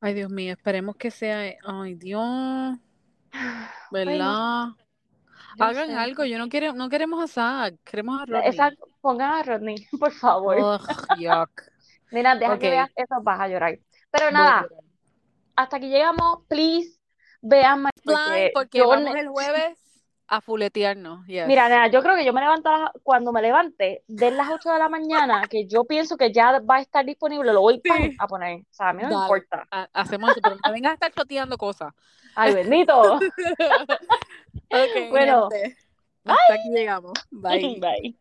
Ay, 0.00 0.14
Dios 0.14 0.30
mío, 0.30 0.52
esperemos 0.52 0.96
que 0.96 1.10
sea. 1.10 1.56
Ay, 1.64 1.94
Dios, 1.94 2.22
Ay, 3.32 3.58
no, 3.90 3.90
¿verdad? 3.90 4.68
Hagan 5.58 5.88
sé. 5.88 5.94
algo, 5.94 6.24
yo 6.24 6.38
no 6.38 6.48
quiero, 6.48 6.74
no 6.74 6.88
queremos 6.88 7.22
a 7.22 7.26
Zack, 7.26 7.76
queremos 7.84 8.20
a 8.20 8.26
Rodney. 8.26 8.76
Pongan 9.00 9.32
a 9.32 9.42
Rodney, 9.42 9.86
por 9.98 10.12
favor. 10.12 10.58
Ugh, 10.58 11.18
yuck. 11.18 11.62
Mira, 12.12 12.36
deja 12.36 12.58
que 12.58 12.70
veas 12.70 12.90
eso, 12.94 13.22
vas 13.22 13.40
a 13.40 13.48
llorar. 13.48 13.78
Pero 14.10 14.30
nada, 14.30 14.66
hasta 15.56 15.76
aquí 15.76 15.88
llegamos. 15.88 16.44
Please, 16.48 16.98
vean 17.40 17.82
más 17.82 17.92
porque 18.04 18.50
porque 18.52 18.82
vamos 18.82 19.14
el 19.14 19.28
jueves 19.28 19.89
a 20.32 20.40
fuletearnos. 20.40 21.26
Yes. 21.26 21.46
Mira, 21.48 21.68
nena, 21.68 21.88
yo 21.88 22.02
creo 22.02 22.14
que 22.14 22.24
yo 22.24 22.32
me 22.32 22.40
levanto 22.40 22.70
cuando 23.02 23.32
me 23.32 23.42
levante, 23.42 24.04
de 24.06 24.30
las 24.30 24.48
8 24.48 24.70
de 24.72 24.78
la 24.78 24.88
mañana, 24.88 25.42
que 25.50 25.66
yo 25.66 25.84
pienso 25.84 26.16
que 26.16 26.32
ya 26.32 26.60
va 26.60 26.76
a 26.76 26.80
estar 26.80 27.04
disponible, 27.04 27.52
lo 27.52 27.60
voy 27.62 27.82
a 28.18 28.26
poner. 28.28 28.60
O 28.60 28.64
sea, 28.70 28.90
a 28.90 28.92
mí 28.92 29.02
no 29.02 29.08
me 29.08 29.14
importa. 29.22 29.66
Ha- 29.70 29.88
hacemos 29.92 30.30
eso, 30.30 30.40
pero 30.42 30.56
no 30.64 30.72
vengas 30.72 30.92
a 30.92 30.94
estar 30.94 31.12
choteando 31.12 31.58
cosas. 31.58 31.92
Ay, 32.36 32.54
bendito. 32.54 33.18
Bueno, 35.10 35.48
gente. 35.50 35.76
Hasta 36.24 36.54
aquí 36.54 36.70
llegamos. 36.70 37.12
Bye. 37.30 37.78
Bye. 37.80 38.16